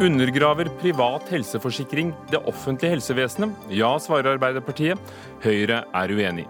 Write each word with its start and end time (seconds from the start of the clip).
Undergraver 0.00 0.64
privat 0.80 1.28
helseforsikring 1.30 2.08
det 2.30 2.40
offentlige 2.50 2.96
helsevesenet? 2.96 3.52
Ja, 3.70 3.92
svarer 4.02 4.32
Arbeiderpartiet. 4.32 4.98
Høyre 5.44 5.84
er 5.86 6.10
uenig. 6.10 6.48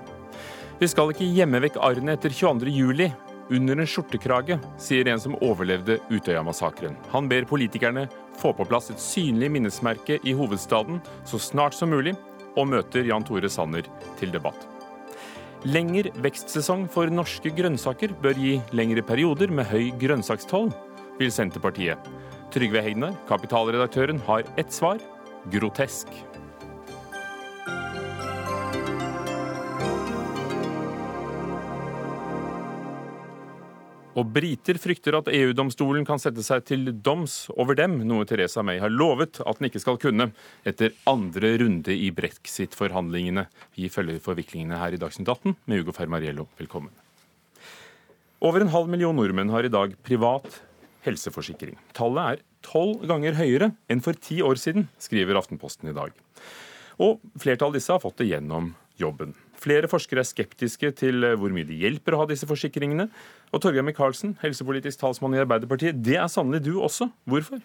Vi 0.81 0.88
skal 0.88 1.13
ikke 1.13 1.29
gjemme 1.29 1.61
vekk 1.61 1.77
arrene 1.85 2.15
etter 2.17 2.33
22.07. 2.33 3.11
Under 3.53 3.76
en 3.76 3.90
skjortekrage, 3.90 4.57
sier 4.80 5.11
en 5.12 5.21
som 5.21 5.37
overlevde 5.44 5.99
Utøya-massakren. 6.08 6.97
Han 7.12 7.29
ber 7.29 7.44
politikerne 7.44 8.07
få 8.40 8.54
på 8.57 8.65
plass 8.65 8.88
et 8.94 9.03
synlig 9.03 9.53
minnesmerke 9.53 10.17
i 10.24 10.33
hovedstaden 10.33 11.03
så 11.29 11.37
snart 11.37 11.76
som 11.76 11.92
mulig, 11.92 12.17
og 12.56 12.71
møter 12.72 13.04
Jan 13.04 13.29
Tore 13.29 13.53
Sanner 13.53 13.85
til 14.17 14.33
debatt. 14.33 14.65
Lengre 15.69 16.15
vekstsesong 16.24 16.88
for 16.88 17.12
norske 17.12 17.52
grønnsaker 17.52 18.16
bør 18.24 18.41
gi 18.41 18.56
lengre 18.73 19.05
perioder 19.05 19.53
med 19.53 19.69
høy 19.69 19.91
grønnsakstoll, 20.01 20.73
vil 21.20 21.31
Senterpartiet. 21.33 22.01
Trygve 22.55 22.85
Hegnar, 22.87 23.17
kapitalredaktøren, 23.27 24.21
har 24.29 24.45
ett 24.55 24.71
svar 24.71 25.01
grotesk. 25.51 26.07
Og 34.15 34.29
briter 34.31 34.79
frykter 34.79 35.17
at 35.19 35.27
EU-domstolen 35.35 36.07
kan 36.07 36.23
sette 36.23 36.45
seg 36.47 36.62
til 36.69 36.93
doms 36.95 37.48
over 37.57 37.75
dem, 37.75 37.97
noe 38.07 38.23
Teresa 38.31 38.62
May 38.62 38.79
har 38.79 38.93
lovet 38.95 39.41
at 39.43 39.59
den 39.59 39.67
ikke 39.67 39.83
skal 39.83 39.98
kunne, 40.05 40.29
etter 40.62 40.95
andre 41.11 41.57
runde 41.65 41.91
i 41.91 42.12
brexit-forhandlingene. 42.15 43.48
Vi 43.75 43.91
følger 43.91 44.23
forviklingene 44.23 44.79
her 44.79 44.95
i 44.95 45.01
Dagsnytt 45.03 45.27
18 45.27 45.57
med 45.67 45.83
Hugo 45.83 45.97
Fermariello. 45.97 46.47
Velkommen. 46.62 46.95
Over 48.39 48.62
en 48.62 48.71
halv 48.71 48.95
million 48.95 49.19
nordmenn 49.19 49.51
har 49.51 49.67
i 49.67 49.75
dag 49.75 49.98
privat 50.07 50.61
helseforsikring. 51.05 51.77
Tallet 51.97 52.24
er 52.24 52.44
tolv 52.64 53.05
ganger 53.08 53.36
høyere 53.38 53.72
enn 53.92 54.02
for 54.05 54.16
ti 54.16 54.41
år 54.44 54.60
siden, 54.60 54.88
skriver 55.02 55.38
Aftenposten 55.38 55.91
i 55.91 55.97
dag. 55.97 56.14
Og 57.02 57.20
flertallet 57.41 57.74
av 57.74 57.78
disse 57.78 57.92
har 57.92 58.02
fått 58.02 58.20
det 58.22 58.30
gjennom 58.30 58.72
jobben. 59.00 59.34
Flere 59.58 59.88
forskere 59.91 60.22
er 60.22 60.28
skeptiske 60.28 60.91
til 60.98 61.25
hvor 61.41 61.52
mye 61.55 61.66
det 61.66 61.78
hjelper 61.80 62.14
å 62.14 62.22
ha 62.22 62.27
disse 62.30 62.47
forsikringene. 62.48 63.08
Og 63.55 63.62
Torgeir 63.62 63.86
Micaelsen, 63.86 64.36
helsepolitisk 64.42 65.00
talsmann 65.00 65.34
i 65.36 65.41
Arbeiderpartiet, 65.42 65.98
det 66.05 66.19
er 66.20 66.30
sannelig 66.30 66.62
du 66.66 66.77
også. 66.77 67.08
Hvorfor? 67.30 67.62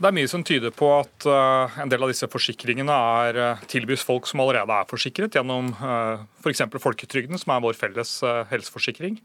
Det 0.00 0.08
er 0.08 0.16
mye 0.16 0.30
som 0.32 0.44
tyder 0.46 0.72
på 0.72 0.86
at 0.96 1.26
uh, 1.28 1.80
en 1.82 1.90
del 1.92 2.00
av 2.00 2.08
disse 2.08 2.24
forsikringene 2.30 2.94
er, 3.20 3.36
uh, 3.36 3.64
tilbys 3.68 4.04
folk 4.06 4.28
som 4.30 4.40
allerede 4.40 4.72
er 4.72 4.88
forsikret, 4.88 5.36
gjennom 5.36 5.74
f.eks. 5.76 6.62
For 6.72 6.80
folketrygden, 6.86 7.36
som 7.40 7.52
er 7.52 7.64
vår 7.66 7.76
felles 7.76 8.14
helseforsikring. 8.52 9.20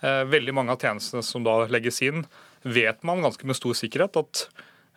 veldig 0.00 0.52
mange 0.56 0.72
av 0.72 0.80
tjenestene 0.80 1.20
som 1.24 1.44
da 1.44 1.66
legges 1.68 2.00
inn, 2.04 2.22
vet 2.62 3.02
man 3.06 3.22
ganske 3.24 3.46
med 3.48 3.58
stor 3.58 3.76
sikkerhet 3.78 4.18
at 4.20 4.44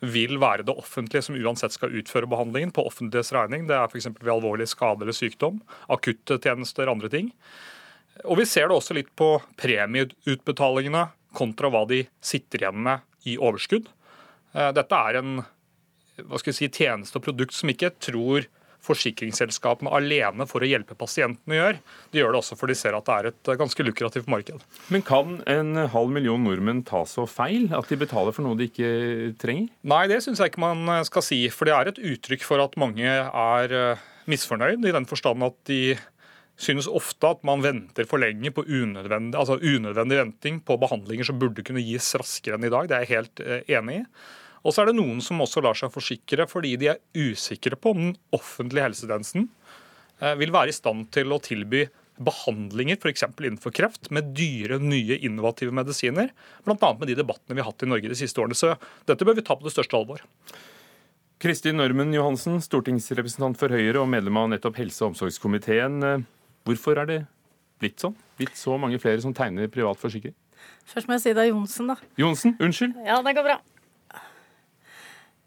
vil 0.03 0.36
være 0.42 0.66
det 0.67 0.75
offentlige 0.75 1.23
som 1.23 1.38
uansett 1.39 1.75
skal 1.75 1.94
utføre 1.95 2.28
behandlingen 2.28 2.73
på 2.75 2.83
offentlighets 2.89 3.31
regning. 3.36 3.67
Det 3.69 3.78
er 3.78 3.88
f.eks. 3.88 4.09
ved 4.19 4.33
alvorlig 4.33 4.67
skade 4.67 5.06
eller 5.06 5.16
sykdom, 5.16 5.61
akutte 5.88 6.39
tjenester, 6.44 6.91
andre 6.91 7.11
ting. 7.11 7.31
Og 8.28 8.38
Vi 8.41 8.45
ser 8.45 8.67
det 8.67 8.75
også 8.78 8.97
litt 8.97 9.14
på 9.16 9.38
premieutbetalingene 9.58 11.08
kontra 11.34 11.72
hva 11.72 11.86
de 11.89 12.03
sitter 12.22 12.66
igjen 12.66 12.84
med 12.84 13.30
i 13.30 13.38
overskudd. 13.39 13.88
Eh, 14.53 14.72
dette 14.75 15.00
er 15.08 15.22
en 15.22 15.39
hva 16.22 16.38
skal 16.38 16.52
jeg 16.52 16.59
si, 16.59 16.69
tjeneste 16.84 17.17
og 17.17 17.25
produkt 17.25 17.56
som 17.58 17.72
ikke 17.72 17.94
tror 18.03 18.45
forsikringsselskapene 18.84 19.92
alene 19.95 20.48
for 20.50 20.64
å 20.64 20.67
hjelpe 20.67 20.98
pasientene 21.00 21.58
gjør. 21.58 21.80
De 22.12 22.22
gjør 22.22 22.36
det 22.36 22.42
også 22.42 22.58
for 22.59 22.72
de 22.72 22.78
ser 22.78 22.98
at 22.98 23.08
det 23.08 23.16
er 23.16 23.30
et 23.31 23.52
ganske 23.59 23.88
lukrativt 23.88 24.30
marked. 24.31 24.64
Men 24.94 25.06
kan 25.08 25.38
en 25.50 25.86
halv 25.94 26.14
million 26.14 26.44
nordmenn 26.44 26.84
ta 26.88 27.06
så 27.09 27.25
feil 27.30 27.70
at 27.75 27.90
de 27.92 28.00
betaler 28.00 28.36
for 28.36 28.45
noe 28.45 28.59
de 28.59 28.70
ikke 28.72 28.94
trenger? 29.42 29.70
Nei, 29.88 30.06
det 30.12 30.22
syns 30.25 30.44
jeg 30.44 30.53
ikke 30.53 30.66
man 30.66 30.88
skal 31.08 31.25
si. 31.25 31.44
For 31.53 31.69
det 31.69 31.78
er 31.78 31.91
et 31.94 32.02
uttrykk 32.13 32.47
for 32.47 32.63
at 32.63 32.75
mange 32.80 33.07
er 33.07 33.78
eh, 33.78 34.09
misfornøyd, 34.30 34.84
i 34.84 34.96
den 34.96 35.07
forstand 35.09 35.44
at 35.46 35.57
de 35.69 35.96
synes 36.59 36.88
ofte 36.88 37.31
at 37.34 37.41
man 37.47 37.63
venter 37.63 38.06
for 38.09 38.22
lenge 38.22 38.52
på 38.53 38.66
unødvendig, 38.68 39.38
altså 39.40 39.57
unødvendig 39.57 40.19
venting 40.19 40.62
på 40.66 40.78
behandlinger 40.81 41.28
som 41.28 41.40
burde 41.41 41.66
kunne 41.66 41.81
gis 41.84 42.12
raskere 42.19 42.59
enn 42.59 42.68
i 42.68 42.72
dag. 42.74 42.90
Det 42.90 42.97
er 42.97 43.06
jeg 43.06 43.13
helt 43.16 43.44
eh, 43.44 43.75
enig 43.80 44.02
i. 44.03 44.06
Og 44.63 44.72
så 44.74 44.84
er 44.84 44.91
det 44.91 44.97
noen 44.97 45.19
som 45.24 45.41
også 45.44 45.63
lar 45.63 45.78
seg 45.78 45.91
forsikre 45.94 46.47
fordi 46.50 46.75
de 46.79 46.94
er 46.94 47.01
usikre 47.16 47.78
på 47.79 47.94
om 47.94 48.06
den 48.07 48.16
offentlige 48.35 48.88
helsetjenesten 48.88 49.50
eh, 50.22 50.35
vil 50.40 50.53
være 50.56 50.72
i 50.72 50.78
stand 50.78 51.09
til 51.16 51.35
å 51.35 51.41
tilby 51.44 51.85
behandlinger 52.24 53.00
f.eks. 53.01 53.25
innenfor 53.25 53.74
kreft 53.75 54.12
med 54.13 54.34
dyre, 54.38 54.78
nye, 54.79 55.18
innovative 55.25 55.74
medisiner. 55.75 56.29
Bl.a. 56.66 56.91
med 57.00 57.09
de 57.09 57.18
debattene 57.18 57.57
vi 57.57 57.63
har 57.63 57.72
hatt 57.72 57.85
i 57.85 57.90
Norge 57.90 58.12
de 58.12 58.18
siste 58.18 58.41
årene. 58.41 58.57
Så 58.57 58.75
dette 59.09 59.25
bør 59.25 59.40
vi 59.40 59.46
ta 59.46 59.57
på 59.57 59.66
det 59.66 59.74
største 59.74 59.97
alvor. 59.97 60.22
Kristin 61.44 61.81
Ørmen 61.84 62.13
Johansen, 62.16 62.62
stortingsrepresentant 62.63 63.57
for 63.59 63.74
Høyre 63.74 64.03
og 64.03 64.07
medlem 64.13 64.38
av 64.40 64.51
nettopp 64.53 64.78
helse- 64.80 65.03
og 65.03 65.12
omsorgskomiteen. 65.12 66.00
Eh, 66.07 66.24
hvorfor 66.69 67.01
er 67.01 67.09
det 67.09 67.19
blitt 67.84 68.00
sånn? 68.00 68.16
Blitt 68.40 68.56
så 68.59 68.78
mange 68.80 69.01
flere 69.01 69.19
som 69.25 69.35
tegner 69.35 69.72
privat 69.72 70.00
forsikring? 70.00 70.38
Først 70.88 71.09
må 71.09 71.18
jeg 71.18 71.25
si 71.25 71.35
det 71.35 71.44
er 71.44 71.51
Johnsen, 71.51 71.90
da. 71.91 71.97
Johnsen, 72.19 72.56
unnskyld. 72.63 72.95
Ja, 73.03 73.19
det 73.25 73.35
går 73.35 73.50
bra. 73.50 73.57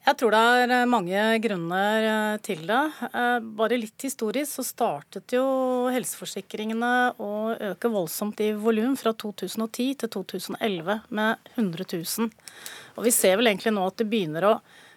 Jeg 0.07 0.21
tror 0.21 0.31
det 0.31 0.41
er 0.41 0.71
eh, 0.71 0.87
mange 0.87 1.23
grunner 1.43 2.05
eh, 2.07 2.35
til 2.47 2.61
det. 2.69 2.83
Eh, 3.11 3.39
bare 3.59 3.79
litt 3.81 4.05
historisk 4.07 4.61
så 4.61 4.63
startet 4.63 5.35
jo 5.35 5.43
helseforsikringene 5.91 6.91
å 7.19 7.31
øke 7.73 7.91
voldsomt 7.91 8.39
i 8.45 8.53
volum 8.55 8.95
fra 9.01 9.11
2010 9.19 9.97
til 10.05 10.13
2011 10.15 11.01
med 11.11 11.51
100 11.57 11.89
000. 11.91 12.31
Og 12.95 13.09
vi 13.09 13.15
ser 13.17 13.41
vel 13.41 13.51
egentlig 13.51 13.75
nå 13.75 13.89
at 13.89 13.99
det 13.99 14.07
begynner 14.13 14.47
å 14.47 14.53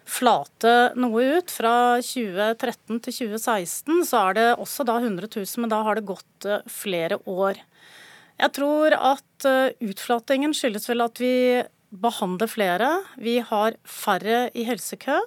flate 0.06 0.76
noe 0.94 1.26
ut. 1.40 1.50
Fra 1.50 1.74
2013 1.98 3.02
til 3.08 3.18
2016 3.34 4.06
så 4.06 4.22
er 4.28 4.38
det 4.38 4.46
også 4.62 4.86
da 4.86 5.00
100 5.02 5.26
000, 5.26 5.50
men 5.64 5.74
da 5.74 5.82
har 5.88 5.98
det 5.98 6.06
gått 6.06 6.48
flere 6.70 7.18
år. 7.26 7.58
Jeg 8.38 8.54
tror 8.56 8.94
at 8.94 9.50
utflatingen 9.82 10.54
skyldes 10.56 10.86
vel 10.88 11.02
at 11.02 11.18
vi 11.20 11.34
behandler 11.90 12.50
flere. 12.50 12.90
Vi 13.18 13.38
har 13.44 13.76
færre 13.84 14.48
i 14.54 14.64
helsekø. 14.68 15.18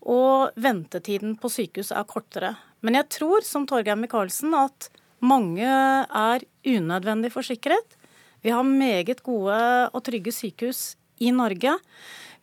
Og 0.00 0.56
ventetiden 0.56 1.36
på 1.36 1.50
sykehus 1.52 1.92
er 1.92 2.08
kortere. 2.08 2.54
Men 2.80 2.96
jeg 2.96 3.08
tror, 3.12 3.44
som 3.44 3.66
Torgeir 3.68 3.98
Micaelsen, 4.00 4.54
at 4.56 4.88
mange 5.20 5.66
er 5.66 6.46
unødvendig 6.64 7.32
forsikret. 7.32 7.96
Vi 8.40 8.50
har 8.50 8.64
meget 8.64 9.22
gode 9.22 9.90
og 9.92 10.02
trygge 10.04 10.32
sykehus 10.32 10.96
i 11.20 11.30
Norge. 11.30 11.76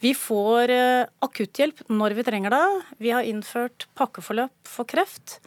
Vi 0.04 0.14
får 0.14 0.70
eh, 0.74 1.10
akutthjelp 1.26 1.84
når 1.90 2.14
vi 2.20 2.26
trenger 2.28 2.54
det. 2.54 2.64
Vi 3.02 3.12
har 3.16 3.26
innført 3.26 3.88
pakkeforløp 3.98 4.70
for 4.70 4.86
kreft. 4.90 5.40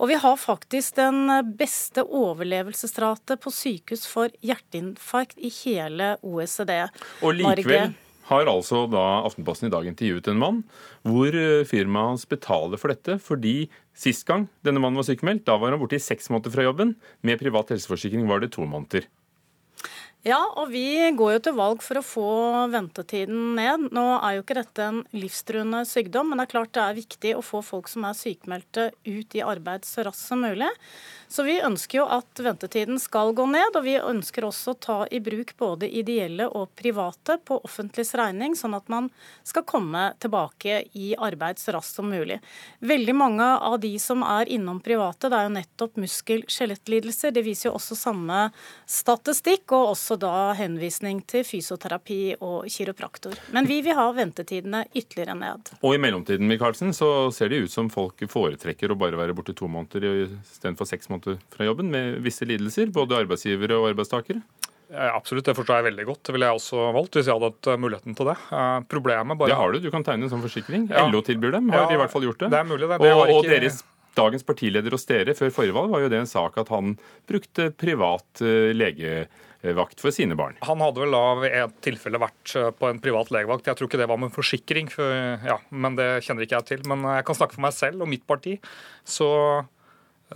Og 0.00 0.08
vi 0.12 0.18
har 0.22 0.40
faktisk 0.40 0.96
den 0.96 1.28
beste 1.58 2.06
overlevelsesrate 2.06 3.36
på 3.42 3.52
sykehus 3.52 4.06
for 4.08 4.32
hjerteinfarkt 4.40 5.36
i 5.36 5.52
hele 5.60 6.14
OECD. 6.24 6.74
Og 7.20 7.36
likevel 7.36 7.96
har 8.28 8.48
altså 8.50 8.84
da 8.90 9.02
Aftenposten 9.24 9.68
i 9.68 9.72
dag 9.72 9.86
intervjuet 9.88 10.28
en 10.30 10.40
mann 10.40 10.62
hvor 11.06 11.32
eh, 11.32 11.66
firmaet 11.68 12.14
hans 12.14 12.26
betaler 12.28 12.80
for 12.80 12.92
dette 12.92 13.16
fordi 13.24 13.70
sist 13.98 14.26
gang 14.28 14.46
denne 14.66 14.82
mannen 14.82 15.00
var 15.00 15.08
sykemeldt, 15.08 15.46
da 15.48 15.56
var 15.58 15.72
han 15.72 15.80
borte 15.80 15.98
i 15.98 16.02
seks 16.02 16.28
måneder 16.30 16.54
fra 16.54 16.66
jobben. 16.68 16.94
Med 17.26 17.40
privat 17.40 17.72
helseforsikring 17.72 18.28
var 18.28 18.44
det 18.44 18.52
to 18.54 18.66
måneder. 18.68 19.08
Ja, 20.28 20.38
og 20.60 20.68
vi 20.74 20.82
går 21.16 21.36
jo 21.36 21.40
til 21.46 21.54
valg 21.56 21.80
for 21.80 22.00
å 22.00 22.04
få 22.04 22.30
ventetiden 22.72 23.54
ned. 23.56 23.86
Nå 23.96 24.02
er 24.18 24.34
jo 24.36 24.42
ikke 24.42 24.58
dette 24.58 24.84
en 24.84 24.98
livstruende 25.16 25.84
sykdom, 25.88 26.28
men 26.28 26.40
det 26.40 26.48
er 26.48 26.52
klart 26.52 26.72
det 26.76 26.82
er 26.84 26.98
viktig 26.98 27.32
å 27.38 27.44
få 27.44 27.62
folk 27.64 27.88
som 27.88 28.04
er 28.04 28.18
sykemeldte 28.18 28.90
ut 29.06 29.36
i 29.38 29.44
arbeid 29.46 29.88
så 29.88 30.04
raskt 30.04 30.26
som 30.26 30.42
mulig. 30.44 30.68
Så 31.28 31.44
vi 31.44 31.58
ønsker 31.60 32.00
jo 32.00 32.06
at 32.08 32.40
ventetiden 32.40 32.96
skal 33.00 33.34
gå 33.36 33.44
ned, 33.50 33.76
og 33.76 33.84
vi 33.84 33.98
ønsker 34.00 34.46
også 34.48 34.72
å 34.72 34.78
ta 34.80 34.96
i 35.12 35.20
bruk 35.20 35.52
både 35.60 35.88
ideelle 36.00 36.46
og 36.48 36.70
private 36.78 37.36
på 37.44 37.58
offentligs 37.68 38.14
regning, 38.16 38.56
sånn 38.56 38.76
at 38.78 38.88
man 38.88 39.10
skal 39.44 39.66
komme 39.68 40.06
tilbake 40.22 40.80
i 40.96 41.10
arbeid 41.20 41.60
så 41.60 41.74
raskt 41.76 42.00
som 42.00 42.08
mulig. 42.08 42.38
Veldig 42.80 43.14
mange 43.16 43.44
av 43.44 43.76
de 43.82 43.92
som 44.00 44.24
er 44.24 44.48
innom 44.56 44.80
private, 44.80 45.28
det 45.28 45.36
er 45.36 45.48
jo 45.48 45.54
nettopp 45.58 46.00
muskel-skjelettlidelser. 46.00 47.34
Det 47.36 47.44
viser 47.44 47.68
jo 47.68 47.74
også 47.76 47.98
samme 47.98 48.46
statistikk, 48.88 49.76
og 49.76 49.92
også 49.92 50.16
da 50.20 50.54
henvisning 50.56 51.20
til 51.28 51.44
fysioterapi 51.44 52.38
og 52.40 52.70
kiropraktor. 52.72 53.36
Men 53.52 53.68
vi 53.68 53.82
vil 53.84 53.98
ha 54.00 54.08
ventetidene 54.16 54.86
ytterligere 54.94 55.36
ned. 55.36 55.74
Og 55.82 55.92
i 55.92 56.00
mellomtiden 56.00 56.48
Michaelsen, 56.48 56.96
så 56.96 57.28
ser 57.36 57.52
det 57.52 57.66
ut 57.66 57.74
som 57.74 57.92
folk 57.92 58.24
foretrekker 58.32 58.96
å 58.96 58.98
bare 58.98 59.20
være 59.20 59.36
borte 59.36 59.52
to 59.56 59.68
måneder 59.68 60.24
istedenfor 60.24 60.88
seks 60.88 61.10
måneder 61.10 61.17
måte 61.18 61.36
fra 61.54 61.68
jobben 61.68 61.92
med 61.92 62.22
visse 62.24 62.48
lidelser, 62.48 62.94
både 62.94 63.20
arbeidsgivere 63.26 63.78
og 63.78 63.90
arbeidstakere? 63.92 64.40
Absolutt, 64.88 65.44
det 65.44 65.52
forstår 65.56 65.82
jeg 65.82 65.88
veldig 65.90 66.04
godt. 66.08 66.22
Det 66.24 66.32
ville 66.32 66.48
jeg 66.48 66.60
også 66.62 66.86
valgt 66.96 67.18
hvis 67.18 67.28
jeg 67.28 67.36
hadde 67.36 67.50
hatt 67.50 67.68
eh, 67.68 67.80
muligheten 67.80 68.16
til 68.16 68.30
det. 68.30 68.36
Eh, 68.56 68.78
problemet 68.88 69.36
bare... 69.36 69.52
Det 69.52 69.60
har 69.60 69.74
du, 69.74 69.82
du 69.84 69.90
kan 69.92 70.06
tegne 70.06 70.24
en 70.24 70.32
sånn 70.32 70.44
forsikring. 70.44 70.88
Ja. 70.88 71.04
LO 71.12 71.20
tilbyr 71.26 71.52
dem, 71.58 71.68
har 71.74 71.84
ja, 71.84 71.98
i 71.98 72.00
hvert 72.00 72.14
fall 72.14 72.24
gjort 72.24 72.40
det. 72.40 72.48
Det 72.54 72.60
er 72.62 72.68
mulig, 72.68 72.88
det. 72.88 73.00
det 73.04 73.12
og, 73.12 73.34
og 73.34 73.48
deres 73.48 73.82
dagens 74.18 74.46
partileder 74.48 74.96
hos 74.96 75.04
dere 75.06 75.36
før 75.36 75.52
forrige 75.54 75.76
valg 75.76 75.92
var 75.92 76.02
jo 76.02 76.08
det 76.10 76.22
en 76.22 76.30
sak 76.30 76.56
at 76.58 76.72
han 76.72 76.96
brukte 77.28 77.68
privat 77.78 78.42
eh, 78.42 78.72
legevakt 78.74 80.00
for 80.00 80.14
sine 80.14 80.38
barn. 80.40 80.56
Han 80.64 80.80
hadde 80.82 81.04
vel 81.04 81.14
da 81.14 81.24
i 81.44 81.52
et 81.60 81.78
tilfelle 81.84 82.22
vært 82.24 82.56
eh, 82.56 82.72
på 82.72 82.88
en 82.88 83.02
privat 83.04 83.32
legevakt. 83.34 83.68
Jeg 83.68 83.76
tror 83.76 83.92
ikke 83.92 84.00
det 84.00 84.08
var 84.08 84.22
med 84.24 84.32
forsikring, 84.32 84.88
for, 84.94 85.12
ja, 85.44 85.60
men 85.68 86.00
det 86.00 86.14
kjenner 86.24 86.48
ikke 86.48 86.62
jeg 86.62 86.70
til. 86.72 86.88
Men 86.88 87.04
jeg 87.12 87.28
kan 87.28 87.42
snakke 87.42 87.60
for 87.60 87.68
meg 87.68 87.76
selv 87.76 88.08
og 88.08 88.08
mitt 88.08 88.24
parti. 88.24 88.56
Så 89.04 89.28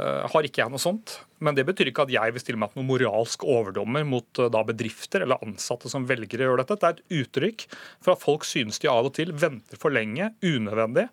har 0.00 0.46
ikke 0.46 0.62
jeg 0.62 0.72
noe 0.72 0.80
sånt. 0.80 1.18
Men 1.42 1.56
det 1.58 1.64
betyr 1.68 1.90
ikke 1.90 2.06
at 2.06 2.12
jeg 2.14 2.34
vil 2.34 2.42
stille 2.42 2.60
meg 2.60 2.72
til 2.72 2.80
noen 2.80 2.90
moralsk 2.92 3.44
overdommer 3.44 4.06
mot 4.08 4.40
uh, 4.40 4.48
da 4.52 4.62
bedrifter 4.66 5.24
eller 5.24 5.42
ansatte 5.44 5.90
som 5.90 6.06
velger 6.08 6.40
å 6.40 6.50
gjøre 6.50 6.62
dette. 6.62 6.78
Det 6.78 6.88
er 6.88 6.98
et 6.98 7.22
uttrykk 7.22 7.66
for 7.74 8.14
at 8.14 8.22
folk 8.22 8.46
synes 8.48 8.78
de 8.82 8.90
av 8.92 9.08
og 9.10 9.16
til 9.18 9.34
venter 9.34 9.80
for 9.80 9.94
lenge, 9.94 10.30
unødvendig, 10.46 11.08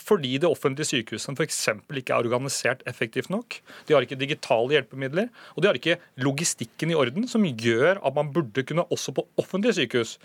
fordi 0.00 0.38
det 0.40 0.48
offentlige 0.48 0.88
sykehusene 0.94 1.36
f.eks. 1.36 1.60
ikke 2.00 2.16
er 2.16 2.24
organisert 2.24 2.82
effektivt 2.88 3.28
nok. 3.32 3.60
De 3.86 3.94
har 3.94 4.06
ikke 4.06 4.18
digitale 4.18 4.78
hjelpemidler, 4.78 5.28
og 5.54 5.62
de 5.62 5.68
har 5.68 5.78
ikke 5.78 6.00
logistikken 6.24 6.94
i 6.94 6.98
orden 6.98 7.28
som 7.30 7.44
gjør 7.44 8.00
at 8.00 8.16
man 8.16 8.32
burde 8.32 8.64
kunne 8.66 8.88
også 8.88 9.14
på 9.14 9.26
offentlige 9.40 9.82
sykehus 9.82 10.16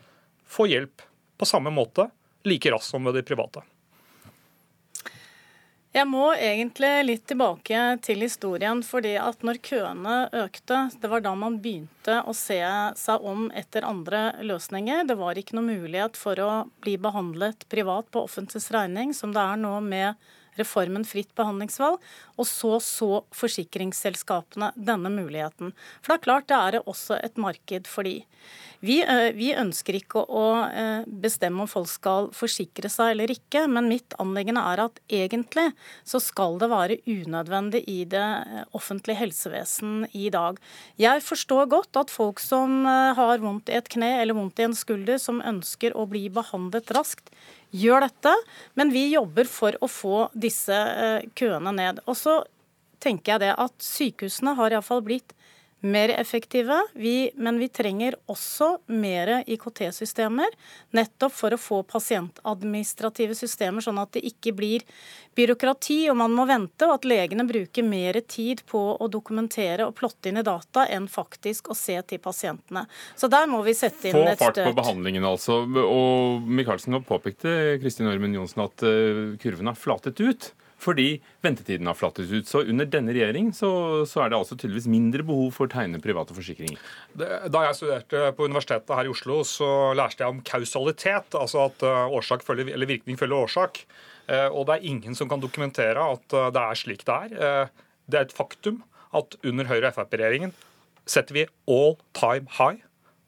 få 0.48 0.70
hjelp 0.72 1.04
på 1.36 1.50
samme 1.50 1.74
måte 1.76 2.08
like 2.48 2.72
raskt 2.72 2.96
som 2.96 3.04
ved 3.06 3.20
de 3.20 3.28
private. 3.28 3.66
Jeg 5.96 6.10
må 6.12 6.26
egentlig 6.36 6.90
litt 7.06 7.22
tilbake 7.30 7.82
til 8.04 8.26
historien. 8.26 8.82
fordi 8.84 9.14
at 9.16 9.44
når 9.48 9.62
køene 9.64 10.16
økte, 10.44 10.90
det 11.00 11.08
var 11.08 11.22
da 11.24 11.32
man 11.40 11.62
begynte 11.64 12.18
å 12.28 12.34
se 12.36 12.60
seg 13.00 13.24
om 13.24 13.48
etter 13.56 13.88
andre 13.88 14.36
løsninger. 14.44 15.08
Det 15.08 15.16
var 15.16 15.40
ikke 15.40 15.56
noe 15.56 15.70
mulighet 15.80 16.20
for 16.20 16.36
å 16.44 16.66
bli 16.84 16.98
behandlet 17.00 17.64
privat 17.72 18.12
på 18.12 18.26
offentligs 18.28 18.68
regning, 18.76 19.14
som 19.14 19.32
det 19.32 19.40
er 19.40 19.56
nå 19.56 19.80
med 19.80 20.20
reformen 20.60 21.06
fritt 21.08 21.32
behandlingsvalg. 21.38 22.00
Og 22.36 22.50
så 22.50 22.80
så 22.84 23.10
forsikringsselskapene 23.36 24.72
denne 24.76 25.12
muligheten. 25.14 25.74
For 26.02 26.14
det 26.14 26.20
er 26.20 26.28
klart 26.28 26.50
det 26.52 26.60
er 26.60 26.82
også 26.86 27.20
et 27.24 27.40
marked 27.42 27.90
for 27.90 28.08
de. 28.08 28.22
Vi, 28.86 29.00
vi, 29.34 29.48
ønsker 29.58 29.98
ikke 29.98 30.22
å 30.30 30.44
bestemme 31.08 31.64
om 31.64 31.70
folk 31.70 31.90
skal 31.90 32.28
forsikre 32.36 32.90
seg 32.92 33.16
eller 33.16 33.32
ikke, 33.34 33.64
men 33.72 33.90
mitt 33.90 34.14
anliggende 34.22 34.62
er 34.74 34.84
at 34.84 35.00
egentlig 35.10 35.70
så 36.06 36.22
skal 36.22 36.60
det 36.62 36.70
være 36.70 37.00
unødvendig 37.08 37.82
i 37.90 38.04
det 38.10 38.26
offentlige 38.78 39.24
helsevesen 39.24 40.06
i 40.14 40.30
dag. 40.34 40.60
Jeg 41.02 41.24
forstår 41.26 41.72
godt 41.72 42.02
at 42.04 42.14
folk 42.14 42.44
som 42.44 42.86
har 42.86 43.42
vondt 43.42 43.72
i 43.72 43.80
et 43.80 43.90
kne 43.90 44.12
eller 44.22 44.38
vondt 44.38 44.62
i 44.62 44.68
en 44.68 44.78
skulder, 44.78 45.18
som 45.22 45.42
ønsker 45.42 45.96
å 45.98 46.06
bli 46.12 46.28
behandlet 46.34 46.94
raskt, 46.96 47.34
gjør 47.76 48.06
dette, 48.08 48.34
men 48.80 48.92
vi 48.94 49.08
jobber 49.14 49.50
for 49.50 49.78
å 49.84 49.90
få 49.92 50.28
disse 50.32 50.76
eh, 50.76 51.26
køene 51.38 51.74
ned. 51.76 52.02
Og 52.08 52.18
så 52.20 52.40
tenker 53.04 53.36
jeg 53.36 53.46
det 53.46 53.54
at 53.62 53.76
sykehusene 53.84 54.56
har 54.58 54.74
iallfall 54.74 55.04
blitt 55.06 55.36
mer 55.86 56.10
effektive, 56.10 56.78
vi, 56.94 57.30
men 57.36 57.60
vi 57.62 57.68
trenger 57.70 58.16
også 58.32 58.72
mer 58.92 59.32
IKT-systemer. 59.46 60.56
Nettopp 60.98 61.34
for 61.36 61.56
å 61.56 61.60
få 61.62 61.82
pasientadministrative 61.88 63.38
systemer, 63.38 63.86
sånn 63.86 64.02
at 64.02 64.16
det 64.18 64.26
ikke 64.28 64.56
blir 64.58 64.86
byråkrati 65.36 66.00
og 66.12 66.18
man 66.20 66.36
må 66.36 66.48
vente, 66.50 66.88
og 66.88 66.98
at 66.98 67.08
legene 67.10 67.46
bruker 67.48 67.86
mer 67.86 68.20
tid 68.28 68.64
på 68.70 68.82
å 68.96 69.10
dokumentere 69.12 69.88
og 69.88 69.96
plotte 70.00 70.32
inn 70.32 70.42
i 70.42 70.46
data 70.46 70.88
enn 70.92 71.10
faktisk 71.12 71.70
å 71.72 71.78
se 71.78 71.98
til 72.10 72.22
pasientene. 72.24 72.86
Så 73.16 73.30
der 73.32 73.48
må 73.52 73.62
vi 73.66 73.76
sette 73.78 74.10
inn 74.12 74.22
et 74.24 74.40
støt. 74.40 74.42
Få 74.42 74.52
fart 74.52 74.62
på 74.72 74.78
behandlingen, 74.82 75.28
altså. 75.28 75.62
Og 75.86 76.46
Michaelsen 76.46 76.98
påpekte 77.06 77.78
Kristin 77.84 78.10
Ormen 78.12 78.36
Johnsen 78.36 78.66
at 78.66 78.86
eh, 78.88 79.36
kurven 79.42 79.72
har 79.72 79.80
flatet 79.80 80.22
ut 80.24 80.54
fordi 80.82 81.20
ventetiden 81.46 81.88
har 81.88 81.98
flattet 81.98 82.32
ut. 82.32 82.48
Så 82.48 82.64
under 82.66 82.88
denne 82.90 83.14
regjering 83.16 83.52
så, 83.56 83.70
så, 84.10 84.24
er 84.24 84.32
det 84.32 84.40
altså 84.40 84.58
tydeligvis 84.58 84.90
mindre 84.92 85.26
behov 85.26 85.54
for 85.56 85.68
å 85.68 85.72
tegne 85.72 86.02
private 86.04 86.36
forsikringer. 86.36 86.82
Da 87.16 87.64
jeg 87.68 87.78
studerte 87.80 88.34
på 88.38 88.50
universitetet 88.50 88.96
her 88.98 89.08
i 89.08 89.14
Oslo, 89.14 89.42
så 89.48 89.70
lærte 89.98 90.26
jeg 90.26 90.36
om 90.36 90.44
kausalitet. 90.46 91.38
Altså 91.40 91.66
at 91.70 91.86
eh, 91.86 92.44
følger, 92.46 92.86
virkning 92.86 93.20
følger 93.20 93.48
årsak. 93.48 93.86
Eh, 94.28 94.50
og 94.50 94.68
det 94.68 94.78
er 94.78 94.90
ingen 94.92 95.18
som 95.18 95.32
kan 95.32 95.44
dokumentere 95.44 96.10
at 96.16 96.36
eh, 96.36 96.52
det 96.54 96.66
er 96.66 96.82
slik 96.82 97.06
det 97.08 97.22
er. 97.30 97.72
Det 98.06 98.20
er 98.20 98.28
et 98.28 98.36
faktum 98.36 98.84
at 99.16 99.38
under 99.48 99.68
Høyre-Frp-regjeringen 99.70 100.54
setter 101.10 101.38
vi 101.38 101.48
all 101.72 101.96
time 102.18 102.50
high 102.58 102.84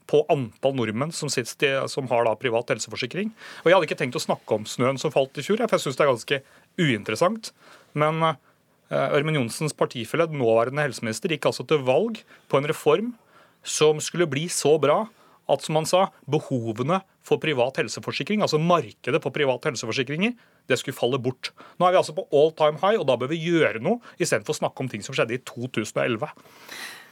på 0.07 0.23
antall 0.31 0.75
nordmenn 0.77 1.13
som, 1.15 1.29
sitter, 1.31 1.85
som 1.91 2.07
har 2.11 2.29
privat 2.41 2.73
helseforsikring. 2.73 3.33
Og 3.63 3.69
Jeg 3.69 3.77
hadde 3.77 3.89
ikke 3.89 3.99
tenkt 3.99 4.19
å 4.19 4.23
snakke 4.23 4.57
om 4.57 4.67
snøen 4.69 4.99
som 5.01 5.13
falt 5.13 5.37
i 5.37 5.45
fjor, 5.45 5.61
for 5.65 5.77
jeg 5.77 5.85
syns 5.85 5.99
det 5.99 6.05
er 6.05 6.11
ganske 6.13 6.41
uinteressant. 6.79 7.51
Men 7.97 8.23
uh, 8.23 8.35
Ørmen 8.89 9.39
Johnsens 9.39 9.75
partifelle, 9.75 10.29
nåværende 10.31 10.87
helseminister, 10.87 11.33
gikk 11.33 11.49
altså 11.49 11.67
til 11.67 11.83
valg 11.87 12.21
på 12.47 12.59
en 12.59 12.69
reform 12.69 13.13
som 13.67 13.99
skulle 14.03 14.29
bli 14.31 14.47
så 14.51 14.77
bra 14.79 15.03
at 15.47 15.63
som 15.63 15.77
han 15.79 15.87
sa, 15.87 16.07
behovene 16.27 16.99
for 17.27 17.39
privat 17.43 17.79
helseforsikring, 17.79 18.43
altså 18.43 18.59
markedet 18.59 19.21
for 19.23 19.35
private 19.35 19.71
helseforsikringer, 19.71 20.35
det 20.67 20.77
skulle 20.79 20.97
falle 20.97 21.19
bort. 21.23 21.53
Nå 21.79 21.87
er 21.87 21.95
vi 21.95 22.01
altså 22.01 22.15
på 22.15 22.27
all 22.35 22.51
time 22.55 22.79
high, 22.81 22.99
og 22.99 23.07
da 23.07 23.15
bør 23.19 23.31
vi 23.31 23.39
gjøre 23.39 23.81
noe 23.83 24.01
istedenfor 24.19 24.55
å 24.55 24.59
snakke 24.61 24.83
om 24.83 24.91
ting 24.91 25.03
som 25.05 25.15
skjedde 25.15 25.37
i 25.37 25.43
2011. 25.47 26.27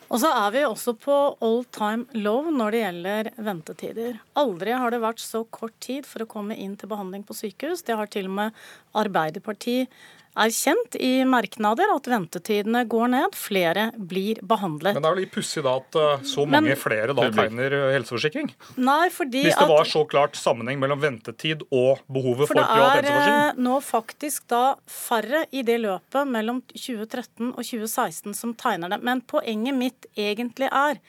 Og 0.05 0.19
så 0.21 0.29
er 0.29 0.51
vi 0.53 0.61
også 0.67 0.93
på 1.01 1.15
all 1.43 1.63
time 1.73 2.05
low 2.21 2.51
når 2.53 2.75
det 2.75 2.81
gjelder 2.83 3.29
ventetider. 3.47 4.19
Aldri 4.37 4.75
har 4.77 4.93
det 4.93 5.01
vært 5.01 5.23
så 5.23 5.41
kort 5.49 5.73
tid 5.81 6.05
for 6.05 6.23
å 6.23 6.29
komme 6.29 6.57
inn 6.61 6.75
til 6.77 6.91
behandling 6.91 7.25
på 7.25 7.37
sykehus. 7.37 7.81
Det 7.87 7.97
har 7.97 8.11
til 8.13 8.29
og 8.29 8.37
med 8.37 8.61
Arbeiderpartiet 8.95 9.89
erkjent 10.35 10.97
i 10.99 11.11
merknader 11.27 11.91
at 11.93 12.07
ventetidene 12.09 12.83
går 12.89 13.11
ned, 13.13 13.37
flere 13.37 13.87
blir 13.95 14.41
behandlet. 14.45 14.97
Men 14.97 15.05
det 15.05 15.09
er 15.09 15.15
jo 15.15 15.23
litt 15.23 15.33
pussig 15.35 15.63
da 15.65 15.75
at 15.79 15.99
eh, 16.01 16.25
så 16.27 16.45
mange 16.45 16.73
Men, 16.73 16.79
flere 16.79 17.15
da 17.17 17.29
tegner 17.35 17.77
eh, 17.77 17.85
helseforsikring? 17.95 18.51
Nei, 18.77 19.07
fordi 19.15 19.45
Hvis 19.47 19.59
det 19.59 19.69
var 19.71 19.89
så 19.89 20.03
klart 20.09 20.39
sammenheng 20.39 20.81
mellom 20.81 21.01
ventetid 21.03 21.65
og 21.69 22.03
behovet 22.11 22.49
for, 22.49 22.59
for 22.59 22.61
privat 22.61 22.99
helseforsikring? 22.99 23.07
For 23.07 23.31
det 23.31 23.63
er 23.63 23.63
nå 23.69 23.79
faktisk 23.87 24.49
da 24.51 24.63
færre 24.91 25.45
i 25.55 25.65
det 25.67 25.79
løpet 25.85 26.35
mellom 26.35 26.61
2013 26.73 27.53
og 27.53 27.63
2016 27.63 28.37
som 28.37 28.53
tegner 28.59 28.91
det. 28.91 29.01
Men 29.05 29.23
poenget 29.25 29.77
mitt 29.77 30.11
egentlig 30.19 30.71
er 30.71 31.01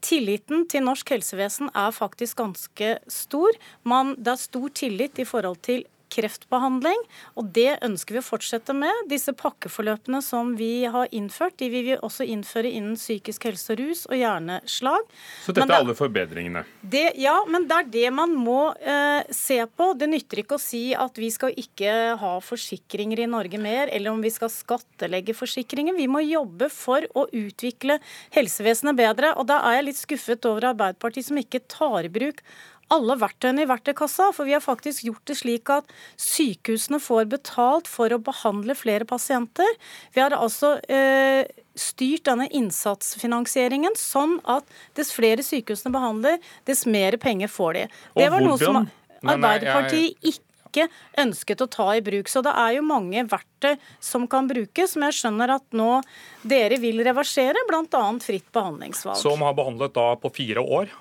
Tilliten 0.00 0.62
til 0.72 0.80
norsk 0.86 1.10
helsevesen 1.12 1.68
er 1.76 1.90
faktisk 1.92 2.38
ganske 2.40 2.94
stor. 3.12 3.56
Man, 3.84 4.14
det 4.16 4.32
er 4.32 4.40
stor 4.40 4.70
tillit 4.72 5.20
i 5.20 5.26
forhold 5.28 5.60
til 5.66 5.84
kreftbehandling. 6.12 7.00
Og 7.40 7.50
det 7.54 7.78
ønsker 7.86 8.16
vi 8.16 8.22
å 8.22 8.26
fortsette 8.26 8.74
med. 8.76 9.06
Disse 9.10 9.34
pakkeforløpene 9.36 10.20
som 10.24 10.54
vi 10.58 10.84
har 10.90 11.10
innført, 11.16 11.58
de 11.60 11.70
vil 11.72 11.86
vi 11.86 11.96
også 11.98 12.26
innføre 12.28 12.70
innen 12.70 12.98
psykisk 12.98 13.46
helse 13.48 13.74
og 13.74 13.80
rus 13.82 14.04
og 14.10 14.16
hjerneslag. 14.18 15.06
Så 15.44 15.54
dette 15.54 15.66
det, 15.66 15.76
er 15.76 15.84
alle 15.84 15.96
forbedringene? 15.98 16.64
Det, 16.80 17.04
ja, 17.20 17.36
men 17.50 17.68
det 17.70 17.78
er 17.78 17.90
det 17.96 18.12
man 18.16 18.34
må 18.36 18.72
eh, 18.78 19.22
se 19.34 19.60
på. 19.66 19.92
Det 19.98 20.10
nytter 20.10 20.42
ikke 20.44 20.58
å 20.58 20.62
si 20.62 20.90
at 20.96 21.20
vi 21.20 21.30
skal 21.34 21.54
ikke 21.60 22.16
ha 22.20 22.34
forsikringer 22.44 23.24
i 23.24 23.30
Norge 23.30 23.60
mer, 23.60 23.90
eller 23.92 24.14
om 24.14 24.22
vi 24.24 24.32
skal 24.34 24.52
skattelegge 24.52 25.36
forsikringer. 25.36 25.96
Vi 25.98 26.08
må 26.10 26.24
jobbe 26.24 26.70
for 26.72 27.06
å 27.14 27.26
utvikle 27.30 28.00
helsevesenet 28.34 28.98
bedre. 28.98 29.34
Og 29.38 29.48
da 29.50 29.60
er 29.68 29.80
jeg 29.80 29.88
litt 29.90 30.02
skuffet 30.02 30.50
over 30.50 30.70
Arbeiderpartiet 30.72 31.30
som 31.30 31.40
ikke 31.40 31.64
tar 31.70 32.06
i 32.08 32.12
bruk 32.12 32.44
alle 32.94 33.16
verktøyene 33.20 33.64
i 33.64 33.70
verktøykassa. 33.70 34.30
For 34.36 34.48
vi 34.48 34.54
har 34.56 34.64
faktisk 34.64 35.06
gjort 35.06 35.24
det 35.30 35.38
slik 35.40 35.70
at 35.72 35.90
sykehusene 36.20 37.00
får 37.02 37.30
betalt 37.32 37.90
for 37.90 38.12
å 38.12 38.20
behandle 38.22 38.76
flere 38.78 39.06
pasienter. 39.08 39.78
Vi 40.14 40.22
har 40.22 40.34
altså 40.36 40.76
eh, 40.90 41.46
styrt 41.78 42.26
denne 42.28 42.48
innsatsfinansieringen 42.56 43.96
sånn 43.98 44.38
at 44.50 44.68
dess 44.98 45.14
flere 45.14 45.44
sykehusene 45.46 45.94
behandler, 45.94 46.38
dess 46.68 46.86
mer 46.86 47.18
penger 47.20 47.50
får 47.52 47.78
de. 47.78 47.88
Det 48.18 48.30
var 48.32 48.44
noe 48.44 48.60
som 48.60 48.86
Arbeiderpartiet 49.20 50.16
ikke 50.24 50.86
ønsket 51.20 51.60
å 51.60 51.66
ta 51.68 51.88
i 51.98 52.02
bruk. 52.04 52.30
Så 52.30 52.40
det 52.46 52.54
er 52.56 52.78
jo 52.78 52.86
mange 52.86 53.24
verktøy 53.28 53.74
som 54.00 54.24
kan 54.30 54.48
brukes, 54.48 54.94
som 54.94 55.04
jeg 55.04 55.18
skjønner 55.18 55.56
at 55.58 55.66
nå 55.76 56.00
dere 56.48 56.78
vil 56.80 57.02
reversere, 57.04 57.66
bl.a. 57.68 58.04
fritt 58.24 58.48
behandlingsvalg. 58.54 59.20
Som 59.20 59.44
har 59.44 59.56
behandlet 59.58 59.96
da 59.98 60.14
på 60.20 60.32
fire 60.40 60.64
år 60.64 60.94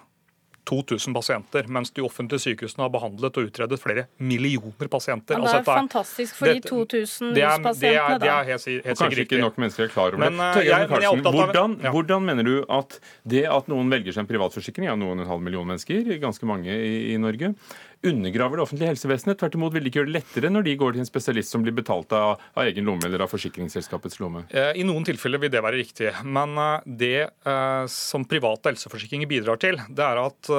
2000 0.70 1.16
pasienter, 1.16 1.70
mens 1.72 1.92
de 1.96 2.04
offentlige 2.06 2.44
sykehusene 2.46 2.86
har 2.86 2.92
behandlet 2.94 3.40
og 3.40 3.50
utredet 3.50 3.80
flere 3.82 4.06
millioner 4.22 4.92
pasienter. 4.92 5.38
Ja, 5.38 5.42
det 5.42 5.50
er 5.50 5.60
altså, 5.62 5.78
fantastisk 5.82 6.38
for 6.38 6.54
de 6.54 6.62
2000 6.66 7.34
det 7.36 7.44
er, 7.44 7.58
pasientene. 7.64 7.82
Det 7.82 7.94
er, 7.96 8.22
det 8.22 8.30
er 8.30 8.50
helt, 8.52 8.68
helt 8.86 9.04
Kanskje 9.04 9.26
ikke 9.26 9.42
nok 9.42 9.60
mennesker 9.64 9.88
er 9.88 9.94
klar 9.94 10.14
over 10.14 10.24
men, 10.24 10.38
det. 10.38 10.50
Tøyen, 10.60 10.70
jeg, 10.70 10.90
Karlsen, 10.94 11.26
hvordan, 11.26 11.78
ja. 11.84 11.94
hvordan, 11.96 12.26
mener 12.30 12.48
du 12.48 12.56
at 12.80 13.00
det 13.36 13.46
at 13.50 13.70
noen 13.72 13.92
velger 13.92 14.16
seg 14.16 14.26
en 14.26 14.32
privatforsikring, 14.32 14.90
ja, 14.92 14.98
noen 15.00 15.24
en 15.24 15.30
halv 15.30 15.46
million 15.46 15.68
mennesker, 15.68 16.14
ganske 16.22 16.50
mange 16.50 16.74
i, 16.74 17.14
i 17.14 17.20
Norge, 17.22 17.54
undergraver 18.04 18.58
det 18.58 18.64
offentlige 18.64 18.92
helsevesenet. 18.94 19.40
Tvert 19.40 19.56
imot 19.58 19.74
vil 19.76 19.84
de 19.84 19.92
ikke 19.92 20.02
gjøre 20.02 20.10
det 20.12 20.16
lettere 20.20 20.52
når 20.52 20.66
de 20.68 20.76
går 20.80 20.96
til 20.96 21.04
en 21.04 21.10
spesialist 21.10 21.54
som 21.54 21.64
blir 21.66 21.76
betalt 21.76 22.14
av, 22.16 22.42
av 22.54 22.70
egen 22.70 22.88
lomme 22.88 23.06
eller 23.08 23.26
av 23.26 23.32
forsikringsselskapets 23.32 24.20
lomme. 24.24 24.46
Eh, 24.50 24.72
I 24.80 24.86
noen 24.88 25.06
tilfeller 25.08 25.42
vil 25.42 25.52
det 25.54 25.64
være 25.66 25.82
riktig. 25.82 26.14
Men 26.24 26.56
eh, 26.60 26.88
det 27.04 27.16
eh, 27.28 27.84
som 27.92 28.28
private 28.30 28.72
helseforsikringer 28.72 29.30
bidrar 29.30 29.60
til, 29.62 29.80
det 29.90 30.06
er 30.06 30.22
at 30.22 30.52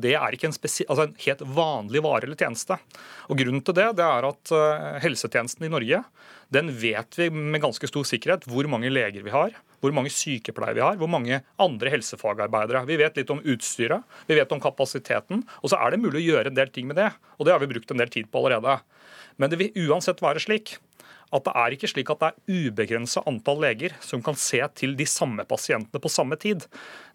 det 0.00 0.14
er 0.16 0.34
ikke 0.34 0.48
en, 0.48 0.54
altså 0.56 1.04
en 1.04 1.14
helt 1.24 1.42
vanlig 1.56 2.02
vare 2.04 2.26
eller 2.26 2.38
tjeneste. 2.38 2.78
Og 3.28 3.38
Grunnen 3.38 3.62
til 3.64 3.76
det, 3.76 3.86
det 3.98 4.04
er 4.06 4.26
at 4.28 4.52
helsetjenesten 5.04 5.66
i 5.66 5.72
Norge 5.72 6.00
den 6.52 6.72
vet 6.80 7.18
vi 7.18 7.28
med 7.32 7.62
ganske 7.62 7.88
stor 7.88 8.06
sikkerhet 8.08 8.46
hvor 8.50 8.68
mange 8.70 8.90
leger 8.92 9.24
vi 9.24 9.32
har, 9.32 9.54
hvor 9.84 9.94
mange 9.94 10.12
sykepleiere 10.12 10.78
vi 10.78 10.84
har, 10.84 10.96
hvor 11.00 11.10
mange 11.10 11.40
andre 11.60 11.92
helsefagarbeidere. 11.92 12.84
Vi 12.88 12.98
vet 13.00 13.20
litt 13.20 13.32
om 13.32 13.42
utstyret, 13.42 14.04
vi 14.28 14.38
vet 14.38 14.52
om 14.54 14.62
kapasiteten, 14.62 15.44
og 15.60 15.72
så 15.72 15.80
er 15.80 15.92
det 15.92 16.02
mulig 16.02 16.22
å 16.22 16.26
gjøre 16.32 16.52
en 16.52 16.58
del 16.58 16.72
ting 16.72 16.88
med 16.88 17.00
det. 17.00 17.10
Og 17.38 17.46
det 17.46 17.54
har 17.54 17.62
vi 17.62 17.70
brukt 17.74 17.92
en 17.92 18.00
del 18.00 18.12
tid 18.12 18.30
på 18.32 18.40
allerede. 18.40 18.78
Men 19.36 19.52
det 19.52 19.60
vil 19.60 19.88
uansett 19.88 20.22
være 20.24 20.42
slik 20.42 20.76
at 21.34 21.46
det 21.48 21.54
er 21.58 21.74
ikke 21.74 21.88
slik 21.90 22.10
at 22.12 22.20
det 22.20 22.28
er 22.30 22.58
ubegrensa 22.68 23.24
antall 23.26 23.58
leger 23.64 23.96
som 24.04 24.22
kan 24.22 24.36
se 24.38 24.60
til 24.78 24.94
de 24.98 25.06
samme 25.08 25.42
pasientene 25.48 26.00
på 26.00 26.12
samme 26.12 26.38
tid. 26.40 26.66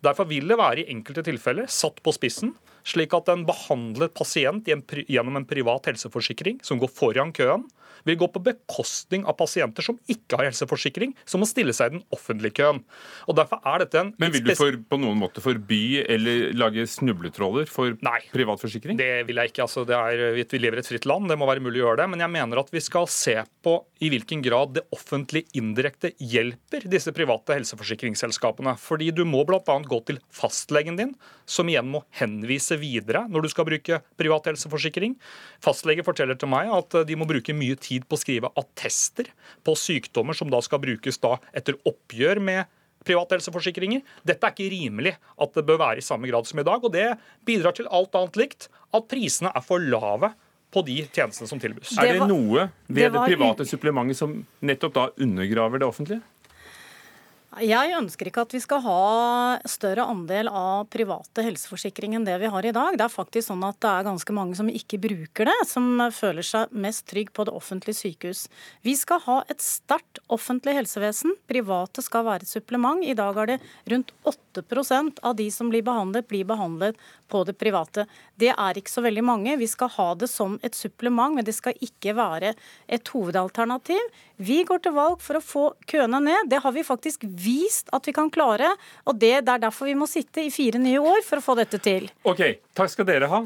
Derfor 0.04 0.28
vil 0.30 0.50
det 0.50 0.60
være 0.60 0.84
i 0.84 0.90
enkelte 0.92 1.24
tilfeller 1.30 1.70
satt 1.72 2.02
på 2.04 2.14
spissen 2.16 2.52
slik 2.88 3.14
at 3.16 3.30
en 3.32 3.46
behandlet 3.48 4.14
pasient 4.18 4.68
gjennom 4.68 5.40
en 5.40 5.48
privat 5.48 5.90
helseforsikring 5.92 6.60
som 6.66 6.80
går 6.82 6.92
foran 6.92 7.34
køen, 7.36 7.66
vil 8.08 8.20
gå 8.20 8.30
på 8.34 8.42
bekostning 8.44 9.26
av 9.28 9.38
pasienter 9.40 9.86
som 9.86 9.98
ikke 10.12 10.40
har 10.40 10.50
helseforsikring, 10.50 11.16
som 11.28 11.44
må 11.44 11.48
stille 11.50 11.74
seg 11.76 11.92
i 11.92 11.98
den 11.98 12.06
offentlige 12.16 12.60
køen. 12.62 12.82
Og 13.28 13.38
derfor 13.40 13.62
er 13.68 13.84
dette 13.84 14.02
en... 14.02 14.14
Men 14.22 14.34
Vil 14.34 14.46
du 14.46 14.54
for, 14.58 14.78
på 14.90 15.00
noen 15.02 15.20
måte 15.20 15.44
forby 15.44 16.02
eller 16.06 16.50
lage 16.58 16.86
snubletråder 16.90 17.70
for 17.72 17.98
Nei, 18.06 18.22
privat 18.34 18.62
forsikring? 18.62 19.00
Det 19.00 19.12
vil 19.28 19.42
jeg 19.42 19.54
ikke. 19.54 19.66
Altså, 19.66 19.86
er, 19.86 20.24
vi 20.38 20.62
lever 20.62 20.80
i 20.80 20.84
et 20.84 20.92
fritt 20.92 21.08
land, 21.10 21.30
det 21.32 21.38
må 21.40 21.50
være 21.50 21.64
mulig 21.64 21.82
å 21.82 21.90
gjøre 21.90 22.04
det. 22.04 22.10
Men 22.14 22.26
jeg 22.26 22.34
mener 22.36 22.64
at 22.64 22.72
vi 22.74 22.84
skal 22.84 23.10
se 23.12 23.36
på 23.66 23.76
i 24.04 24.12
hvilken 24.14 24.44
grad 24.46 24.76
det 24.78 24.86
offentlige 24.96 25.50
indirekte 25.60 26.14
hjelper 26.20 26.88
disse 26.92 27.14
private 27.16 27.58
helseforsikringsselskapene. 27.58 28.76
Fordi 28.80 29.12
du 29.16 29.26
må 29.28 29.44
bl.a. 29.48 29.60
gå 29.64 30.02
til 30.08 30.22
fastlegen 30.34 31.00
din, 31.00 31.14
som 31.50 31.70
igjen 31.70 31.90
må 31.92 32.04
henvise 32.20 32.78
videre 32.80 33.26
når 33.30 33.46
du 33.46 33.52
skal 33.52 33.68
bruke 33.68 34.02
privat 34.20 34.48
helseforsikring. 34.52 35.18
Fastlege 35.64 36.06
forteller 36.08 36.38
til 36.40 36.52
meg 36.52 36.72
at 36.74 37.02
de 37.10 37.18
må 37.20 37.28
bruke 37.30 37.56
mye 37.58 37.78
tid 37.80 37.89
på 38.10 38.18
å 38.18 38.22
skrive 38.22 38.52
attester 38.60 39.32
på 39.66 39.76
sykdommer 39.78 40.38
som 40.38 40.52
da 40.52 40.62
skal 40.66 40.82
brukes 40.84 41.20
da 41.22 41.38
etter 41.56 41.78
oppgjør 41.90 42.42
med 42.44 42.70
private 43.06 43.38
helseforsikringer. 43.38 44.04
Dette 44.28 44.46
er 44.46 44.56
ikke 44.56 44.72
rimelig 44.74 45.16
at 45.16 45.56
det 45.56 45.66
bør 45.68 45.80
være 45.82 46.02
i 46.02 46.06
samme 46.06 46.30
grad 46.30 46.48
som 46.50 46.60
i 46.60 46.68
dag. 46.68 46.84
Og 46.84 46.94
det 46.94 47.08
bidrar 47.48 47.76
til 47.78 47.90
alt 47.92 48.16
annet 48.20 48.40
likt 48.40 48.70
at 48.96 49.10
prisene 49.12 49.54
er 49.56 49.66
for 49.66 49.84
lave 49.84 50.34
på 50.70 50.84
de 50.86 51.00
tjenestene 51.08 51.50
som 51.50 51.62
tilbys. 51.62 51.96
er 51.98 52.20
det 52.20 52.28
noe 52.30 52.68
ved 52.88 53.08
det, 53.10 53.14
det 53.16 53.24
private 53.32 53.66
supplementet 53.66 54.20
som 54.20 54.36
nettopp 54.62 54.94
da 54.98 55.08
undergraver 55.18 55.82
det 55.82 55.88
offentlige? 55.90 56.22
Jeg 57.58 57.96
ønsker 57.98 58.30
ikke 58.30 58.44
at 58.46 58.52
vi 58.54 58.60
skal 58.62 58.84
ha 58.86 58.98
større 59.66 60.04
andel 60.06 60.52
av 60.54 60.84
private 60.94 61.42
helseforsikring 61.42 62.14
enn 62.14 62.28
det 62.28 62.36
vi 62.44 62.52
har 62.54 62.66
i 62.66 62.74
dag. 62.76 62.94
Det 62.94 63.08
er 63.08 63.10
faktisk 63.10 63.48
sånn 63.48 63.66
at 63.66 63.80
det 63.82 63.90
er 63.90 64.06
ganske 64.06 64.36
mange 64.38 64.54
som 64.60 64.70
ikke 64.70 65.00
bruker 65.02 65.50
det, 65.50 65.56
som 65.66 65.98
føler 66.14 66.46
seg 66.46 66.76
mest 66.78 67.08
trygg 67.10 67.32
på 67.34 67.48
det 67.50 67.56
offentlige 67.58 67.98
sykehus. 68.04 68.44
Vi 68.86 68.94
skal 69.00 69.24
ha 69.26 69.40
et 69.50 69.66
sterkt 69.66 70.22
offentlig 70.30 70.78
helsevesen. 70.78 71.34
Private 71.50 72.06
skal 72.06 72.28
være 72.30 72.46
et 72.46 72.54
supplement. 72.54 73.02
I 73.02 73.18
dag 73.18 73.42
er 73.42 73.56
det 73.56 73.60
rundt 73.96 74.14
8% 74.30 75.24
av 75.26 75.40
de 75.42 75.50
som 75.50 75.74
blir 75.74 75.82
behandlet, 75.90 76.30
blir 76.30 76.46
behandlet 76.46 77.02
på 77.30 77.44
det 77.48 77.56
private. 77.60 78.06
Det 78.40 78.52
er 78.54 78.80
ikke 78.80 78.92
så 78.92 79.04
veldig 79.06 79.24
mange. 79.26 79.58
Vi 79.60 79.68
skal 79.70 79.92
ha 79.96 80.10
det 80.20 80.30
som 80.32 80.58
et 80.66 80.76
supplement, 80.76 81.36
men 81.38 81.46
det 81.48 81.56
skal 81.58 81.78
ikke 81.86 82.16
være 82.18 82.54
et 82.90 83.14
hovedalternativ. 83.14 84.02
Vi 84.40 84.62
går 84.64 84.80
til 84.84 84.96
valg 84.96 85.20
for 85.24 85.40
å 85.40 85.44
få 85.44 85.66
køene 85.90 86.22
ned. 86.24 86.50
Det 86.52 86.62
har 86.64 86.74
vi 86.76 86.86
faktisk 86.88 87.26
vist 87.28 87.92
at 87.96 88.08
vi 88.08 88.16
kan 88.16 88.32
klare. 88.32 88.72
Og 89.10 89.18
det, 89.20 89.34
er 89.42 89.62
derfor 89.62 89.90
vi 89.90 89.98
må 90.00 90.08
sitte 90.08 90.46
i 90.46 90.52
fire 90.54 90.80
nye 90.82 91.02
år 91.02 91.24
for 91.28 91.42
å 91.42 91.44
få 91.44 91.58
dette 91.60 91.82
til. 91.84 92.08
Ok, 92.28 92.44
takk 92.78 92.94
skal 92.94 93.08
dere 93.10 93.30
ha. 93.32 93.44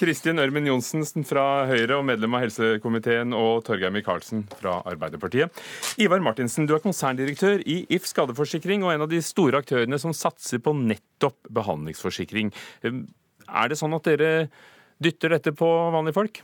Kristin 0.00 0.42
Ørmen 0.42 0.66
Johnsen 0.66 1.04
fra 1.26 1.64
Høyre 1.70 2.00
og 2.00 2.06
medlem 2.08 2.34
av 2.34 2.44
helsekomiteen, 2.46 3.34
og 3.36 3.62
Torgeir 3.66 3.94
Micaelsen 3.94 4.44
fra 4.58 4.80
Arbeiderpartiet. 4.90 5.54
Ivar 6.02 6.22
Martinsen, 6.24 6.66
du 6.66 6.74
er 6.74 6.82
konserndirektør 6.82 7.62
i 7.62 7.84
If 7.94 8.08
skadeforsikring 8.10 8.82
og 8.84 8.94
en 8.94 9.06
av 9.06 9.12
de 9.12 9.22
store 9.24 9.62
aktørene 9.62 10.00
som 10.02 10.14
satser 10.16 10.62
på 10.64 10.74
nettopp 11.24 11.52
behandlingsforsikring. 11.52 12.52
Er 12.84 13.68
det 13.68 13.78
sånn 13.78 13.94
at 13.96 14.04
dere 14.04 14.48
dytter 15.02 15.34
dette 15.34 15.52
på 15.56 15.68
vanlige 15.92 16.16
folk? 16.16 16.42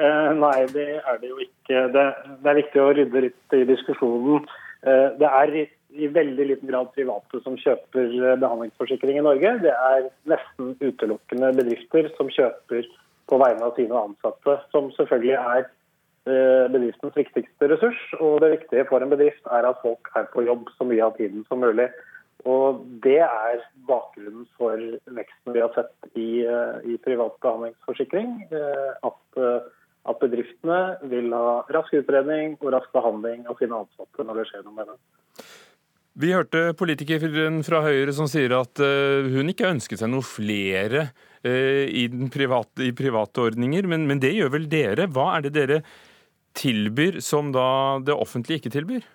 Eh, 0.00 0.30
nei, 0.38 0.66
det 0.70 1.00
er 1.00 1.18
det 1.20 1.28
jo 1.28 1.38
ikke. 1.42 1.88
Det, 1.92 2.04
det, 2.40 2.48
er 2.48 2.60
viktig 2.60 2.80
å 2.80 2.92
rydde 2.94 3.24
litt 3.26 3.56
i 3.56 3.64
diskusjonen. 3.68 4.46
Eh, 4.86 5.08
det 5.18 5.28
er 5.28 5.54
i, 5.56 5.64
i, 5.98 6.06
veldig 6.08 6.46
liten 6.52 6.70
grad 6.70 6.92
private 6.94 7.42
som 7.44 7.58
kjøper 7.58 8.06
eh, 8.06 8.38
behandlingsforsikring 8.40 9.18
i 9.18 9.24
Norge. 9.26 9.56
Det 9.64 9.74
er 9.74 10.08
nesten 10.30 10.76
utelukkende 10.80 11.52
bedrifter 11.58 12.08
som 12.16 12.30
kjøper 12.32 12.86
på 13.30 13.38
vegne 13.42 13.66
av 13.66 13.76
sine 13.76 13.98
ansatte, 13.98 14.56
som 14.70 14.88
selvfølgelig 14.94 15.36
er 15.38 15.66
eh, 15.66 16.70
bedriftens 16.70 17.18
viktigste 17.18 17.72
ressurs. 17.74 18.06
Og 18.22 18.38
det 18.44 18.54
viktige 18.54 18.86
for 18.88 19.02
en 19.02 19.12
bedrift 19.12 19.50
er 19.50 19.68
at 19.68 19.82
folk 19.82 20.12
er 20.16 20.30
på 20.32 20.46
jobb 20.46 20.70
så 20.78 20.86
mye 20.86 21.10
av 21.10 21.18
tiden 21.18 21.44
som 21.50 21.62
mulig. 21.66 21.90
Og 22.48 22.84
Det 23.04 23.18
er 23.24 23.64
bakgrunnen 23.88 24.46
for 24.56 24.78
veksten 25.18 25.52
vi 25.56 25.60
har 25.60 25.74
sett 25.76 26.14
i, 26.14 26.44
eh, 26.46 26.80
i 26.84 26.96
privat 27.04 27.36
behandlingsforsikring. 27.42 28.48
At 29.04 29.40
at 30.08 30.20
bedriftene 30.22 30.96
vil 31.10 31.32
ha 31.36 31.60
rask 31.74 31.92
utredning 31.98 32.56
og 32.60 32.72
rask 32.72 32.92
behandling 32.94 33.44
av 33.50 33.58
sine 33.60 33.82
ansatte 33.82 34.24
når 34.24 34.40
det 34.40 34.46
skjer 34.48 34.64
noe 34.64 34.76
med 34.78 34.88
det. 34.88 34.96
Vi 36.20 36.32
hørte 36.34 36.62
politikeren 36.76 37.60
fra 37.64 37.82
Høyre 37.84 38.12
som 38.16 38.28
sier 38.28 38.52
at 38.56 38.80
eh, 38.82 39.28
hun 39.30 39.52
ikke 39.52 39.68
ønsket 39.70 40.00
seg 40.00 40.10
noe 40.10 40.26
flere 40.26 41.10
eh, 41.46 41.86
i, 41.86 42.08
private, 42.32 42.88
i 42.88 42.94
private 42.96 43.44
ordninger, 43.44 43.86
men, 43.88 44.08
men, 44.08 44.20
det 44.22 44.32
gjør 44.34 44.56
vel 44.56 44.66
dere? 44.72 45.06
Hva 45.12 45.28
er 45.36 45.46
det 45.46 45.54
dere 45.54 45.80
tilbyr 46.58 47.20
som 47.22 47.52
da 47.54 48.00
det 48.04 48.16
offentlige 48.16 48.64
ikke 48.64 48.74
tilbyr? 48.74 49.06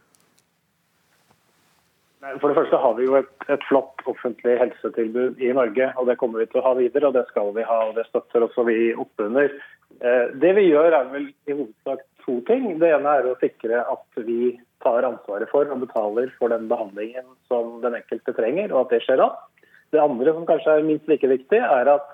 For 2.41 2.49
det 2.49 2.57
første 2.57 2.79
har 2.81 2.95
vi 2.97 3.05
jo 3.05 3.17
et, 3.19 3.33
et, 3.53 3.63
flott 3.69 4.01
offentlig 4.09 4.55
helsetilbud 4.57 5.41
i 5.43 5.51
Norge, 5.53 5.91
og 5.99 6.09
det 6.09 6.17
kommer 6.17 6.41
vi 6.41 6.47
til 6.49 6.61
å 6.61 6.65
ha 6.65 6.73
videre. 6.77 7.09
Og 7.09 7.17
det 7.17 7.25
skal 7.29 7.51
vi 7.53 7.65
ha, 7.67 7.79
og 7.89 7.97
det 7.99 8.07
støtter 8.09 8.45
også 8.47 8.65
vi 8.69 8.79
oppunder. 8.97 9.53
Eh, 10.01 10.33
det 10.41 10.55
vi 10.57 10.67
gjør 10.71 10.95
er 10.97 11.11
vel 11.11 11.27
i 11.29 11.53
hovedsak 11.53 12.01
to 12.25 12.39
ting. 12.49 12.67
Det 12.81 12.89
ene 12.95 13.13
er 13.19 13.29
å 13.29 13.37
sikre 13.41 13.83
at 13.83 14.25
vi 14.25 14.55
tar 14.85 15.05
ansvaret 15.07 15.49
for 15.51 15.69
og 15.69 15.85
betaler 15.85 16.33
for 16.39 16.53
den 16.53 16.67
behandlingen 16.71 17.27
som 17.49 17.79
den 17.85 17.97
enkelte 17.99 18.33
trenger, 18.37 18.73
og 18.73 18.85
at 18.85 18.95
det 18.95 19.03
skjer 19.05 19.21
raskt. 19.21 19.69
Det 19.93 20.01
andre 20.01 20.33
som 20.33 20.47
kanskje 20.49 20.79
er 20.79 20.87
minst 20.87 21.07
like 21.09 21.29
viktig, 21.29 21.61
er 21.61 21.93
at 21.93 22.11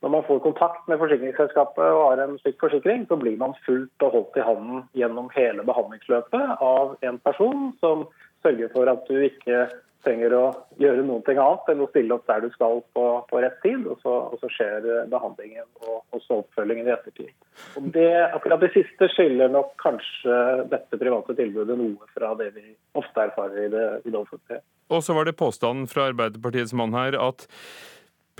når 0.00 0.12
man 0.14 0.24
får 0.24 0.38
kontakt 0.40 0.86
med 0.88 0.96
forsikringsselskapet 1.02 1.84
og 1.84 2.06
har 2.06 2.22
en 2.22 2.38
slik 2.40 2.56
forsikring, 2.62 3.02
så 3.08 3.18
blir 3.20 3.36
man 3.40 3.52
fulgt 3.66 4.06
og 4.06 4.14
holdt 4.14 4.38
i 4.40 4.46
hånden 4.46 4.86
gjennom 4.96 5.28
hele 5.34 5.66
behandlingsløpet 5.68 6.62
av 6.64 6.94
en 7.04 7.18
person 7.26 7.66
som 7.82 8.06
sørger 8.44 8.72
for 8.74 8.90
at 8.90 9.06
du 9.08 9.16
ikke 9.24 9.68
trenger 10.04 10.32
å 10.32 10.44
gjøre 10.80 11.02
noe 11.04 11.20
annet 11.20 11.70
enn 11.72 11.82
å 11.84 11.88
stille 11.90 12.16
opp 12.16 12.26
der 12.30 12.44
du 12.44 12.48
skal 12.54 12.80
på, 12.96 13.04
på 13.28 13.42
rett 13.44 13.58
tid, 13.64 13.84
og 13.84 14.00
så, 14.00 14.14
og 14.32 14.40
så, 14.40 14.48
skjer 14.54 14.88
behandlingen 15.12 15.66
og 15.84 16.16
også 16.16 16.40
oppfølgingen 16.40 16.88
i 16.88 16.94
ettertid. 16.94 17.32
Og 17.76 17.90
det, 17.94 18.08
akkurat 18.30 18.64
det 18.64 18.72
siste 18.76 19.10
skiller 19.12 19.52
nok 19.52 19.74
kanskje 19.82 20.40
dette 20.72 21.00
private 21.00 21.36
tilbudet 21.36 21.76
noe 21.80 22.10
fra 22.16 22.32
det 22.40 22.50
vi 22.56 22.66
ofte 23.00 23.26
erfarer 23.28 23.66
i 23.66 23.70
det, 23.74 23.86
i 24.06 24.12
det 24.12 24.20
offentlige. 24.20 24.62
Og 24.90 25.04
så 25.06 25.16
var 25.16 25.28
det 25.28 25.38
påstanden 25.38 25.88
fra 25.90 26.08
Arbeiderpartiets 26.10 26.74
mann 26.76 26.96
her 26.96 27.18
at 27.20 27.44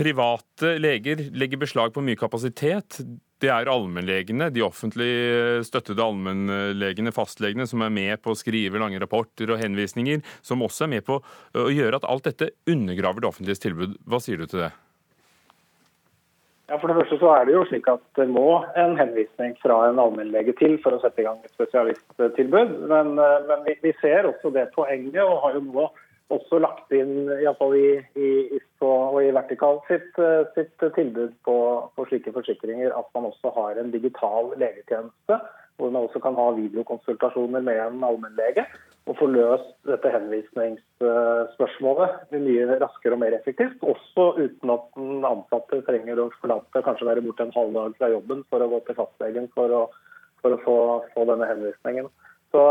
private 0.01 0.79
leger 0.81 1.27
legger 1.37 1.61
beslag 1.61 1.93
på 1.93 2.03
mye 2.05 2.19
kapasitet 2.19 3.03
det 3.41 3.51
er 3.53 3.71
allmennlegene, 3.73 4.51
de 4.53 4.65
offentlig 4.65 5.11
støttede 5.67 6.05
allmennlegene, 6.05 7.13
fastlegene, 7.15 7.67
som 7.69 7.85
er 7.87 7.95
med 7.95 8.21
på 8.23 8.35
å 8.35 8.39
skrive 8.39 8.81
lange 8.83 9.01
rapporter 9.01 9.55
og 9.55 9.63
henvisninger, 9.63 10.21
som 10.45 10.63
også 10.67 10.87
er 10.87 10.95
med 10.99 11.07
på 11.07 11.19
å 11.21 11.71
gjøre 11.73 12.01
at 12.01 12.07
alt 12.11 12.29
dette 12.29 12.53
undergraver 12.71 13.25
det 13.25 13.31
offentliges 13.31 13.65
tilbud. 13.65 13.97
Hva 14.05 14.21
sier 14.23 14.41
du 14.41 14.47
til 14.47 14.67
det? 14.67 14.73
Ja, 16.71 16.77
For 16.79 16.87
det 16.87 17.01
første 17.01 17.17
så 17.19 17.33
er 17.35 17.49
det 17.49 17.55
jo 17.57 17.65
slik 17.67 17.89
at 17.91 18.03
det 18.15 18.29
må 18.31 18.61
en 18.79 18.93
henvisning 18.99 19.57
fra 19.59 19.81
en 19.89 19.99
allmennlege 19.99 20.55
til 20.61 20.77
for 20.85 20.95
å 20.95 21.01
sette 21.03 21.25
i 21.25 21.27
gang 21.27 21.41
et 21.43 21.57
spesialisttilbud. 21.57 22.77
Men, 22.93 23.17
men 23.19 23.65
vi, 23.67 23.75
vi, 23.83 23.95
ser 23.99 24.29
også 24.29 24.53
det 24.55 24.69
poenget, 24.77 25.19
og 25.25 25.43
har 25.43 25.59
jo 25.59 25.65
nå 25.67 25.89
også 26.31 26.59
lagt 26.63 26.93
inn 26.95 27.29
iallfall 27.41 27.75
i, 27.79 27.99
i, 28.15 28.31
i 28.57 28.61
og 28.81 29.19
i 29.23 29.33
Vertikal 29.37 29.81
sitt, 29.89 30.19
eh, 30.19 30.47
sitt 30.57 30.79
tilbud 30.97 31.33
på, 31.47 31.57
på, 31.97 32.05
slike 32.09 32.33
forsikringer 32.33 32.91
at 32.97 33.09
man 33.17 33.29
også 33.29 33.49
har 33.57 33.73
en 33.81 33.91
digital 33.93 34.45
legetjeneste, 34.61 35.35
hvor 35.77 35.89
man 35.91 36.07
også 36.07 36.21
kan 36.25 36.37
ha 36.39 36.47
videokonsultasjoner 36.57 37.61
med 37.67 37.77
en 37.83 38.05
allmennlege 38.07 38.65
og 39.09 39.17
få 39.19 39.27
løst 39.33 39.73
dette 39.89 40.13
henvisningsspørsmålet 40.13 42.11
mye 42.37 42.79
raskere 42.83 43.15
og 43.17 43.23
mer 43.23 43.35
effektivt. 43.37 43.79
Også 43.83 44.25
uten 44.39 44.69
at 44.75 44.85
den 44.97 45.25
ansatte 45.27 45.77
trenger 45.89 46.17
å 46.21 46.31
forlate 46.41 46.85
kanskje 46.87 47.09
være 47.09 47.25
borte 47.25 47.43
en 47.47 47.57
halv 47.57 47.73
dag 47.77 47.91
fra 47.99 48.09
jobben 48.13 48.41
for 48.53 48.59
å 48.63 48.71
gå 48.71 48.79
til 48.87 48.97
fastlegen 49.01 49.47
for 49.57 49.69
å, 49.75 49.83
for 50.45 50.51
å 50.55 50.63
få, 50.67 50.77
få, 51.15 51.21
denne 51.33 51.47
henvisningen. 51.49 52.07
Så, 52.51 52.63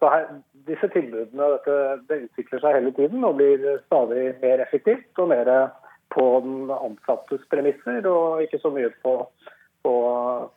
så 0.00 0.10
her, 0.12 0.26
disse 0.68 0.88
tilbudene 0.92 1.48
dette, 1.54 1.78
det 2.10 2.18
utvikler 2.26 2.62
seg 2.62 2.76
hele 2.78 2.92
tiden 2.96 3.24
og 3.26 3.38
blir 3.40 3.64
stadig 3.86 4.32
mer 4.42 4.62
effektivt 4.64 5.22
og 5.22 5.30
mer 5.32 5.50
på 6.12 6.26
den 6.44 6.72
ansattes 6.74 7.44
premisser, 7.52 8.04
og 8.08 8.42
ikke 8.44 8.60
så 8.60 8.72
mye 8.74 8.90
på, 9.04 9.14
på, 9.86 9.94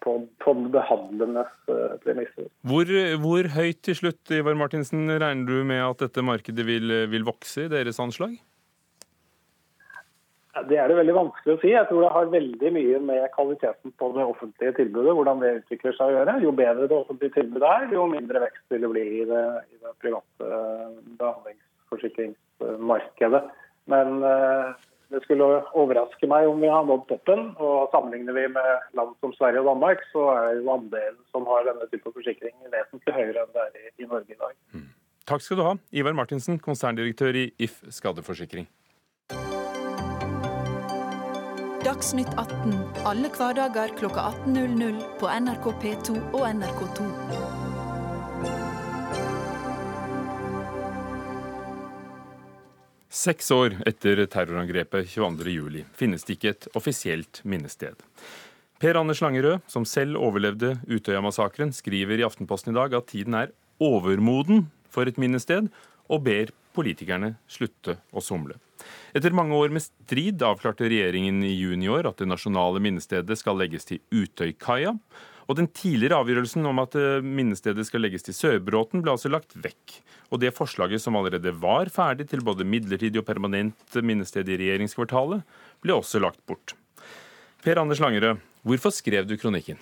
på, 0.03 0.15
på 0.43 0.55
behandlendes 0.73 1.53
uh, 1.71 1.95
premisser. 2.03 2.49
Hvor, 2.67 2.91
hvor, 3.23 3.47
høyt 3.55 3.79
til 3.87 3.99
slutt 4.01 4.35
Ivar 4.35 4.57
Martinsen, 4.59 5.07
regner 5.15 5.47
du 5.47 5.63
med 5.63 5.79
at 5.85 6.03
dette 6.03 6.25
markedet 6.25 6.67
vil, 6.67 6.91
vil 7.11 7.27
vokse 7.27 7.69
i 7.69 7.71
deres 7.71 8.01
anslag? 8.03 8.35
Det 10.63 10.77
er 10.79 10.87
det 10.87 10.95
veldig 10.95 11.11
vanskelig 11.17 11.51
å 11.51 11.59
si. 11.59 11.73
Jeg 11.73 11.83
tror 11.89 12.05
det 12.05 12.13
har 12.15 12.29
veldig 12.31 12.69
mye 12.77 12.99
med 13.03 13.25
kvaliteten 13.33 13.91
på 13.99 14.07
det 14.15 14.23
offentlige 14.23 14.71
tilbudet, 14.77 15.11
hvordan 15.17 15.41
det 15.43 15.57
utvikler 15.57 15.91
seg 15.97 16.07
å 16.07 16.13
gjøre. 16.15 16.35
Jo 16.45 16.51
bedre 16.55 16.87
det 16.87 16.95
offentlige 16.95 17.35
tilbudet 17.35 17.67
er, 17.67 17.91
jo 17.91 18.05
mindre 18.07 18.39
vekst 18.45 18.63
vil 18.71 18.83
det 18.85 18.91
bli 18.93 19.03
i 19.19 19.27
det, 19.27 19.45
i 19.67 19.75
det 19.83 19.91
private 19.99 20.43
behandlingsforsikringsmarkedet. 21.19 23.43
Men 23.91 24.07
uh, 24.23 24.71
det 25.11 25.19
skulle 25.25 25.67
overraske 25.77 26.25
meg 26.31 26.47
om 26.49 26.57
vi 26.63 26.69
har 26.71 26.87
nådd 26.87 27.03
toppen. 27.11 27.41
og 27.59 27.91
Sammenligner 27.91 28.33
vi 28.39 28.47
med 28.55 28.71
land 28.95 29.11
som 29.19 29.35
Sverige 29.35 29.59
og 29.65 29.69
Danmark, 29.73 29.99
så 30.13 30.21
er 30.37 30.55
jo 30.61 30.71
andelen 30.77 31.19
som 31.35 31.43
har 31.51 31.67
denne 31.67 31.85
type 31.91 32.07
forsikring 32.15 32.55
vesentlig 32.71 33.11
høyere 33.17 33.39
enn 33.43 33.53
det 33.57 33.63
er 33.67 33.73
i, 33.75 33.77
i 34.05 34.07
Norge 34.07 34.31
i 34.31 34.39
dag. 34.39 34.55
Mm. 34.71 34.87
Takk 35.25 35.41
skal 35.41 35.57
du 35.59 35.63
ha, 35.65 35.73
Ivar 35.91 36.13
Martinsen, 36.15 36.59
konserndirektør 36.61 37.33
i 37.43 37.45
If 37.59 37.83
skadeforsikring. 37.91 38.67
Dagsnytt 41.95 42.33
18 42.35 42.73
alle 43.07 43.29
hverdager 43.31 43.93
kl 43.95 44.09
18.00 44.11 44.97
på 45.15 45.29
NRK 45.31 45.67
P2 45.79 46.15
og 46.35 46.41
NRK2. 46.49 47.05
Seks 53.07 53.47
år 53.55 53.77
etter 53.87 54.25
terrorangrepet 54.27 55.07
22.07 55.13 55.85
finnes 55.95 56.27
det 56.27 56.35
ikke 56.35 56.51
et 56.57 56.67
offisielt 56.75 57.39
minnested. 57.47 57.95
Per 58.83 58.99
Anders 58.99 59.23
Langerød, 59.23 59.63
som 59.71 59.87
selv 59.87 60.19
overlevde 60.19 60.75
Utøya-massakren, 60.91 61.71
skriver 61.71 62.19
i 62.19 62.27
Aftenposten 62.27 62.75
i 62.75 62.79
dag 62.81 62.99
at 62.99 63.07
tiden 63.13 63.39
er 63.39 63.55
overmoden 63.79 64.67
for 64.91 65.07
et 65.07 65.15
minnested, 65.15 65.71
og 66.11 66.23
ber 66.25 66.53
politikerne 66.75 67.35
slutte 67.47 67.97
å 68.11 68.23
somle. 68.23 68.57
Etter 69.15 69.35
mange 69.35 69.55
år 69.55 69.71
med 69.73 69.83
strid 69.85 70.43
avklarte 70.43 70.89
regjeringen 70.91 71.39
i 71.47 71.53
juni 71.55 71.87
år 71.91 72.09
at 72.09 72.19
det 72.19 72.27
nasjonale 72.27 72.81
minnestedet 72.83 73.37
skal 73.39 73.57
legges 73.61 73.87
til 73.87 74.01
Utøykaia. 74.11 74.93
Og 75.45 75.59
Den 75.59 75.69
tidligere 75.69 76.17
avgjørelsen 76.23 76.65
om 76.65 76.81
at 76.81 76.97
eh, 76.97 77.21
minnestedet 77.21 77.85
skal 77.85 78.01
legges 78.01 78.25
til 78.25 78.35
Sørbråten, 78.35 79.03
ble 79.05 79.13
altså 79.13 79.29
lagt 79.29 79.53
vekk. 79.53 79.99
Og 80.33 80.41
Det 80.41 80.51
forslaget 80.57 81.03
som 81.03 81.15
allerede 81.15 81.53
var 81.53 81.91
ferdig 81.93 82.27
til 82.31 82.43
både 82.45 82.65
midlertidig 82.67 83.21
og 83.21 83.27
permanent 83.29 83.99
minnested 84.01 84.49
i 84.49 84.57
regjeringskvartalet, 84.63 85.45
ble 85.85 85.95
også 85.95 86.21
lagt 86.23 86.41
bort. 86.49 86.73
Per 87.65 87.81
Anders 87.81 88.01
Langerød, 88.01 88.41
hvorfor 88.65 88.93
skrev 88.93 89.29
du 89.29 89.37
kronikken? 89.37 89.77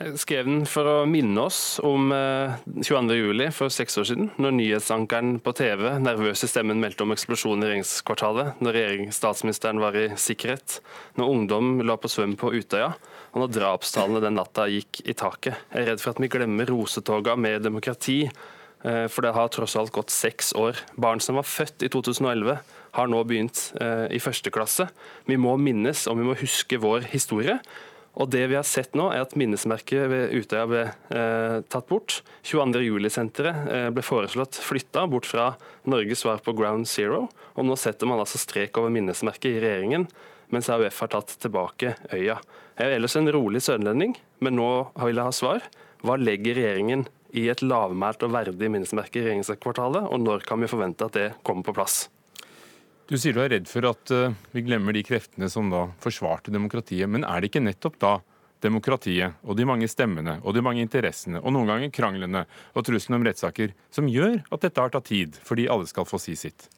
Skrev 0.00 0.46
den 0.48 0.62
for 0.64 0.88
å 0.88 0.92
minne 1.04 1.42
oss 1.44 1.76
om 1.84 2.08
22.07. 2.08 3.42
Eh, 3.44 3.50
for 3.52 3.72
seks 3.72 3.98
år 4.00 4.06
siden, 4.08 4.30
når 4.40 4.54
nyhetsankeren 4.56 5.34
på 5.44 5.52
TV 5.58 5.82
nervøs 6.00 6.40
i 6.46 6.48
stemmen 6.48 6.80
meldte 6.80 7.04
om 7.04 7.12
eksplosjonen 7.12 7.66
i 7.66 7.68
regjeringskvartalet, 7.68 8.62
når 8.64 9.10
statsministeren 9.12 9.82
var 9.82 9.98
i 10.00 10.06
sikkerhet, 10.16 10.78
når 11.20 11.34
ungdom 11.34 11.84
la 11.84 11.98
på 12.00 12.08
svøm 12.08 12.32
på 12.40 12.48
Utøya, 12.56 12.94
og 13.34 13.42
når 13.42 13.52
drapstallene 13.58 14.24
den 14.24 14.40
natta 14.40 14.64
gikk 14.72 15.02
i 15.04 15.12
taket. 15.12 15.60
Jeg 15.68 15.84
er 15.84 15.92
redd 15.92 16.00
for 16.00 16.14
at 16.14 16.24
vi 16.24 16.32
glemmer 16.32 16.72
rosetoga 16.72 17.36
med 17.36 17.60
demokrati, 17.68 18.22
eh, 18.24 19.04
for 19.12 19.28
det 19.28 19.34
har 19.36 19.52
tross 19.52 19.76
alt 19.76 19.92
gått 19.92 20.16
seks 20.16 20.54
år. 20.56 20.80
Barn 20.96 21.20
som 21.20 21.36
var 21.36 21.44
født 21.44 21.84
i 21.84 21.92
2011, 21.92 22.56
har 22.96 23.12
nå 23.12 23.20
begynt 23.28 23.68
eh, 23.76 24.08
i 24.16 24.24
første 24.24 24.48
klasse. 24.48 24.88
Vi 25.28 25.36
må 25.36 25.58
minnes 25.60 26.08
og 26.08 26.16
vi 26.18 26.26
må 26.26 26.40
huske 26.40 26.80
vår 26.80 27.12
historie. 27.12 27.60
Og 28.18 28.30
det 28.32 28.42
vi 28.50 28.56
har 28.58 28.66
sett 28.66 28.96
nå, 28.98 29.06
er 29.14 29.22
at 29.22 29.36
minnesmerket 29.38 30.08
ved 30.10 30.32
Utøya 30.34 30.64
ble 30.66 30.82
eh, 31.14 31.60
tatt 31.70 31.86
bort. 31.90 32.20
22. 32.48 32.82
juli-senteret 32.88 33.70
eh, 33.70 33.86
ble 33.94 34.02
foreslått 34.04 34.58
flytta 34.58 35.06
bort 35.10 35.28
fra 35.30 35.52
Norges 35.88 36.24
svar 36.24 36.42
på 36.42 36.54
Ground 36.58 36.90
Zero. 36.90 37.28
Og 37.54 37.68
nå 37.68 37.78
setter 37.78 38.10
man 38.10 38.22
altså 38.22 38.40
strek 38.42 38.80
over 38.80 38.90
minnesmerket 38.92 39.52
i 39.52 39.62
regjeringen, 39.62 40.08
mens 40.50 40.70
AUF 40.72 40.98
har 41.04 41.14
tatt 41.14 41.36
tilbake 41.38 41.94
øya. 42.10 42.40
Jeg 42.74 42.88
er 42.88 42.98
ellers 42.98 43.14
en 43.20 43.30
rolig 43.30 43.62
sørlending, 43.62 44.16
men 44.42 44.58
nå 44.58 44.70
vil 44.98 45.20
jeg 45.20 45.30
ha 45.30 45.36
svar. 45.36 45.66
Hva 46.02 46.18
legger 46.18 46.58
regjeringen 46.58 47.06
i 47.36 47.46
et 47.52 47.62
lavmælt 47.62 48.24
og 48.26 48.34
verdig 48.34 48.72
minnesmerke 48.72 49.20
i 49.20 49.28
regjeringskvartalet, 49.28 50.10
og 50.10 50.24
når 50.24 50.48
kan 50.48 50.58
vi 50.58 50.70
forvente 50.70 51.06
at 51.06 51.14
det 51.14 51.28
kommer 51.46 51.68
på 51.68 51.76
plass? 51.78 52.08
Du 53.10 53.16
sier 53.18 53.34
du 53.34 53.40
er 53.42 53.50
redd 53.50 53.66
for 53.66 53.82
at 53.88 54.10
uh, 54.14 54.30
vi 54.54 54.62
glemmer 54.62 54.94
de 54.94 55.00
kreftene 55.02 55.48
som 55.50 55.66
da 55.66 55.88
forsvarte 55.98 56.52
demokratiet. 56.54 57.10
Men 57.10 57.24
er 57.26 57.42
det 57.42 57.48
ikke 57.50 57.64
nettopp 57.64 57.96
da 57.98 58.12
demokratiet 58.62 59.40
og 59.42 59.56
de 59.58 59.66
mange 59.66 59.88
stemmene 59.90 60.36
og 60.44 60.54
de 60.54 60.62
mange 60.62 60.84
interessene 60.84 61.40
og 61.40 61.56
noen 61.56 61.72
ganger 61.72 61.90
kranglene 61.96 62.44
og 62.70 62.84
trusselen 62.86 63.18
om 63.18 63.26
rettssaker 63.26 63.72
som 63.90 64.06
gjør 64.06 64.44
at 64.46 64.62
dette 64.62 64.84
har 64.84 64.94
tatt 64.94 65.08
tid, 65.10 65.40
fordi 65.42 65.66
alle 65.72 65.90
skal 65.90 66.06
få 66.06 66.20
si 66.22 66.36
sitt? 66.38 66.68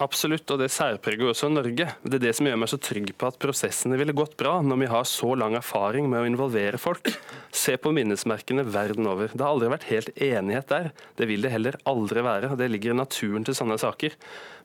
Absolutt, 0.00 0.48
og 0.48 0.62
det 0.62 0.70
særpreger 0.72 1.28
også 1.28 1.50
Norge. 1.52 1.84
Det 2.00 2.16
er 2.16 2.22
det 2.22 2.30
som 2.32 2.46
gjør 2.48 2.56
meg 2.62 2.70
så 2.72 2.78
trygg 2.80 3.10
på 3.20 3.28
at 3.28 3.36
prosessene 3.42 3.98
ville 4.00 4.14
gått 4.16 4.32
bra, 4.40 4.54
når 4.64 4.78
vi 4.80 4.88
har 4.88 5.04
så 5.04 5.34
lang 5.36 5.58
erfaring 5.58 6.08
med 6.08 6.22
å 6.22 6.30
involvere 6.30 6.80
folk. 6.80 7.10
Se 7.52 7.74
på 7.76 7.92
minnesmerkene 7.92 8.64
verden 8.64 9.10
over. 9.10 9.28
Det 9.28 9.44
har 9.44 9.52
aldri 9.52 9.68
vært 9.74 9.84
helt 9.90 10.08
enighet 10.16 10.72
der. 10.72 10.88
Det 11.20 11.28
vil 11.28 11.44
det 11.44 11.52
heller 11.52 11.76
aldri 11.90 12.24
være. 12.24 12.54
Det 12.56 12.70
ligger 12.72 12.94
i 12.94 12.98
naturen 13.02 13.44
til 13.44 13.58
sånne 13.60 13.76
saker. 13.82 14.16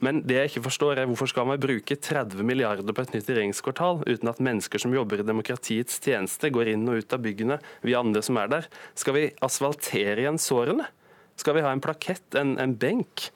Men 0.08 0.24
det 0.24 0.40
jeg 0.40 0.54
ikke 0.54 0.66
forstår 0.70 1.04
er 1.04 1.12
hvorfor 1.12 1.34
skal 1.34 1.52
man 1.52 1.60
bruke 1.60 2.00
30 2.00 2.40
milliarder 2.48 2.96
på 2.96 3.04
et 3.04 3.16
nytt 3.18 3.28
regjeringskvartal, 3.28 4.06
uten 4.08 4.32
at 4.32 4.40
mennesker 4.40 4.88
som 4.88 4.96
jobber 4.96 5.20
i 5.20 5.28
demokratiets 5.28 6.00
tjeneste, 6.00 6.48
går 6.48 6.78
inn 6.78 6.88
og 6.88 7.04
ut 7.04 7.16
av 7.18 7.28
byggene, 7.28 7.60
vi 7.84 8.00
andre 8.00 8.24
som 8.24 8.40
er 8.40 8.56
der. 8.56 8.72
Skal 8.96 9.20
vi 9.20 9.30
asfaltere 9.44 10.24
igjen 10.24 10.40
sårene? 10.40 10.88
Skal 11.36 11.60
vi 11.60 11.68
ha 11.68 11.76
en 11.76 11.84
plakett, 11.84 12.30
en, 12.40 12.56
en 12.56 12.80
benk? 12.80 13.34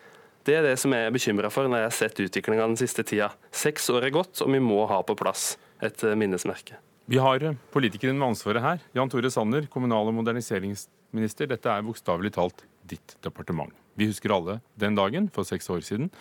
Det 0.47 0.55
er 0.55 0.63
det 0.65 0.75
som 0.79 0.93
jeg 0.95 1.07
er 1.07 1.13
bekymra 1.13 1.49
for 1.51 1.67
når 1.67 1.83
jeg 1.83 1.89
har 1.89 1.97
sett 1.97 2.21
utviklinga 2.25 2.67
den 2.71 2.79
siste 2.79 3.03
tida. 3.07 3.31
Seks 3.51 3.89
år 3.93 4.07
er 4.07 4.15
gått, 4.15 4.39
og 4.43 4.53
vi 4.53 4.61
må 4.63 4.85
ha 4.89 5.01
på 5.05 5.17
plass 5.19 5.53
et 5.83 6.03
eh, 6.07 6.15
minnesmerke. 6.19 6.79
Vi 7.09 7.19
har 7.21 7.43
eh, 7.43 7.57
politikeren 7.73 8.19
med 8.19 8.31
ansvaret 8.31 8.63
her. 8.63 8.83
Jan 8.95 9.11
Tore 9.11 9.31
Sanner, 9.33 9.67
kommunal- 9.71 10.11
og 10.11 10.15
moderniseringsminister. 10.21 11.49
Dette 11.51 11.73
er 11.73 11.85
bokstavelig 11.85 12.33
talt 12.37 12.63
ditt 12.89 13.17
departement. 13.25 13.73
Vi 13.99 14.07
husker 14.09 14.33
alle 14.33 14.59
den 14.79 14.95
dagen 14.97 15.27
for 15.33 15.47
seks 15.47 15.67
år 15.73 15.83
siden. 15.85 16.11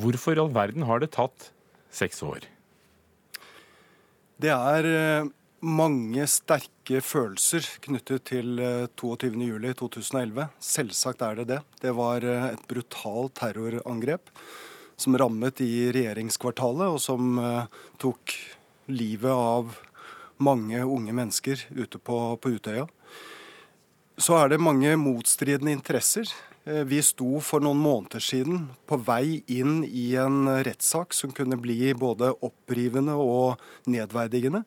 Hvorfor 0.00 0.34
i 0.34 0.42
all 0.42 0.52
verden 0.52 0.86
har 0.88 1.02
det 1.02 1.12
tatt 1.14 1.52
seks 1.92 2.22
år? 2.26 2.48
Det 4.42 4.50
er 4.50 4.88
eh, 4.88 5.30
mange 5.62 6.24
sterke 6.26 6.98
følelser 7.04 7.66
knyttet 7.84 8.24
til 8.32 8.58
22.07.2011. 8.98 10.42
Eh, 10.42 10.50
Selvsagt 10.58 11.22
er 11.22 11.38
det 11.38 11.46
det. 11.52 11.60
Det 11.80 11.94
var 11.96 12.26
eh, 12.26 12.48
et 12.52 12.64
brutalt 12.68 13.36
terrorangrep 13.38 14.32
som 14.98 15.16
rammet 15.18 15.62
i 15.62 15.90
regjeringskvartalet, 15.94 16.92
og 16.94 17.00
som 17.02 17.38
uh, 17.40 17.64
tok 17.98 18.34
livet 18.92 19.32
av 19.32 19.72
mange 20.38 20.78
unge 20.84 21.14
mennesker 21.16 21.64
ute 21.74 21.98
på, 21.98 22.18
på 22.38 22.52
Utøya. 22.54 22.84
Så 24.14 24.36
er 24.38 24.52
det 24.52 24.60
mange 24.62 24.92
motstridende 25.00 25.72
interesser. 25.74 26.28
Vi 26.62 27.00
sto 27.02 27.40
for 27.42 27.64
noen 27.64 27.80
måneder 27.82 28.22
siden 28.22 28.68
på 28.86 29.00
vei 29.02 29.40
inn 29.50 29.80
i 29.88 30.12
en 30.22 30.46
rettssak 30.62 31.16
som 31.16 31.32
kunne 31.34 31.58
bli 31.58 31.90
både 31.98 32.30
opprivende 32.38 33.16
og 33.18 33.58
nedverdigende. 33.90 34.62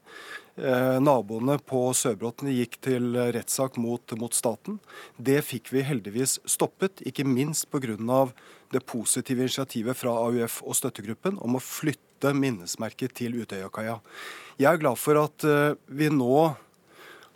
Eh, 0.55 0.97
naboene 1.03 1.57
på 1.67 1.81
Sørbråten 1.91 2.47
gikk 2.53 2.77
til 2.85 3.09
rettssak 3.35 3.75
mot, 3.81 4.13
mot, 4.15 4.31
staten. 4.31 4.77
Det 5.19 5.41
fikk 5.43 5.73
vi 5.75 5.83
heldigvis 5.83 6.37
stoppet, 6.47 7.03
ikke 7.03 7.27
minst 7.27 7.67
pga. 7.69 8.31
det 8.71 8.85
positive 8.85 9.41
initiativet 9.41 9.95
fra 9.95 10.11
AUF 10.11 10.63
og 10.63 10.75
støttegruppen 10.75 11.37
om 11.39 11.55
å 11.55 11.59
flytte 11.59 12.33
minnesmerket 12.33 13.13
til 13.13 13.35
Utøyakaia. 13.35 13.99
Jeg 14.57 14.71
er 14.71 14.79
glad 14.79 14.97
for 14.97 15.19
at 15.19 15.43
eh, 15.43 15.75
vi 15.87 16.09
nå 16.09 16.55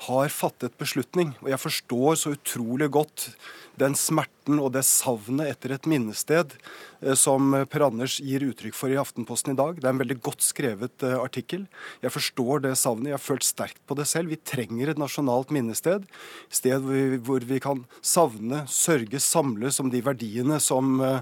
har 0.08 0.30
fattet 0.32 0.78
beslutning. 0.80 1.36
Og 1.44 1.50
jeg 1.52 1.60
forstår 1.60 2.16
så 2.16 2.32
utrolig 2.38 2.90
godt 2.90 3.34
den 3.80 3.96
smerten 4.00 4.39
og 4.58 4.72
det 4.74 4.82
savnet 4.88 5.52
etter 5.52 5.76
et 5.76 5.88
minnested 5.90 6.56
eh, 7.04 7.16
som 7.20 7.54
Per 7.70 7.86
Anders 7.86 8.18
gir 8.24 8.44
uttrykk 8.48 8.76
for 8.76 8.90
i 8.90 8.98
Aftenposten 9.00 9.54
i 9.54 9.60
dag. 9.60 9.78
Det 9.78 9.86
er 9.86 9.94
en 9.94 10.02
veldig 10.02 10.18
godt 10.26 10.42
skrevet 10.46 11.06
eh, 11.06 11.18
artikkel. 11.20 11.68
Jeg 12.02 12.14
forstår 12.16 12.64
det 12.66 12.74
savnet. 12.80 13.12
Jeg 13.12 13.18
har 13.20 13.24
følt 13.24 13.46
sterkt 13.46 13.82
på 13.86 13.98
det 14.00 14.08
selv. 14.10 14.34
Vi 14.34 14.40
trenger 14.42 14.90
et 14.90 15.02
nasjonalt 15.02 15.54
minnested. 15.54 16.08
Sted 16.50 16.88
hvor 17.26 17.46
vi 17.46 17.60
kan 17.62 17.84
savne, 18.02 18.64
sørge, 18.72 19.22
samles 19.22 19.80
om 19.84 19.92
de 19.94 20.02
verdiene 20.06 20.58
som 20.64 20.98
eh, 21.06 21.22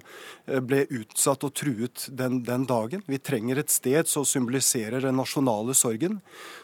ble 0.64 0.86
utsatt 1.02 1.44
og 1.44 1.56
truet 1.60 2.08
den, 2.16 2.40
den 2.48 2.68
dagen. 2.70 3.04
Vi 3.10 3.20
trenger 3.20 3.60
et 3.60 3.74
sted 3.74 4.08
som 4.08 4.28
symboliserer 4.28 5.04
den 5.04 5.20
nasjonale 5.20 5.76
sorgen. 5.76 6.22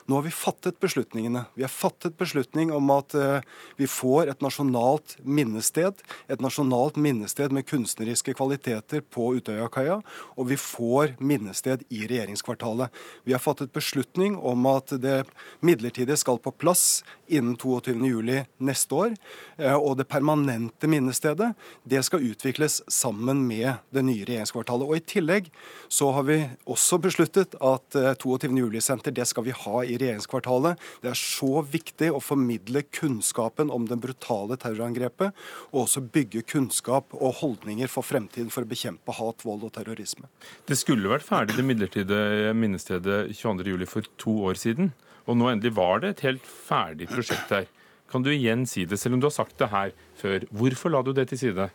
Nå 0.08 0.20
har 0.20 0.28
vi 0.28 0.36
fattet 0.36 0.80
beslutningene. 0.84 1.46
Vi 1.58 1.68
har 1.68 1.72
fattet 1.72 2.16
beslutning 2.20 2.72
om 2.76 2.90
at 2.92 3.16
vi 3.80 3.88
får 3.88 4.32
et 4.32 4.44
nasjonalt 4.44 5.16
minnested, 5.24 6.02
et 6.28 6.44
nasjonalt 6.44 6.53
nasjonalt 6.54 6.96
minnested 6.96 7.52
med 7.52 7.66
kunstneriske 7.66 8.34
kvaliteter 8.38 9.02
på 9.02 9.32
Utøyakaia, 9.40 10.02
og 10.38 10.50
vi 10.52 10.58
får 10.58 11.16
minnested 11.18 11.82
i 11.90 12.06
regjeringskvartalet. 12.06 12.94
Vi 13.26 13.34
har 13.34 13.42
fattet 13.42 13.74
beslutning 13.74 14.38
om 14.38 14.66
at 14.70 14.94
det 15.02 15.24
midlertidige 15.66 16.18
skal 16.18 16.38
på 16.38 16.54
plass 16.54 17.02
innen 17.28 17.58
22.07 17.58 18.46
neste 18.62 18.94
år. 18.96 19.16
Eh, 19.58 19.74
og 19.74 19.98
det 19.98 20.06
permanente 20.12 20.88
minnestedet 20.88 21.54
det 21.90 22.04
skal 22.06 22.22
utvikles 22.22 22.82
sammen 22.88 23.48
med 23.48 23.82
det 23.90 24.06
nye 24.06 24.26
regjeringskvartalet. 24.28 24.86
Og 24.86 24.98
I 25.00 25.06
tillegg 25.10 25.50
så 25.90 26.12
har 26.14 26.28
vi 26.30 26.38
også 26.70 27.02
besluttet 27.02 27.58
at 27.58 27.98
22. 28.22 28.54
Eh, 28.54 29.12
det 29.14 29.28
skal 29.30 29.48
vi 29.48 29.58
ha 29.58 29.84
i 29.84 29.98
regjeringskvartalet. 29.98 30.78
Det 31.02 31.10
er 31.14 31.18
så 31.18 31.64
viktig 31.66 32.12
å 32.14 32.22
formidle 32.22 32.86
kunnskapen 32.94 33.74
om 33.74 33.88
det 33.90 33.98
brutale 34.04 34.60
terrorangrepet, 34.62 35.34
og 35.72 35.86
også 35.88 36.04
bygge 36.14 36.33
kunnskap 36.42 37.14
og 37.14 37.36
holdninger 37.44 37.92
for 37.92 38.02
fremtiden 38.02 38.50
for 38.50 38.66
å 38.66 38.70
bekjempe 38.70 39.14
hat, 39.14 39.46
vold 39.46 39.68
og 39.68 39.74
terrorisme. 39.76 40.26
Det 40.66 40.80
skulle 40.80 41.12
vært 41.12 41.28
ferdig 41.28 41.60
det 41.60 41.68
midlertidige 41.68 42.56
minnestedet 42.58 43.36
22.07 43.38 43.86
for 43.92 44.10
to 44.18 44.36
år 44.50 44.58
siden. 44.58 44.90
Og 45.30 45.38
nå 45.38 45.52
endelig 45.52 45.76
var 45.78 46.02
det 46.02 46.16
et 46.16 46.26
helt 46.32 46.48
ferdig 46.48 47.08
prosjekt 47.12 47.54
her. 47.54 47.70
Kan 48.10 48.26
du 48.26 48.32
igjen 48.34 48.66
si 48.70 48.88
det, 48.90 48.98
selv 49.00 49.18
om 49.18 49.22
du 49.22 49.30
har 49.30 49.38
sagt 49.38 49.58
det 49.62 49.70
her 49.72 49.94
før. 50.20 50.44
Hvorfor 50.50 50.92
la 50.94 51.06
du 51.06 51.14
det 51.14 51.30
til 51.32 51.40
side? 51.46 51.70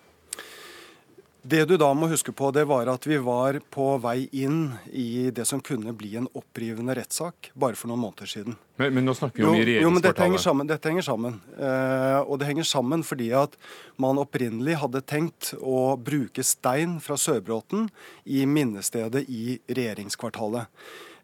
Det 1.49 1.63
du 1.65 1.77
da 1.81 1.87
må 1.97 2.11
huske 2.11 2.33
på, 2.37 2.51
det 2.53 2.67
var 2.69 2.89
at 2.93 3.07
vi 3.09 3.17
var 3.25 3.57
på 3.73 3.85
vei 4.03 4.27
inn 4.37 4.75
i 4.93 5.31
det 5.33 5.47
som 5.49 5.63
kunne 5.65 5.95
bli 5.97 6.11
en 6.21 6.27
opprivende 6.37 6.93
rettssak 6.99 7.51
bare 7.57 7.79
for 7.79 7.89
noen 7.89 8.03
måneder 8.03 8.29
siden. 8.29 8.57
Men, 8.77 8.93
men 8.97 9.09
nå 9.09 9.15
snakker 9.17 9.41
vi 9.41 9.47
om 9.47 9.57
i 9.57 9.63
regjeringskvartalet. 9.63 9.87
Jo, 9.87 9.93
men 9.95 10.05
dette 10.05 10.27
henger 10.27 10.43
sammen. 10.45 10.69
Dette 10.69 10.93
henger 10.93 11.07
sammen. 11.07 11.39
Eh, 11.57 12.19
og 12.21 12.41
det 12.41 12.51
henger 12.51 12.69
sammen 12.69 13.05
fordi 13.07 13.31
at 13.39 13.57
man 14.03 14.21
opprinnelig 14.21 14.77
hadde 14.83 15.05
tenkt 15.09 15.55
å 15.57 15.83
bruke 15.97 16.45
stein 16.45 16.99
fra 17.05 17.17
Sørbråten 17.17 17.89
i 18.29 18.45
minnestedet 18.45 19.25
i 19.33 19.57
regjeringskvartalet. 19.69 20.69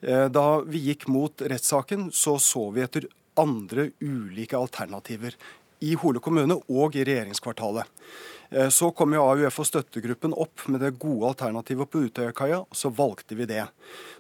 Eh, 0.01 0.29
da 0.33 0.47
vi 0.65 0.87
gikk 0.89 1.09
mot 1.13 1.45
rettssaken, 1.53 2.09
så 2.17 2.39
så 2.41 2.71
vi 2.73 2.87
etter 2.87 3.11
andre 3.41 3.91
ulike 4.01 4.57
alternativer. 4.57 5.37
I 5.85 5.99
Hole 6.01 6.23
kommune 6.25 6.63
og 6.71 6.97
i 6.97 7.05
regjeringskvartalet. 7.05 7.91
Eh, 8.55 8.69
så 8.69 8.91
kom 8.91 9.15
jo 9.15 9.23
AUF 9.23 9.59
og 9.59 9.67
støttegruppen 9.67 10.35
opp 10.39 10.67
med 10.71 10.83
det 10.85 10.95
gode 11.03 11.33
alternativet 11.33 11.91
på 11.91 12.05
Utøyakaia, 12.07 12.61
og 12.63 12.79
så 12.79 12.91
valgte 12.95 13.35
vi 13.35 13.49
det. 13.51 13.65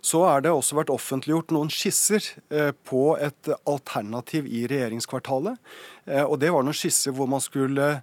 Så 0.03 0.25
er 0.27 0.43
det 0.43 0.55
også 0.55 0.81
vært 0.81 0.91
offentliggjort 0.95 1.55
noen 1.55 1.71
skisser 1.71 2.25
eh, 2.51 2.73
på 2.89 3.15
et 3.23 3.53
alternativ 3.63 4.49
i 4.51 4.65
regjeringskvartalet. 4.71 5.61
Eh, 6.07 6.25
og 6.25 6.41
det 6.43 6.51
var 6.55 6.67
noen 6.67 6.77
skisser 6.77 7.15
hvor 7.15 7.31
man 7.31 7.45
skulle 7.45 7.99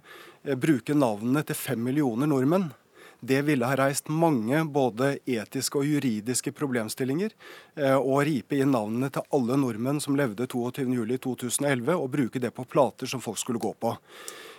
bruke 0.58 0.96
navnene 0.96 1.44
til 1.46 1.58
fem 1.58 1.84
millioner 1.84 2.30
nordmenn. 2.30 2.72
Det 3.22 3.44
ville 3.46 3.68
ha 3.68 3.76
reist 3.78 4.08
mange 4.10 4.64
både 4.66 5.12
etiske 5.30 5.78
og 5.78 5.86
juridiske 5.86 6.50
problemstillinger. 6.58 7.30
Å 7.78 8.16
ripe 8.26 8.58
inn 8.58 8.72
navnene 8.74 9.12
til 9.14 9.22
alle 9.38 9.60
nordmenn 9.62 10.00
som 10.02 10.18
levde 10.18 10.48
22.07.2011, 10.50 11.92
og 11.94 12.10
bruke 12.10 12.42
det 12.42 12.50
på 12.56 12.66
plater 12.66 13.06
som 13.06 13.22
folk 13.22 13.38
skulle 13.38 13.62
gå 13.62 13.70
på. 13.78 13.94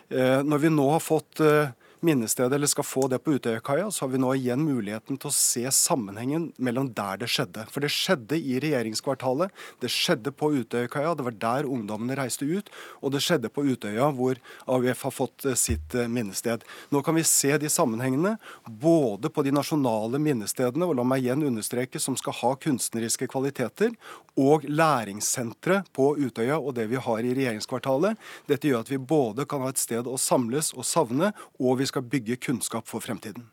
Eh, 0.10 0.42
når 0.44 0.58
vi 0.66 0.72
nå 0.74 0.90
har 0.92 1.04
fått 1.04 1.40
eh, 1.44 1.72
minnestedet, 2.06 2.54
eller 2.56 2.70
skal 2.70 2.86
få 2.86 3.08
det 3.12 3.20
på 3.24 3.36
Utøyakaia, 3.38 3.90
så 3.92 4.06
har 4.06 4.12
vi 4.14 4.22
nå 4.22 4.34
igjen 4.38 4.64
muligheten 4.64 5.18
til 5.20 5.30
å 5.30 5.36
se 5.36 5.64
sammenhengen 5.74 6.50
mellom 6.58 6.92
der 6.96 7.22
det 7.22 7.30
skjedde. 7.32 7.66
For 7.74 7.84
det 7.84 7.92
skjedde 7.94 8.40
i 8.40 8.60
regjeringskvartalet, 8.64 9.54
det 9.82 9.92
skjedde 9.94 10.34
på 10.36 10.52
Utøyakaia, 10.60 11.16
det 11.18 11.28
var 11.28 11.38
der 11.46 11.70
ungdommene 11.70 12.18
reiste 12.20 12.48
ut, 12.48 12.72
og 13.02 13.16
det 13.16 13.24
skjedde 13.26 13.52
på 13.54 13.66
Utøya, 13.68 14.10
hvor 14.16 14.42
AUF 14.68 15.06
har 15.08 15.16
fått 15.16 15.48
eh, 15.48 15.58
sitt 15.60 15.96
minnested. 16.10 16.66
Nå 16.94 17.04
kan 17.06 17.16
vi 17.18 17.26
se 17.28 17.56
de 17.62 17.72
sammenhengene, 17.72 18.36
både 18.68 19.32
på 19.34 19.46
de 19.46 19.56
nasjonale 19.56 20.22
minnestedene, 20.22 20.88
og 20.88 20.98
la 21.00 21.08
meg 21.08 21.24
igjen 21.24 21.48
understreke, 21.48 22.02
som 22.02 22.18
skal 22.20 22.38
ha 22.42 22.54
kunstneriske 22.68 23.30
kvaliteter, 23.32 23.96
og 24.40 24.64
læringssenteret 24.66 25.92
på 25.94 26.08
Utøya 26.18 26.58
og 26.58 26.74
det 26.78 26.88
vi 26.90 26.98
har 26.98 27.22
i 27.22 27.34
regjeringskvartalet. 27.38 28.18
Dette 28.50 28.66
gjør 28.70 28.82
at 28.82 28.90
vi 28.90 28.98
både 28.98 29.46
kan 29.46 29.62
ha 29.62 29.70
et 29.70 29.82
sted 29.82 30.08
å 30.10 30.18
samles 30.18 30.72
og 30.74 30.88
savne, 30.90 31.30
og 31.62 31.78
vi 31.78 31.86
skal 31.90 31.93
bygge 32.02 32.40
kunnskap 32.42 32.88
for 32.90 33.04
fremtiden. 33.04 33.46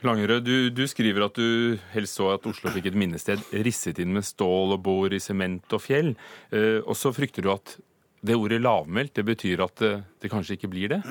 Langerød, 0.00 0.40
du, 0.46 0.70
du, 0.72 0.86
skriver 0.88 1.26
at 1.26 1.36
du 1.36 1.76
helst 1.92 2.16
så 2.16 2.30
at 2.32 2.46
Oslo 2.48 2.72
fikk 2.72 2.88
et 2.88 2.96
minnested 2.96 3.42
risset 3.52 4.00
inn 4.00 4.14
med 4.16 4.24
stål 4.24 4.72
og 4.78 4.80
bord 4.86 5.12
i 5.12 5.20
sement 5.20 5.76
og 5.76 5.82
fjell. 5.84 6.14
Eh, 6.48 6.80
og 6.80 6.96
så 6.96 7.12
frykter 7.12 7.44
du 7.44 7.50
at 7.52 7.76
det 8.24 8.36
ordet 8.36 8.62
lavmælt 8.64 9.12
det 9.16 9.26
betyr 9.28 9.60
at 9.64 9.76
det, 9.80 9.92
det 10.24 10.32
kanskje 10.32 10.56
ikke 10.56 10.72
blir 10.72 10.94
det? 10.94 11.02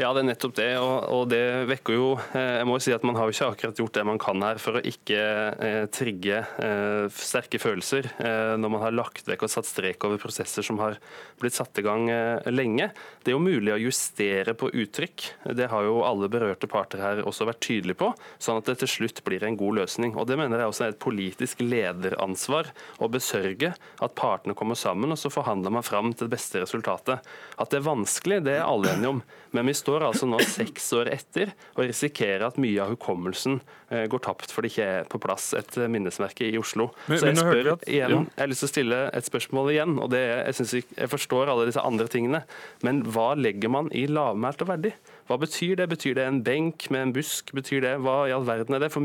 Ja, 0.00 0.10
det 0.14 0.22
er 0.22 0.28
nettopp 0.30 0.54
det. 0.56 0.70
Og, 0.80 0.94
og, 1.12 1.24
det 1.32 1.42
vekker 1.70 1.96
jo 1.96 2.06
eh, 2.34 2.58
Jeg 2.60 2.68
må 2.68 2.78
jo 2.78 2.84
si 2.84 2.94
at 2.94 3.04
man 3.06 3.18
har 3.18 3.28
jo 3.28 3.34
ikke 3.36 3.50
akkurat 3.54 3.82
gjort 3.82 3.96
det 3.98 4.04
man 4.08 4.20
kan 4.22 4.44
her 4.44 4.60
for 4.62 4.78
å 4.78 4.84
ikke 4.92 5.20
eh, 5.52 5.84
trigge 5.92 6.40
eh, 6.42 7.06
sterke 7.12 7.60
følelser 7.62 8.08
eh, 8.16 8.54
når 8.60 8.72
man 8.72 8.84
har 8.86 8.96
lagt 8.96 9.28
vekk 9.28 9.46
og 9.46 9.52
satt 9.52 9.68
strek 9.68 10.04
over 10.08 10.20
prosesser 10.22 10.66
som 10.66 10.80
har 10.82 10.98
blitt 11.42 11.56
satt 11.56 11.78
i 11.78 11.84
gang 11.86 12.08
eh, 12.12 12.50
lenge. 12.52 12.90
Det 13.22 13.32
er 13.32 13.36
jo 13.36 13.42
mulig 13.44 13.74
å 13.74 13.80
justere 13.80 14.56
på 14.58 14.70
uttrykk. 14.70 15.28
Det 15.58 15.68
har 15.70 15.86
jo 15.86 16.00
alle 16.06 16.30
berørte 16.32 16.70
parter 16.70 17.02
her 17.02 17.22
også 17.26 17.46
vært 17.48 17.62
tydelige 17.64 18.00
på, 18.02 18.10
sånn 18.42 18.60
at 18.60 18.70
det 18.70 18.78
til 18.82 18.92
slutt 18.96 19.22
blir 19.26 19.44
en 19.46 19.58
god 19.60 19.82
løsning. 19.82 20.16
Og 20.16 20.26
Det 20.30 20.38
mener 20.40 20.62
jeg 20.62 20.72
også 20.72 20.86
er 20.86 20.94
et 20.94 21.02
politisk 21.02 21.62
lederansvar 21.64 22.72
å 23.02 23.10
besørge 23.12 23.74
at 23.76 24.16
partene 24.18 24.56
kommer 24.58 24.78
sammen, 24.78 25.12
og 25.12 25.20
så 25.20 25.32
forhandler 25.32 25.74
man 25.74 25.86
fram 25.86 26.12
til 26.12 26.28
det 26.28 26.36
beste 26.36 26.62
resultatet. 26.62 27.22
At 27.60 27.72
det 27.72 27.80
er 27.80 27.88
vanskelig, 27.88 28.42
det 28.46 28.58
er 28.58 28.66
alle 28.66 28.94
enige 28.94 29.16
om. 29.16 29.22
Men 29.52 29.61
vi 29.68 29.74
står 29.76 30.06
altså 30.08 30.28
nå 30.28 30.40
seks 30.44 30.88
år 30.98 31.10
etter 31.12 31.52
og 31.76 31.84
risikerer 31.86 32.46
at 32.48 32.58
mye 32.62 32.82
av 32.82 32.94
hukommelsen 32.94 33.60
eh, 33.92 34.04
går 34.10 34.22
tapt 34.24 34.52
fordi 34.54 34.68
det 34.68 34.74
ikke 34.74 34.90
er 34.98 35.08
på 35.10 35.20
plass 35.22 35.50
et 35.58 35.78
minnesmerke 35.90 36.46
i 36.48 36.58
Oslo. 36.60 36.90
Men, 37.10 37.18
så 37.18 37.30
jeg 37.30 37.40
spør 37.40 37.72
at, 37.74 37.86
igjen, 37.90 38.28
jeg 38.30 38.42
har 38.42 38.52
lyst 38.52 38.64
til 38.64 38.70
å 38.70 38.72
stille 38.72 39.00
et 39.12 39.28
spørsmål 39.28 39.72
igjen. 39.74 39.96
og 39.98 40.12
det, 40.14 40.22
jeg, 40.22 40.58
synes 40.58 40.76
jeg, 40.78 40.86
jeg 40.98 41.12
forstår 41.12 41.52
alle 41.52 41.66
disse 41.68 41.82
andre 41.82 42.08
tingene, 42.12 42.44
men 42.86 43.02
hva 43.12 43.32
legger 43.38 43.72
man 43.72 43.90
i 43.96 44.06
lavmælt 44.10 44.62
og 44.64 44.72
verdig? 44.72 44.94
Hva 45.30 45.38
betyr 45.40 45.76
det? 45.78 45.86
Betyr 45.88 46.16
det 46.18 46.24
en 46.28 46.42
benk 46.44 46.88
med 46.92 47.06
en 47.06 47.12
busk? 47.14 47.52
Betyr 47.56 47.82
det, 47.84 47.92
Hva 48.04 48.16
i 48.28 48.34
all 48.34 48.46
verden 48.46 48.76
er 48.76 48.84
det? 48.84 48.90
For 48.92 49.00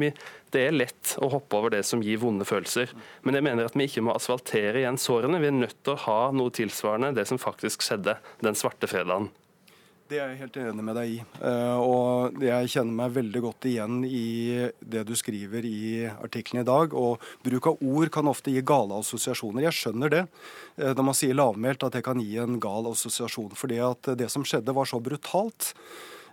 Det 0.52 0.63
er 0.63 0.76
lett 0.76 1.13
å 1.24 1.30
hoppe 1.32 1.60
over 1.60 1.72
det 1.72 1.84
som 1.86 2.02
gir 2.04 2.20
vonde 2.22 2.48
følelser. 2.48 2.91
Men 3.24 3.38
jeg 3.38 3.46
mener 3.48 3.67
at 3.67 3.78
vi 3.78 3.88
ikke 3.88 4.04
må 4.04 4.15
asfaltere 4.15 4.82
igjen 4.82 5.00
sårene. 5.00 5.41
Vi 5.43 5.52
er 5.52 5.56
nødt 5.56 5.78
til 5.84 5.96
å 5.96 6.04
ha 6.08 6.20
noe 6.36 6.54
tilsvarende 6.54 7.13
det 7.15 7.28
som 7.30 7.41
faktisk 7.41 7.86
skjedde 7.86 8.17
den 8.43 8.58
svarte 8.58 8.89
fredagen. 8.89 9.30
Det 10.08 10.22
er 10.24 10.30
jeg 10.32 10.39
helt 10.39 10.58
enig 10.62 10.84
med 10.88 10.96
deg 10.96 11.10
i. 11.12 11.15
Eh, 11.43 11.80
og 11.84 12.38
jeg 12.39 12.70
kjenner 12.72 12.96
meg 12.96 13.15
veldig 13.17 13.41
godt 13.43 13.65
igjen 13.67 13.98
i 14.08 14.70
det 14.80 15.02
du 15.10 15.12
skriver 15.20 15.65
i 15.67 16.06
artikkelen 16.08 16.62
i 16.62 16.67
dag. 16.67 16.96
Og 16.96 17.26
bruk 17.43 17.67
av 17.74 17.84
ord 17.84 18.12
kan 18.15 18.32
ofte 18.32 18.54
gi 18.54 18.63
gale 18.63 19.02
assosiasjoner. 19.04 19.65
Jeg 19.65 19.76
skjønner 19.76 20.13
det 20.13 20.22
eh, 20.24 20.93
når 20.93 21.08
man 21.10 21.17
sier 21.17 21.36
lavmælt, 21.36 21.84
at 21.84 21.98
det 21.98 22.06
kan 22.08 22.24
gi 22.24 22.39
en 22.39 22.56
gal 22.63 22.88
assosiasjon. 22.93 23.52
Fordi 23.60 23.82
at 23.84 24.13
det 24.22 24.32
som 24.32 24.48
skjedde 24.48 24.76
var 24.78 24.88
så 24.88 25.02
brutalt. 25.04 25.74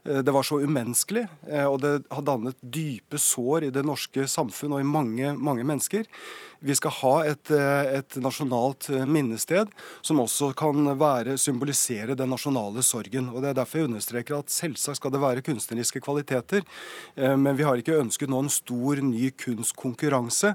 Eh, 0.06 0.22
det 0.22 0.36
var 0.38 0.46
så 0.46 0.60
umenneskelig, 0.62 1.26
og 1.66 1.80
det 1.82 1.96
har 2.14 2.28
dannet 2.30 2.62
dype 2.62 3.18
sår 3.18 3.72
i 3.72 3.74
det 3.74 3.82
norske 3.82 4.28
samfunn 4.30 4.78
og 4.78 4.84
i 4.84 4.86
mange, 4.86 5.34
mange 5.34 5.66
mennesker. 5.66 6.06
Vi 6.64 6.74
skal 6.74 6.94
ha 7.02 7.12
et, 7.28 7.50
eh, 7.52 7.98
et, 7.98 8.16
nasjonalt 8.24 8.88
eh, 8.88 9.04
minnested 9.04 9.68
som 10.00 10.22
også 10.22 10.54
kan 10.56 10.86
være, 10.96 11.36
symbolisere 11.40 12.16
den 12.16 12.32
nasjonale 12.32 12.80
sorgen. 12.82 13.28
Og 13.28 13.42
Det 13.42 13.50
er 13.50 13.58
derfor 13.58 13.82
jeg 13.82 13.90
understreker 13.90 14.38
at 14.38 14.52
selvsagt 14.52 14.96
skal 14.96 15.12
det 15.12 15.20
være 15.20 15.44
kunstneriske 15.44 16.00
kvaliteter, 16.00 16.64
eh, 17.16 17.36
men 17.36 17.58
vi 17.58 17.66
har 17.68 17.76
ikke 17.76 18.00
ønsket 18.00 18.32
nå 18.32 18.40
en 18.46 18.48
stor 18.48 19.02
ny 19.04 19.30
kunstkonkurranse. 19.30 20.54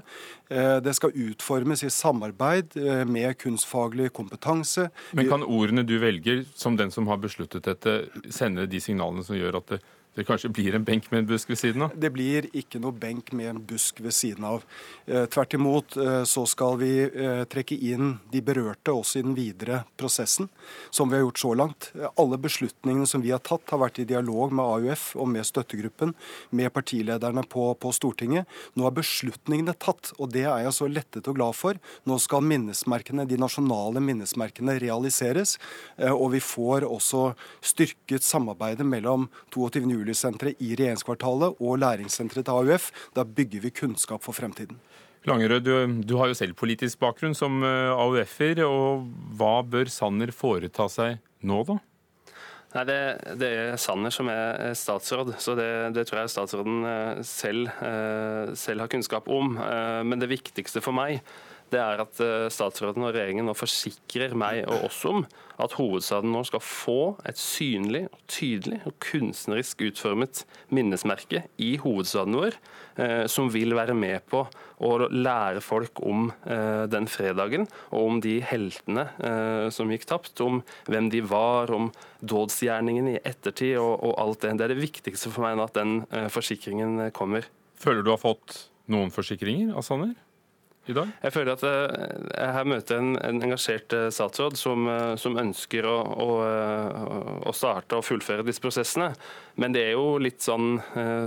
Det 0.50 0.92
skal 0.96 1.14
utformes 1.14 1.84
i 1.86 1.90
samarbeid 1.94 2.74
med 3.06 3.36
kunstfaglig 3.38 4.08
kompetanse. 4.10 4.88
Men 5.14 5.28
kan 5.30 5.44
ordene 5.46 5.84
du 5.86 5.94
velger, 6.02 6.42
som 6.58 6.74
den 6.74 6.90
som 6.90 7.06
har 7.06 7.20
besluttet 7.22 7.68
dette, 7.68 8.10
sende 8.34 8.66
de 8.66 8.80
signalene 8.82 9.22
som 9.22 9.38
gjør 9.38 9.60
at 9.60 9.70
det 9.70 9.80
det 10.14 10.24
kanskje 10.26 10.50
blir 10.50 10.74
en 10.74 10.84
benk 10.84 11.06
med 11.12 11.22
en 11.22 11.26
busk 11.28 11.52
ved 11.52 11.58
siden 11.60 11.84
av? 11.86 11.92
Det 11.94 12.10
blir 12.10 12.48
ikke 12.56 12.80
noe 12.82 12.96
benk 12.98 13.30
med 13.36 13.46
en 13.52 13.60
busk 13.62 14.00
ved 14.02 14.14
siden 14.14 14.46
av. 14.48 14.64
Eh, 15.06 15.26
tvert 15.30 15.54
imot 15.54 15.94
eh, 16.02 16.22
så 16.26 16.42
skal 16.50 16.80
vi 16.80 16.90
eh, 17.06 17.42
trekke 17.50 17.78
inn 17.78 18.16
de 18.32 18.42
berørte 18.42 18.90
også 18.90 19.20
i 19.20 19.24
den 19.28 19.36
videre 19.38 19.84
prosessen, 20.00 20.48
som 20.90 21.10
vi 21.10 21.18
har 21.18 21.22
gjort 21.22 21.42
så 21.42 21.52
langt. 21.60 21.90
Alle 22.18 22.40
beslutningene 22.42 23.06
som 23.06 23.22
vi 23.22 23.30
har 23.30 23.42
tatt, 23.46 23.68
har 23.70 23.82
vært 23.84 24.00
i 24.02 24.08
dialog 24.08 24.50
med 24.50 24.64
AUF 24.64 25.12
og 25.14 25.30
med 25.30 25.46
støttegruppen, 25.46 26.16
med 26.50 26.72
partilederne 26.74 27.46
på, 27.46 27.68
på 27.78 27.94
Stortinget. 27.94 28.50
Nå 28.74 28.88
er 28.90 28.98
beslutningene 28.98 29.76
tatt, 29.78 30.10
og 30.18 30.34
det 30.34 30.42
er 30.48 30.66
jeg 30.66 30.74
så 30.74 30.90
lettet 30.90 31.30
og 31.30 31.38
glad 31.38 31.54
for. 31.58 31.78
Nå 32.10 32.18
skal 32.18 32.42
minnesmerkene, 32.50 33.28
de 33.30 33.38
nasjonale 33.38 34.02
minnesmerkene 34.02 34.74
realiseres, 34.82 35.54
og 36.10 36.32
vi 36.34 36.42
får 36.42 36.88
også 36.88 37.28
styrket 37.62 38.26
samarbeidet 38.26 38.86
mellom 38.86 39.28
22. 39.54 39.99
juli 40.00 40.14
juli 40.16 40.54
i 40.58 40.74
regjeringskvartalet 40.74 41.60
og 41.60 41.78
læringssenteret 41.78 42.46
til 42.46 42.52
AUF. 42.52 42.90
Da 43.14 43.24
bygger 43.24 43.60
vi 43.60 43.70
kunnskap 43.70 44.22
for 44.22 44.32
fremtiden. 44.32 44.78
Langerød, 45.28 45.60
du, 45.60 46.02
du, 46.02 46.16
har 46.16 46.28
jo 46.28 46.34
selv 46.34 46.54
politisk 46.56 46.98
bakgrunn 46.98 47.34
som 47.36 47.62
eh, 47.62 47.92
AUF-er. 47.92 48.64
og 48.64 49.06
Hva 49.36 49.60
bør 49.62 49.90
Sanner 49.92 50.32
foreta 50.32 50.88
seg 50.88 51.20
nå, 51.44 51.62
da? 51.68 51.76
Nei, 52.70 52.84
det, 52.86 52.98
det, 53.40 53.50
er 53.50 53.76
Sanner 53.82 54.14
som 54.14 54.28
er 54.30 54.72
statsråd, 54.78 55.34
så 55.42 55.56
det, 55.58 55.68
det 55.96 56.06
tror 56.06 56.20
jeg 56.22 56.30
statsråden 56.30 56.84
selv, 57.26 57.66
selv, 58.54 58.84
har 58.84 58.92
kunnskap 58.92 59.26
om. 59.28 59.56
Men 60.06 60.22
det 60.22 60.30
viktigste 60.30 60.78
for 60.84 60.94
meg 60.94 61.18
det 61.70 61.80
er 61.80 62.02
at 62.02 62.20
eh, 62.24 62.48
statsråden 62.52 63.04
og 63.06 63.14
regjeringen 63.14 63.46
nå 63.48 63.54
forsikrer 63.56 64.34
meg 64.38 64.64
og 64.66 64.88
oss 64.88 65.00
om 65.08 65.24
at 65.60 65.74
hovedstaden 65.76 66.32
nå 66.32 66.42
skal 66.48 66.62
få 66.64 67.00
et 67.28 67.38
synlig, 67.38 68.06
tydelig 68.30 68.80
og 68.88 68.96
kunstnerisk 69.04 69.84
utformet 69.90 70.44
minnesmerke 70.72 71.44
i 71.60 71.74
hovedstaden 71.82 72.38
vår, 72.38 72.56
eh, 73.02 73.24
som 73.30 73.50
vil 73.52 73.76
være 73.76 73.96
med 73.96 74.24
på 74.30 74.44
å 74.80 74.92
lære 75.12 75.62
folk 75.64 76.00
om 76.06 76.30
eh, 76.48 76.86
den 76.90 77.08
fredagen, 77.10 77.68
og 77.92 78.06
om 78.06 78.22
de 78.24 78.38
heltene 78.44 79.06
som 79.74 79.90
gikk 79.92 80.06
tapt, 80.08 80.40
om 80.42 80.60
hvem 80.90 81.10
de 81.12 81.20
var, 81.26 81.70
om 81.74 81.90
dådsgjerningen 82.20 83.12
i 83.12 83.18
ettertid 83.18 83.76
og, 83.80 83.92
og 84.06 84.16
alt 84.22 84.42
det. 84.44 84.54
Det 84.58 84.66
er 84.66 84.74
det 84.74 84.80
viktigste 84.80 85.32
for 85.32 85.44
meg 85.44 85.58
nå 85.58 85.68
at 85.68 85.76
den 85.76 86.00
forsikringen 86.32 87.10
kommer. 87.16 87.46
Føler 87.80 88.04
du 88.04 88.12
har 88.12 88.20
fått 88.20 88.56
noen 88.90 89.12
forsikringer 89.14 89.76
av 89.76 89.86
Sanner? 89.86 90.16
I 90.90 90.96
dag? 90.96 91.10
Jeg 91.22 91.34
føler 91.34 91.54
at 91.54 91.62
eh, 91.66 92.16
jeg 92.34 92.54
her 92.56 92.68
møter 92.68 92.98
en, 93.00 93.12
en 93.22 93.42
engasjert 93.46 93.94
eh, 93.96 94.08
statsråd 94.14 94.58
som, 94.58 94.86
eh, 94.90 95.14
som 95.20 95.38
ønsker 95.40 95.86
å, 95.88 95.96
å, 96.00 96.28
å, 97.46 97.54
starte 97.56 97.98
og 97.98 98.06
fullføre 98.06 98.44
disse 98.46 98.62
prosessene. 98.62 99.10
Men 99.60 99.74
det 99.74 99.82
er 99.88 99.96
jo 99.96 100.14
litt 100.22 100.40
sånn 100.40 100.78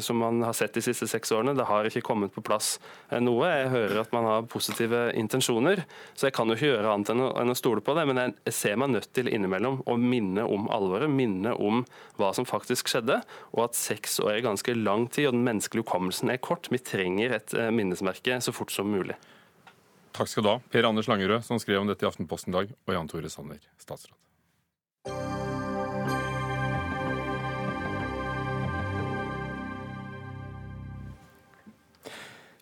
som 0.02 0.18
man 0.18 0.40
har 0.42 0.56
sett 0.58 0.74
de 0.74 0.82
siste 0.82 1.06
seks 1.10 1.30
årene. 1.36 1.54
Det 1.54 1.68
har 1.70 1.86
ikke 1.86 2.02
kommet 2.08 2.34
på 2.34 2.42
plass 2.46 2.80
noe. 3.22 3.50
Jeg 3.52 3.70
hører 3.70 4.00
at 4.02 4.16
man 4.16 4.26
har 4.26 4.48
positive 4.50 5.04
intensjoner, 5.20 5.84
så 6.18 6.28
jeg 6.30 6.34
kan 6.34 6.50
jo 6.50 6.56
ikke 6.58 6.72
gjøre 6.72 6.96
annet 6.96 7.12
enn 7.14 7.22
å, 7.22 7.28
enn 7.44 7.54
å 7.54 7.58
stole 7.58 7.84
på 7.86 7.94
det. 7.94 8.08
Men 8.10 8.22
jeg 8.24 8.56
ser 8.58 8.80
meg 8.82 8.96
nødt 8.96 9.12
til 9.14 9.30
innimellom 9.30 9.84
å 9.86 9.98
minne 10.02 10.48
om 10.50 10.66
alvoret, 10.74 11.12
minne 11.14 11.54
om 11.54 11.84
hva 12.18 12.32
som 12.34 12.48
faktisk 12.50 12.90
skjedde, 12.90 13.20
og 13.54 13.68
at 13.68 13.78
seks 13.78 14.18
år 14.24 14.40
er 14.40 14.48
ganske 14.48 14.78
lang 14.80 15.06
tid, 15.14 15.30
og 15.30 15.38
den 15.38 15.46
menneskelige 15.46 15.86
hukommelsen 15.86 16.34
er 16.34 16.42
kort. 16.42 16.72
Vi 16.74 16.82
trenger 16.82 17.38
et 17.38 17.54
minnesmerke 17.76 18.42
så 18.42 18.56
fort 18.56 18.74
som 18.74 18.90
mulig. 18.90 19.20
Takk 20.14 20.30
skal 20.30 20.46
du 20.46 20.50
ha, 20.52 20.60
Per 20.70 20.86
Anders 20.86 21.08
Langerød, 21.10 21.42
som 21.42 21.58
skrev 21.58 21.82
om 21.82 21.90
dette 21.90 22.06
i 22.06 22.08
Aftenposten 22.08 22.54
i 22.54 22.58
dag, 22.60 22.70
og 22.86 22.94
Jan 22.94 23.08
Tore 23.10 23.32
Sanner, 23.34 23.64
statsråd. 23.82 24.14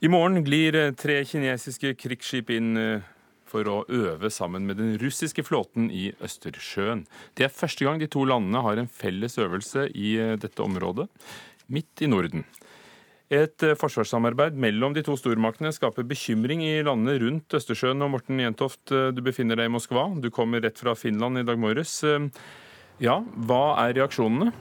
I 0.02 0.10
morgen 0.10 0.40
glir 0.48 0.74
eh, 0.80 0.94
tre 0.98 1.20
kinesiske 1.28 1.92
krigsskip 2.00 2.50
inn 2.56 2.72
eh, 2.80 3.04
for 3.46 3.68
å 3.68 3.82
øve 3.92 4.32
sammen 4.34 4.64
med 4.66 4.80
den 4.80 4.96
russiske 5.04 5.44
flåten 5.46 5.92
i 5.94 6.08
Østersjøen. 6.24 7.04
Det 7.38 7.46
er 7.46 7.54
første 7.54 7.86
gang 7.86 8.00
de 8.02 8.08
to 8.10 8.24
landene 8.26 8.64
har 8.64 8.80
en 8.80 8.90
felles 8.90 9.36
øvelse 9.38 9.90
i 9.92 10.16
eh, 10.18 10.38
dette 10.42 10.64
området, 10.64 11.06
midt 11.68 12.02
i 12.02 12.10
Norden. 12.10 12.48
Et 13.32 13.63
eh, 13.63 13.78
forsvarssamarbeid 13.80 14.58
mellom 14.60 14.91
de 14.91 15.06
to 15.08 15.15
stormaktene 15.15 15.72
skaper 15.72 16.04
bekymring 16.04 16.65
i 16.65 16.82
landene 16.84 17.15
rundt 17.22 17.56
Østersjøen. 17.56 18.04
Og 18.04 18.12
Morten 18.17 18.41
Jentoft, 18.44 18.84
eh, 18.91 19.13
du 19.15 19.22
befinner 19.24 19.56
deg 19.56 19.70
i 19.70 19.72
Moskva. 19.72 20.10
Du 20.20 20.28
kommer 20.36 20.60
rett 20.65 20.82
fra 20.82 20.98
Finland 21.00 21.39
i 21.39 21.46
dag 21.48 21.62
morges. 21.62 22.02
Eh, 22.04 22.28
ja, 23.00 23.22
hva 23.48 23.63
er 23.86 23.96
reaksjonene? 24.02 24.52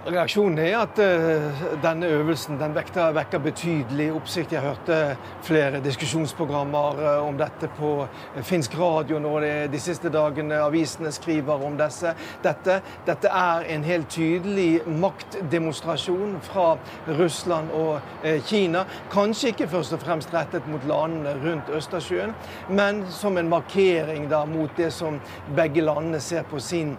Reaksjonen 0.00 0.56
er 0.64 0.78
at 0.78 0.96
uh, 0.96 1.58
denne 1.82 2.08
øvelsen 2.08 2.56
den 2.56 2.72
vekker, 2.72 3.10
vekker, 3.12 3.38
betydelig 3.44 4.06
oppsikt. 4.16 4.52
Jeg 4.52 4.62
hørte 4.64 5.16
flere 5.44 5.82
diskusjonsprogrammer 5.84 7.02
uh, 7.04 7.28
om 7.28 7.36
dette 7.36 7.68
på 7.76 7.90
uh, 8.06 8.38
finsk 8.40 8.78
radio 8.80 9.18
nå 9.20 9.34
de 9.68 9.80
siste 9.80 10.08
dagene. 10.08 10.56
Avisene 10.64 11.12
skriver 11.12 11.60
om 11.66 11.76
disse. 11.76 12.14
Dette, 12.40 12.78
dette 13.04 13.28
er 13.28 13.66
en 13.74 13.84
helt 13.84 14.08
tydelig 14.08 14.80
maktdemonstrasjon 14.88 16.38
fra 16.48 16.78
Russland 17.20 17.68
og 17.76 18.00
Kina. 18.48 18.86
Kanskje 19.12 19.52
ikke 19.52 19.68
først 19.68 19.92
og 19.98 20.00
fremst 20.00 20.32
rettet 20.32 20.64
mot 20.72 20.80
landene 20.88 21.36
rundt 21.44 21.68
Østersjøen, 21.76 22.32
men 22.72 23.04
som 23.12 23.36
en 23.36 23.52
markering 23.52 24.30
da, 24.32 24.46
mot 24.48 24.70
det 24.80 24.92
som 24.96 25.20
begge 25.56 25.84
landene 25.84 26.20
ser 26.24 26.48
på 26.48 26.58
sin 26.62 26.96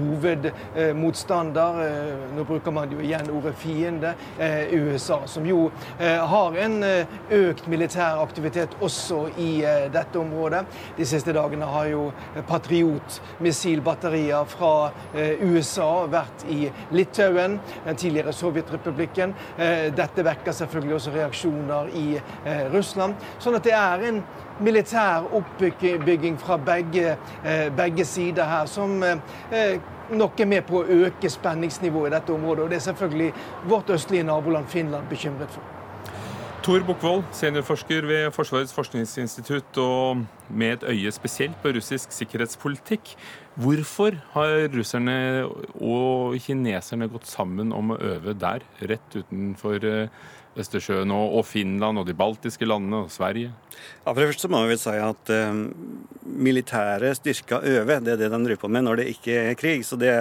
hovedmotstander 0.00 1.84
nå 2.36 2.44
bruker 2.44 2.70
man 2.74 2.92
jo 2.92 3.00
igjen 3.02 3.30
ordet 3.30 3.54
fiende, 3.58 4.14
eh, 4.38 4.74
USA, 4.74 5.20
som 5.26 5.46
jo 5.46 5.70
eh, 5.98 6.26
har 6.32 6.56
en 6.64 6.82
eh, 6.86 7.06
økt 7.30 7.66
militær 7.70 8.20
aktivitet 8.22 8.74
også 8.80 9.22
i 9.38 9.50
dette 9.92 10.18
området. 10.18 10.62
De 10.96 11.06
siste 11.06 11.32
dagene 11.34 11.66
har 11.68 11.88
jo 11.90 12.06
Patriot-missilbatterier 12.48 14.46
fra 14.50 14.90
USA 15.42 16.06
vært 16.10 16.44
i 16.50 16.70
Litauen, 16.94 17.58
den 17.84 17.98
tidligere 17.98 18.32
Sovjetrepublikken. 18.36 19.34
Dette 19.96 20.24
vekker 20.26 20.54
selvfølgelig 20.56 20.96
også 20.96 21.14
reaksjoner 21.14 21.90
i 21.98 22.06
Russland. 22.72 23.18
Sånn 23.42 23.58
at 23.58 23.66
det 23.66 23.74
er 23.76 24.04
en 24.10 24.20
militær 24.60 25.28
oppbygging 25.36 26.38
fra 26.40 26.58
begge, 26.60 27.16
begge 27.76 28.06
sider 28.08 28.48
her 28.50 28.70
som 28.70 29.00
nok 30.10 30.40
er 30.40 30.46
med 30.46 30.66
på 30.68 30.80
å 30.80 31.02
øke 31.06 31.30
spenningsnivået 31.30 32.10
i 32.10 32.14
dette 32.16 32.32
området. 32.32 32.64
Og 32.64 32.70
det 32.70 32.80
er 32.80 32.88
selvfølgelig 32.88 33.32
vårt 33.68 33.90
østlige 33.90 34.26
naboland 34.26 34.66
Finland 34.66 35.08
bekymret 35.10 35.50
for. 35.50 35.79
Tor 36.60 36.82
Bukkvold, 36.84 37.22
seniorforsker 37.32 38.04
ved 38.04 38.26
Forsvarets 38.36 38.74
forskningsinstitutt 38.76 39.78
og 39.80 40.18
med 40.52 40.74
et 40.74 40.82
øye 40.92 41.12
spesielt 41.14 41.56
på 41.62 41.70
russisk 41.72 42.12
sikkerhetspolitikk. 42.12 43.14
Hvorfor 43.56 44.18
har 44.34 44.66
russerne 44.74 45.14
og 45.80 46.36
kineserne 46.44 47.08
gått 47.08 47.30
sammen 47.30 47.72
om 47.72 47.94
å 47.94 47.96
øve 48.10 48.34
der, 48.36 48.66
rett 48.90 49.16
utenfor 49.16 49.86
eh, 49.88 50.28
Østersjøen 50.60 51.14
og, 51.16 51.38
Finland 51.48 52.02
og 52.02 52.04
de 52.10 52.16
baltiske 52.18 52.68
landene 52.68 53.06
og 53.06 53.14
Sverige? 53.14 53.54
Ja, 54.02 54.12
for 54.12 54.20
det 54.20 54.28
første 54.34 54.52
må 54.52 54.60
vi 54.68 54.76
si 54.82 54.96
at 55.00 55.32
eh, 55.32 55.62
militære 56.50 57.14
styrker 57.22 57.64
øver. 57.72 58.04
Det 58.04 58.18
er 58.18 58.20
det 58.26 58.30
de 58.34 58.42
driver 58.50 58.66
på 58.66 58.72
med 58.76 58.84
når 58.84 59.00
det 59.00 59.08
ikke 59.14 59.40
er 59.46 59.56
krig. 59.56 59.86
så 59.88 59.96
det 60.00 60.12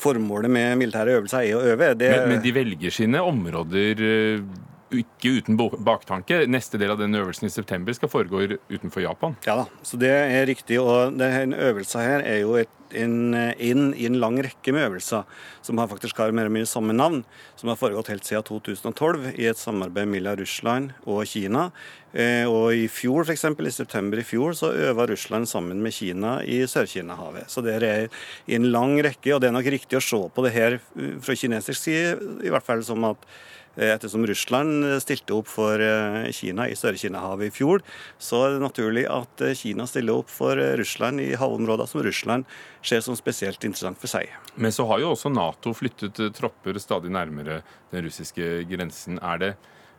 Formålet 0.00 0.48
med 0.48 0.78
militære 0.80 1.18
øvelser 1.18 1.42
er 1.44 1.58
å 1.58 1.64
øve. 1.72 1.90
Det... 2.00 2.08
Men, 2.08 2.30
men, 2.30 2.44
de 2.44 2.52
velger 2.56 2.94
sine 2.94 3.20
områder 3.20 4.00
uh, 4.00 4.70
ikke 5.00 5.38
uten 5.40 5.58
baktanke. 5.58 6.44
Neste 6.50 6.78
del 6.80 6.92
av 6.94 7.00
den 7.00 7.16
øvelsen 7.18 7.48
i 7.48 7.52
september 7.52 7.96
skal 7.96 8.10
foregå 8.12 8.44
utenfor 8.70 9.04
Japan. 9.04 9.36
Ja 9.46 9.58
da, 9.62 9.66
så 9.86 10.00
det 10.00 10.12
er 10.12 10.48
riktig. 10.50 10.80
Og 10.82 11.16
denne 11.18 11.58
øvelsen 11.68 12.04
her 12.04 12.24
er 12.24 12.40
jo 12.42 12.56
et, 12.60 12.72
en, 12.94 13.34
inn 13.58 13.88
i 13.98 14.06
en 14.06 14.20
lang 14.22 14.38
rekke 14.44 14.74
med 14.74 14.86
øvelser 14.86 15.24
som 15.64 15.80
har 15.80 15.88
faktisk 15.90 16.20
har 16.20 16.34
mer 16.36 16.50
og 16.50 16.54
mye 16.54 16.68
samme 16.68 16.94
navn, 16.94 17.22
som 17.58 17.70
har 17.72 17.78
foregått 17.80 18.12
helt 18.12 18.28
siden 18.28 18.44
2012 18.46 19.32
i 19.32 19.48
et 19.50 19.58
samarbeid 19.58 20.10
mellom 20.12 20.38
Russland 20.38 20.92
og 21.02 21.24
Kina. 21.30 21.70
Eh, 22.12 22.44
og 22.46 22.76
i 22.76 22.84
fjor, 22.92 23.24
f.eks. 23.24 23.48
i 23.50 23.74
september 23.74 24.20
i 24.20 24.26
fjor, 24.26 24.54
så 24.54 24.70
øva 24.90 25.08
Russland 25.10 25.50
sammen 25.50 25.82
med 25.82 25.96
Kina 25.96 26.36
i 26.46 26.60
Sør-Kina-havet. 26.70 27.50
Så 27.50 27.64
det 27.64 27.80
er 27.80 28.06
i 28.46 28.54
en 28.58 28.70
lang 28.70 28.94
rekke, 29.02 29.34
og 29.34 29.42
det 29.42 29.50
er 29.50 29.58
nok 29.58 29.72
riktig 29.74 29.98
å 29.98 30.04
se 30.04 30.22
på 30.30 30.46
det 30.46 30.54
her 30.54 30.78
fra 31.24 31.34
kinesisk 31.34 31.80
side, 31.80 32.14
i 32.46 32.54
hvert 32.54 32.66
fall 32.66 32.86
som 32.86 33.10
at 33.10 33.26
Eh, 33.26 33.53
ettersom 33.76 34.26
Russland 34.26 34.86
stilte 35.02 35.34
opp 35.34 35.50
for 35.50 35.82
eh, 35.82 36.30
Kina 36.36 36.68
i 36.70 36.76
Sør-Kina-havet 36.78 37.50
i 37.50 37.54
fjor, 37.54 37.82
så 38.22 38.44
er 38.44 38.54
det 38.54 38.64
naturlig 38.64 39.04
at 39.10 39.44
eh, 39.44 39.56
Kina 39.58 39.88
stiller 39.90 40.22
opp 40.22 40.30
for 40.32 40.58
Russland 40.78 41.22
i 41.24 41.32
havområder 41.38 41.90
som 41.90 42.04
Russland 42.06 42.48
ser 42.84 43.02
som 43.04 43.18
spesielt 43.18 43.64
interessant 43.64 44.00
for 44.00 44.10
seg. 44.10 44.32
Men 44.54 44.74
så 44.74 44.86
har 44.90 45.02
jo 45.02 45.12
også 45.14 45.32
Nato 45.32 45.74
flyttet 45.74 46.20
tropper 46.36 46.78
stadig 46.82 47.12
nærmere 47.14 47.62
den 47.90 48.06
russiske 48.06 48.64
grensen. 48.70 49.18
Er 49.22 49.40
det 49.42 49.54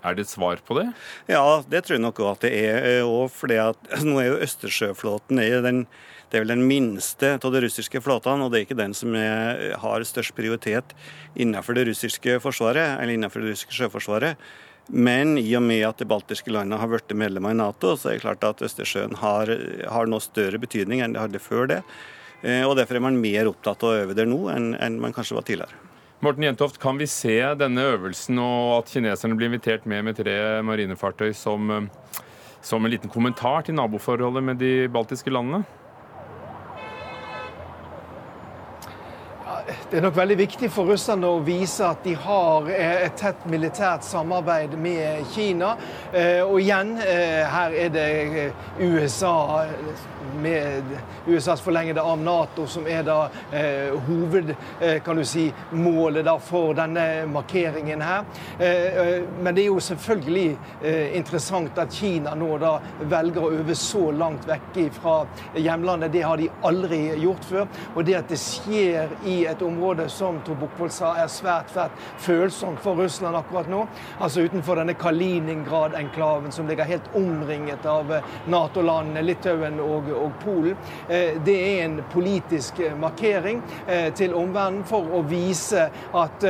er 0.06 0.14
det 0.14 0.28
et 0.28 0.30
svar 0.30 0.60
på 0.62 0.78
det? 0.78 0.90
Ja, 1.32 1.64
det 1.66 1.86
tror 1.86 1.98
jeg 1.98 2.04
nok 2.04 2.20
at 2.30 2.44
det 2.46 2.52
er. 2.54 3.00
Og 3.08 3.32
fordi 3.34 3.58
at, 3.62 3.80
nå 4.06 4.20
er 4.22 4.30
jo 4.30 4.42
Østersjøflåten 4.46 5.42
er 5.42 5.64
den 5.66 5.86
det 6.30 6.38
er 6.38 6.44
vel 6.44 6.54
den 6.56 6.68
minste 6.68 7.36
av 7.38 7.54
de 7.54 7.62
russiske 7.64 8.02
flåtene, 8.02 8.46
og 8.46 8.52
det 8.52 8.60
er 8.60 8.68
ikke 8.68 8.80
den 8.80 8.96
som 8.98 9.16
er, 9.20 9.76
har 9.82 10.06
størst 10.08 10.36
prioritet 10.38 10.96
innenfor 11.36 11.78
det 11.78 11.88
russiske 11.92 12.40
forsvaret, 12.44 12.98
eller 13.00 13.16
innenfor 13.16 13.44
det 13.44 13.54
russiske 13.54 13.78
sjøforsvaret. 13.78 14.42
Men 14.88 15.38
i 15.42 15.48
og 15.58 15.64
med 15.66 15.82
at 15.88 16.02
de 16.02 16.06
baltiske 16.10 16.52
landene 16.54 16.78
har 16.78 16.90
blitt 16.92 17.14
medlemmer 17.18 17.56
i 17.56 17.58
Nato, 17.58 17.96
så 17.98 18.12
er 18.12 18.18
det 18.18 18.26
klart 18.26 18.46
at 18.46 18.62
Østersjøen 18.66 19.18
har, 19.18 19.50
har 19.90 20.10
noe 20.10 20.22
større 20.22 20.62
betydning 20.62 21.02
enn 21.02 21.16
det 21.16 21.24
hadde 21.24 21.42
før 21.42 21.72
det. 21.72 21.80
Eh, 22.44 22.62
og 22.68 22.76
Derfor 22.78 23.00
er 23.00 23.06
man 23.08 23.18
mer 23.22 23.50
opptatt 23.50 23.82
av 23.82 23.94
å 23.94 24.04
øve 24.04 24.18
der 24.18 24.30
nå 24.30 24.44
enn, 24.54 24.74
enn 24.78 25.00
man 25.02 25.16
kanskje 25.16 25.40
var 25.40 25.48
tidligere. 25.48 25.82
Morten 26.26 26.46
Jentoft, 26.46 26.78
kan 26.82 26.98
vi 26.98 27.08
se 27.12 27.38
denne 27.60 27.88
øvelsen 27.96 28.38
og 28.42 28.80
at 28.80 28.94
kineserne 28.94 29.36
blir 29.38 29.50
invitert 29.52 29.86
med 29.90 30.06
med 30.08 30.18
tre 30.18 30.36
marinefartøy 30.66 31.34
som, 31.38 31.90
som 32.66 32.86
en 32.86 32.94
liten 32.94 33.12
kommentar 33.12 33.66
til 33.66 33.76
naboforholdet 33.78 34.46
med 34.46 34.62
de 34.62 34.88
baltiske 34.90 35.34
landene? 35.34 35.66
Det 39.46 40.00
er 40.00 40.02
nok 40.02 40.16
veldig 40.18 40.36
viktig 40.40 40.72
for 40.74 40.90
russerne 40.90 41.30
å 41.30 41.42
vise 41.46 41.86
at 41.86 42.02
de 42.02 42.16
har 42.18 42.66
et 42.74 43.14
tett 43.20 43.44
militært 43.46 44.02
samarbeid 44.08 44.74
med 44.82 45.22
Kina. 45.36 45.76
Og 46.48 46.58
igjen, 46.64 46.96
her 46.98 47.76
er 47.78 47.92
det 47.94 48.08
USA 48.82 49.36
med 50.42 50.84
USAs 51.28 51.62
forlengede 51.62 52.02
av 52.02 52.20
Nato 52.20 52.66
som 52.68 52.88
er 52.90 53.04
da 53.06 53.30
hovedmålet 54.08 54.58
eh, 55.22 55.24
si, 55.30 56.50
for 56.50 56.74
denne 56.78 57.26
markeringen 57.30 58.02
her. 58.02 58.26
Eh, 58.60 59.24
men 59.40 59.56
det 59.56 59.66
er 59.66 59.70
jo 59.70 59.80
selvfølgelig 59.84 60.48
interessant 61.18 61.78
at 61.82 61.94
Kina 61.94 62.36
nå 62.38 62.58
da 62.62 62.76
velger 63.12 63.46
å 63.46 63.54
øve 63.60 63.78
så 63.78 64.10
langt 64.16 64.48
vekk 64.50 64.82
fra 64.98 65.16
hjemlandet. 65.54 66.14
Det 66.14 66.26
har 66.26 66.42
de 66.42 66.50
aldri 66.66 67.02
gjort 67.22 67.46
før. 67.50 67.68
Og 67.96 68.06
det 68.08 68.18
at 68.20 68.32
det 68.32 68.42
skjer 68.42 69.14
i 69.30 69.35
et 69.46 69.62
område 69.62 70.08
som 70.10 70.40
Torbukvold 70.46 70.94
sa 70.94 71.16
er 71.20 71.32
svært 71.32 71.74
svært 71.76 71.92
følsomt 72.22 72.80
for 72.84 72.96
Russland 73.00 73.38
akkurat 73.38 73.70
nå. 73.70 73.84
Altså 74.20 74.46
utenfor 74.46 74.80
denne 74.80 74.96
Kaliningrad-enklaven 75.00 76.52
som 76.52 76.68
ligger 76.68 76.88
helt 76.90 77.10
omringet 77.16 77.86
av 77.86 78.14
eh, 78.14 78.32
Nato-landene 78.48 79.24
Litauen 79.26 79.80
og, 79.84 80.10
og, 80.16 80.32
Polen. 80.44 80.78
Eh, 81.10 81.42
det 81.46 81.56
er 81.56 81.84
en 81.86 82.00
politisk 82.14 82.80
eh, 82.80 82.96
markering 82.98 83.62
til 84.16 84.34
omverdenen 84.36 84.84
for 84.88 85.08
å 85.18 85.22
vise 85.28 85.88
at 86.16 86.46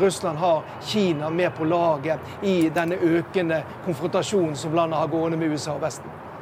Russland 0.00 0.38
har 0.38 0.62
Kina 0.84 1.30
med 1.30 1.54
på 1.56 1.66
laget 1.68 2.44
i 2.46 2.68
denne 2.74 2.98
økende 3.00 3.62
konfrontasjonen 3.86 4.56
som 4.58 4.76
landet 4.76 5.00
har 5.00 5.12
gående 5.12 5.40
med 5.40 5.54
USA 5.54 5.76
og 5.76 5.82
Vesten. 5.84 6.33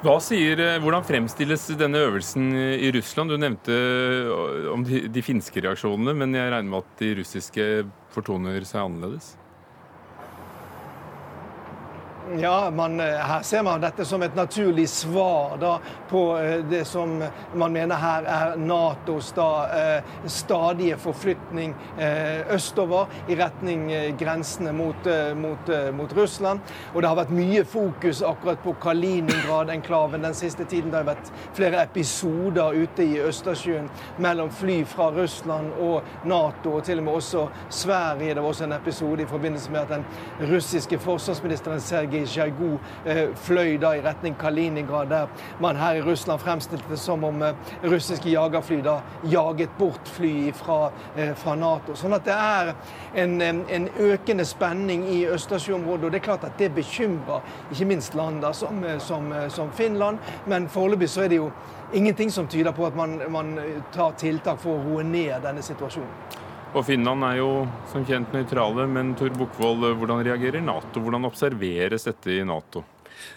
Sier, 0.00 0.56
eh, 0.56 0.78
Hvordan 0.80 1.04
fremstilles 1.04 1.66
denne 1.76 2.00
øvelsen 2.00 2.54
i 2.56 2.88
Russland? 2.96 3.28
Du 3.28 3.36
nevnte 3.36 3.74
eh, 3.74 4.72
om 4.72 4.80
de, 4.80 5.02
de 5.12 5.20
finske 5.20 5.60
reaksjonene, 5.60 6.14
men 6.16 6.32
jeg 6.32 6.48
regner 6.48 6.70
med 6.70 6.80
at 6.80 7.02
de 7.02 7.10
russiske 7.18 7.66
fortoner 8.14 8.64
seg 8.64 8.80
annerledes? 8.80 9.34
Ja, 12.38 12.70
man, 12.70 13.00
eh, 13.00 13.06
Her 13.06 13.42
ser 13.42 13.62
man 13.62 13.80
dette 13.80 14.04
som 14.04 14.22
et 14.22 14.34
naturlig 14.36 14.88
svar 14.88 15.56
da, 15.58 15.78
på 16.08 16.38
eh, 16.38 16.60
det 16.70 16.84
som 16.86 17.16
man 17.54 17.72
mener 17.72 17.98
her 17.98 18.26
er 18.28 18.56
Natos 18.56 19.32
da, 19.34 19.48
eh, 19.66 20.12
stadige 20.26 20.96
forflytning 21.00 21.74
østover 22.50 23.06
i 23.28 23.34
retning 23.36 23.88
grensene 24.18 24.72
mot, 24.72 25.06
mot, 25.36 25.70
mot, 25.94 26.12
Russland. 26.16 26.60
Og 26.94 27.02
det 27.02 27.08
har 27.08 27.16
vært 27.18 27.32
mye 27.34 27.64
fokus 27.64 28.22
akkurat 28.26 28.62
på 28.62 28.74
Kaliningrad-enklaven 28.82 30.22
den 30.24 30.34
siste 30.34 30.64
tiden. 30.64 30.90
Det 30.90 31.00
har 31.00 31.08
vært 31.08 31.30
flere 31.56 31.82
episoder 31.82 32.76
ute 32.76 33.04
i 33.04 33.18
Østersjøen 33.22 33.88
mellom 34.18 34.50
fly 34.50 34.80
fra 34.88 35.10
Russland 35.14 35.72
og 35.80 36.26
Nato, 36.28 36.76
og 36.78 36.84
til 36.86 37.02
og 37.02 37.08
med 37.08 37.20
også 37.20 37.46
Sverige. 37.68 38.34
Det 38.34 38.42
var 38.42 38.48
også 38.48 38.68
en 38.68 38.76
episode 38.78 39.22
i 39.22 39.30
forbindelse 39.30 39.72
med 39.72 39.80
at 39.80 39.94
den 39.96 40.52
russiske 40.52 40.98
forsvarsministeren 40.98 41.80
Sergej 41.80 42.19
Sjajgu 42.26 42.78
eh, 43.04 43.22
fløy 43.34 43.76
da 43.80 43.92
i 43.96 44.02
retning 44.04 44.36
Kaliningrad, 44.38 45.10
der 45.10 45.26
man 45.60 45.76
her 45.76 45.98
i 45.98 46.02
Russland 46.02 46.40
fremstilte 46.40 46.88
det 46.90 46.98
som 46.98 47.24
om 47.24 47.42
eh, 47.42 47.54
russiske 47.84 48.30
jagerfly 48.30 48.80
da 48.84 48.98
jaget 49.30 49.70
bort 49.78 50.08
fly 50.08 50.52
fra, 50.52 50.90
eh, 51.16 51.34
fra 51.34 51.54
Nato. 51.54 51.94
Sånn 51.94 52.16
at 52.16 52.26
det 52.28 52.36
er 52.36 52.74
en, 53.24 53.40
en 53.42 53.88
økende 53.98 54.44
spenning 54.44 55.06
i 55.08 55.22
Østersjøområdet. 55.30 56.04
Og 56.04 56.12
det 56.12 56.20
er 56.20 56.28
klart 56.30 56.46
at 56.48 56.58
det 56.58 56.72
bekymrer 56.74 57.42
ikke 57.70 57.88
minst 57.90 58.14
land 58.14 58.44
som, 58.54 58.84
som, 58.98 59.32
som 59.48 59.72
Finland, 59.76 60.18
men 60.46 60.68
foreløpig 60.68 61.08
så 61.10 61.24
er 61.24 61.32
det 61.32 61.40
jo 61.40 61.50
ingenting 61.92 62.30
som 62.30 62.48
tyder 62.48 62.72
på 62.72 62.86
at 62.86 62.96
man, 62.96 63.20
man 63.28 63.58
tar 63.92 64.14
tiltak 64.18 64.60
for 64.62 64.76
å 64.76 64.84
roe 64.84 65.04
ned 65.06 65.42
denne 65.44 65.62
situasjonen. 65.64 66.48
Og 66.70 66.84
Finland 66.86 67.24
er 67.26 67.40
jo 67.40 67.50
som 67.90 68.04
kjent 68.06 68.30
nøytrale, 68.30 68.84
men 68.86 69.16
Tor 69.18 69.32
Bukkvold, 69.34 69.88
hvordan 69.98 70.22
reagerer 70.22 70.62
Nato? 70.62 71.02
Hvordan 71.02 71.26
observeres 71.26 72.06
dette 72.06 72.36
i 72.36 72.44
Nato? 72.46 72.84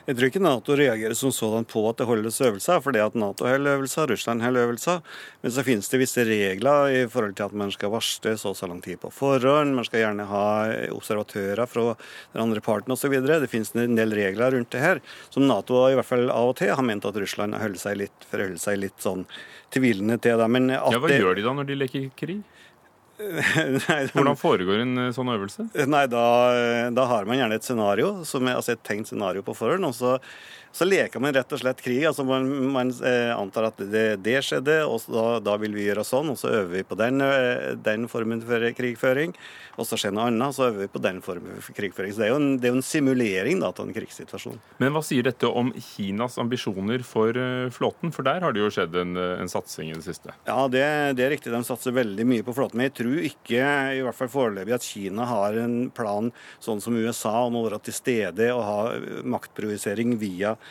Jeg 0.06 0.16
tror 0.16 0.30
ikke 0.30 0.42
Nato 0.44 0.76
reagerer 0.78 1.16
som 1.18 1.32
sådan 1.34 1.66
på 1.68 1.82
at 1.90 1.98
det 2.00 2.06
holdes 2.08 2.38
øvelser, 2.46 2.78
fordi 2.86 3.02
at 3.04 3.18
Nato 3.18 3.48
holder 3.50 3.80
øvelser, 3.80 4.12
Russland 4.14 4.46
holder 4.46 4.68
øvelser. 4.68 5.02
Men 5.42 5.56
så 5.56 5.66
finnes 5.66 5.90
det 5.90 6.00
visse 6.04 6.28
regler 6.30 6.94
i 6.94 7.02
forhold 7.10 7.34
til 7.40 7.48
at 7.48 7.58
man 7.58 7.74
skal 7.74 7.92
varsle 7.96 8.36
så 8.38 8.54
og 8.54 8.60
så 8.60 8.70
lang 8.70 8.84
tid 8.86 9.02
på 9.02 9.12
forhånd. 9.12 9.74
Man 9.76 9.90
skal 9.90 10.06
gjerne 10.06 10.30
ha 10.30 10.46
observatører 10.94 11.66
fra 11.68 11.90
den 11.98 12.46
andre 12.46 12.62
parten 12.62 12.94
osv. 12.94 13.18
Det 13.18 13.50
finnes 13.52 13.74
en 13.74 13.98
del 13.98 14.14
regler 14.14 14.54
rundt 14.54 14.72
det 14.78 14.86
her, 14.86 15.02
som 15.34 15.50
Nato 15.50 15.88
i 15.90 15.98
hvert 15.98 16.12
fall 16.14 16.30
av 16.30 16.54
og 16.54 16.58
til 16.62 16.70
har 16.70 16.86
ment 16.86 17.10
at 17.10 17.18
Russland 17.18 17.58
holder 17.58 17.82
seg 17.82 17.98
litt, 18.06 18.30
forholder 18.30 18.62
seg 18.62 18.78
litt 18.86 19.02
sånn 19.02 19.26
tvilende 19.74 20.22
til. 20.22 20.38
Det. 20.38 20.52
Men 20.54 20.70
ja, 20.78 20.86
hva 20.86 21.12
gjør 21.12 21.42
de 21.42 21.50
da 21.50 21.58
når 21.58 21.74
de 21.74 21.82
leker 21.82 22.12
krig? 22.20 22.44
Hvordan 24.14 24.40
foregår 24.40 24.84
en 24.84 25.06
eh, 25.08 25.14
sånn 25.16 25.32
øvelse? 25.34 25.68
Nei, 25.90 26.06
da, 26.12 26.26
da, 26.96 27.06
har 27.10 27.30
man 27.30 27.40
gjerne 27.40 27.60
et 27.60 27.68
scenario, 27.68 28.16
som 28.28 28.48
er, 28.48 28.60
altså 28.60 28.76
et 28.76 28.84
tenkt 28.86 29.12
scenario 29.12 29.46
på 29.46 29.56
forhånd. 29.58 29.90
og 29.90 29.96
så 29.98 30.18
så 30.74 30.88
leker 30.88 31.22
man 31.22 31.36
rett 31.36 31.52
og 31.54 31.60
slett 31.62 31.82
krig. 31.86 32.02
altså 32.10 32.24
Man, 32.26 32.48
man 32.74 32.90
eh, 33.06 33.30
antar 33.30 33.68
at 33.70 33.78
det, 33.78 34.24
det, 34.26 34.40
skjedde, 34.42 34.80
og 34.90 35.06
da, 35.06 35.26
da, 35.46 35.58
vil 35.62 35.76
vi 35.78 35.86
gjøre 35.86 36.06
sånn. 36.08 36.32
Og 36.34 36.40
så 36.42 36.50
øver 36.50 36.80
vi 36.80 36.82
på 36.90 36.98
den, 36.98 37.22
eh, 37.22 37.76
den 37.78 38.08
formen 38.10 38.42
for 38.42 38.66
krigføring. 38.74 39.36
Og 39.78 39.86
så 39.86 39.98
skjer 40.02 40.16
noe 40.18 40.32
annet, 40.32 40.56
så 40.58 40.72
øver 40.72 40.88
vi 40.88 40.90
på 40.96 41.02
den 41.04 41.20
formen 41.26 41.62
for 41.62 41.78
krigføring. 41.78 42.16
Så 42.16 42.24
det 42.24 42.26
er 42.26 42.34
jo 42.34 42.40
en, 42.42 42.56
er 42.58 42.74
jo 42.74 42.80
en 42.80 42.86
simulering 42.86 43.62
da, 43.62 43.70
av 43.70 43.86
en 43.86 43.94
krigssituasjon. 43.94 44.58
Men 44.82 44.96
hva 44.96 45.04
sier 45.06 45.28
dette 45.30 45.50
om 45.50 45.70
Kinas 45.78 46.40
ambisjoner 46.42 47.06
for 47.06 47.38
uh, 47.38 47.70
flåten? 47.74 48.14
For 48.14 48.26
der 48.26 48.42
har 48.42 48.58
det 48.58 48.66
jo 48.66 48.72
skjedd 48.74 48.98
en, 48.98 49.14
en 49.18 49.54
satsing 49.54 49.92
i 49.92 49.98
det 49.98 50.08
siste? 50.08 50.34
Ja, 50.50 50.58
det, 50.74 50.84
det, 51.20 51.28
er 51.28 51.34
riktig. 51.36 51.54
De 51.54 51.62
satser 51.70 51.94
veldig 51.94 52.26
mye 52.30 52.46
på 52.46 52.58
flåten. 52.58 52.82
Men 52.82 52.90
jeg 52.90 52.98
tror 53.04 53.30
ikke, 53.30 53.62
i 54.00 54.02
hvert 54.06 54.18
fall 54.18 54.34
foreløpig, 54.40 54.74
at 54.74 54.90
Kina 54.90 55.30
har 55.30 55.62
en 55.62 55.78
plan 55.94 56.34
sånn 56.58 56.82
som 56.82 56.98
USA 56.98 57.44
om 57.46 57.62
å 57.62 57.66
være 57.70 57.84
til 57.86 58.00
stede 58.02 58.50
og 58.58 58.66
ha 58.66 58.80
maktprovisering 59.38 60.18
via 60.22 60.54
Eh, 60.54 60.63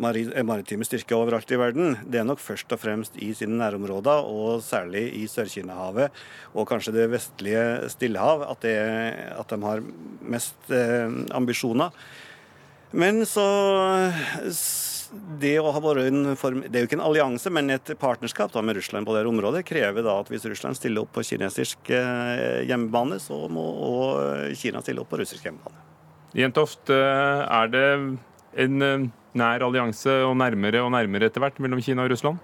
maritime 0.00 0.86
styrker 0.86 1.18
overalt 1.18 1.50
i 1.52 1.58
verden, 1.60 1.96
det 2.08 2.20
er 2.20 2.28
nok 2.28 2.40
først 2.40 2.72
og 2.72 2.80
fremst 2.80 3.16
i 3.20 3.32
sine 3.36 3.58
nærområder, 3.60 4.24
og 4.24 4.62
særlig 4.64 5.08
i 5.18 5.26
Sør-Kina-havet 5.28 6.14
og 6.54 6.68
kanskje 6.70 6.94
det 6.96 7.10
vestlige 7.12 7.90
Stillehav, 7.92 8.46
at, 8.48 8.62
det, 8.64 8.76
at 9.36 9.52
de 9.52 9.60
har 9.66 9.82
mest 10.22 10.72
eh, 10.72 11.10
ambisjoner. 11.36 11.92
Men 12.92 13.22
så 13.26 13.44
det, 15.38 15.56
en 15.58 16.36
form, 16.38 16.62
det 16.62 16.74
er 16.74 16.84
jo 16.84 16.88
ikke 16.88 16.98
en 16.98 17.04
allianse, 17.04 17.50
men 17.50 17.70
et 17.74 17.92
partnerskap 17.98 18.52
da, 18.54 18.62
med 18.62 18.78
Russland 18.78 19.06
på 19.06 19.14
det 19.14 19.26
området 19.26 19.66
krever 19.66 20.06
da 20.06 20.16
at 20.22 20.30
hvis 20.30 20.46
Russland 20.48 20.78
stiller 20.78 21.04
opp 21.04 21.12
på 21.14 21.26
kinesisk 21.26 21.92
eh, 21.92 22.62
hjemmebane, 22.70 23.20
så 23.22 23.44
må 23.52 23.68
Kina 24.58 24.82
stille 24.82 25.04
opp 25.04 25.12
på 25.12 25.20
russisk 25.22 25.46
hjemmebane. 25.46 25.86
Jentoft, 26.38 26.90
eh, 26.94 27.42
er 27.42 27.70
det 27.70 27.86
en 28.58 28.82
eh, 28.82 29.08
nær 29.38 29.62
allianse 29.66 30.10
og 30.26 30.36
nærmere 30.38 30.82
og 30.82 30.90
nærmere 30.94 31.30
etter 31.30 31.42
hvert 31.42 31.60
mellom 31.62 31.82
Kina 31.82 32.02
og 32.04 32.10
Russland? 32.10 32.38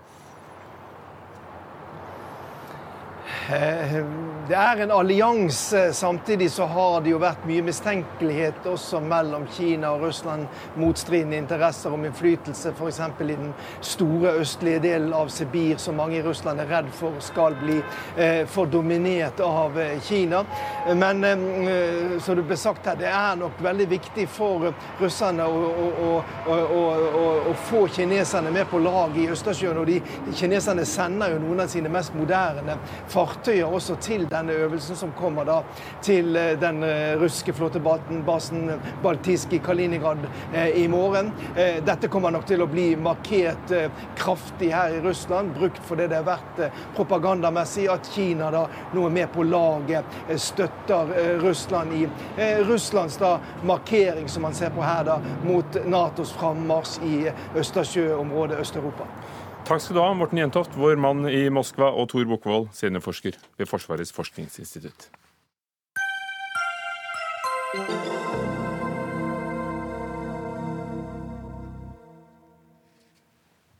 Eh, 3.27 3.36
det 3.47 4.55
er 4.55 4.81
en 4.83 4.91
allianse. 4.91 5.93
Samtidig 5.95 6.51
så 6.51 6.65
har 6.67 7.01
det 7.01 7.13
jo 7.13 7.19
vært 7.23 7.45
mye 7.47 7.63
mistenkelighet 7.67 8.67
også 8.67 8.99
mellom 9.03 9.47
Kina 9.55 9.93
og 9.95 10.03
Russland. 10.07 10.49
Motstridende 10.75 11.39
interesser 11.39 11.95
om 11.95 12.05
innflytelse, 12.07 12.73
f.eks. 12.75 13.01
i 13.01 13.29
den 13.29 13.53
store 13.81 14.33
østlige 14.41 14.81
delen 14.83 15.15
av 15.15 15.31
Sibir, 15.31 15.77
som 15.79 15.99
mange 15.99 16.19
i 16.19 16.25
Russland 16.27 16.63
er 16.63 16.71
redd 16.71 16.91
for 16.95 17.15
skal 17.23 17.55
bli 17.61 17.79
eh, 18.17 18.43
for 18.51 18.67
dominert 18.67 19.41
av 19.43 19.79
eh, 19.79 20.01
Kina. 20.03 20.43
Men 20.95 21.25
eh, 21.25 22.19
som 22.23 22.39
det 22.39 22.47
ble 22.47 22.59
sagt 22.59 22.87
her, 22.87 22.99
det 22.99 23.11
er 23.11 23.39
nok 23.39 23.63
veldig 23.63 23.89
viktig 23.95 24.27
for 24.31 24.73
russerne 25.01 25.47
å, 25.47 25.71
å, 26.07 26.11
å, 26.51 26.83
å 27.51 27.57
få 27.71 27.87
kineserne 27.95 28.51
med 28.55 28.67
på 28.71 28.83
laget 28.83 29.23
i 29.23 29.31
Østersjøen. 29.35 29.83
Og 29.83 29.91
de, 29.91 30.01
kineserne 30.35 30.87
sender 30.87 31.35
jo 31.37 31.43
noen 31.47 31.63
av 31.67 31.71
sine 31.71 31.91
mest 31.95 32.15
moderne 32.19 32.79
fartøyer 33.07 33.36
fartøyer 33.37 33.72
også 33.72 33.96
til 34.01 34.27
denne 34.31 34.53
øvelsen, 34.53 34.96
som 34.96 35.12
kommer 35.16 35.44
da 35.44 35.61
til 36.03 36.37
eh, 36.37 36.55
den 36.61 36.83
ruske 37.20 37.37
russiske 37.37 37.53
flåtebasen 37.53 38.70
Baltisk 39.03 39.53
i 39.53 39.59
Kaliningrad 39.59 40.18
eh, 40.55 40.83
i 40.83 40.88
morgen. 40.88 41.33
Dette 41.57 42.09
kommer 42.09 42.31
nok 42.31 42.46
til 42.46 42.62
å 42.62 42.68
bli 42.70 42.94
markert 42.96 43.72
kraftig 44.16 44.70
her 44.72 44.94
i 44.96 45.01
Russland, 45.05 45.53
brukt 45.57 45.83
for 45.85 45.99
det 45.99 46.09
det 46.11 46.20
har 46.20 46.27
vært 46.27 46.61
propagandamessig 46.96 47.88
at 47.92 48.09
Kina 48.14 48.51
da 48.55 48.64
nå 48.94 49.07
er 49.07 49.14
med 49.14 49.33
på 49.35 49.44
laget, 49.46 50.16
støtter 50.40 51.12
Russland 51.42 51.92
i 51.96 52.07
Russlands 52.66 53.18
da 53.20 53.37
markering, 53.66 54.29
som 54.29 54.46
man 54.46 54.55
ser 54.55 54.72
på 54.75 54.85
her, 54.85 55.05
da, 55.05 55.18
mot 55.44 55.81
Natos 55.87 56.33
frammarsj 56.37 57.03
i 57.07 57.16
Østersjøområdet 57.59 58.61
Øst-Europa. 58.63 59.08
Takk 59.67 59.81
skal 59.83 59.96
du 59.96 59.98
ha, 59.98 60.12
Morten 60.14 60.38
Jentoft, 60.38 60.77
vår 60.79 60.94
mann 61.02 61.25
i 61.27 61.48
Moskva, 61.50 61.88
og 61.90 62.06
Tor 62.12 62.23
Bukkvold, 62.31 62.69
seniorforsker 62.71 63.35
ved 63.58 63.67
Forsvarets 63.67 64.14
forskningsinstitutt. 64.14 65.08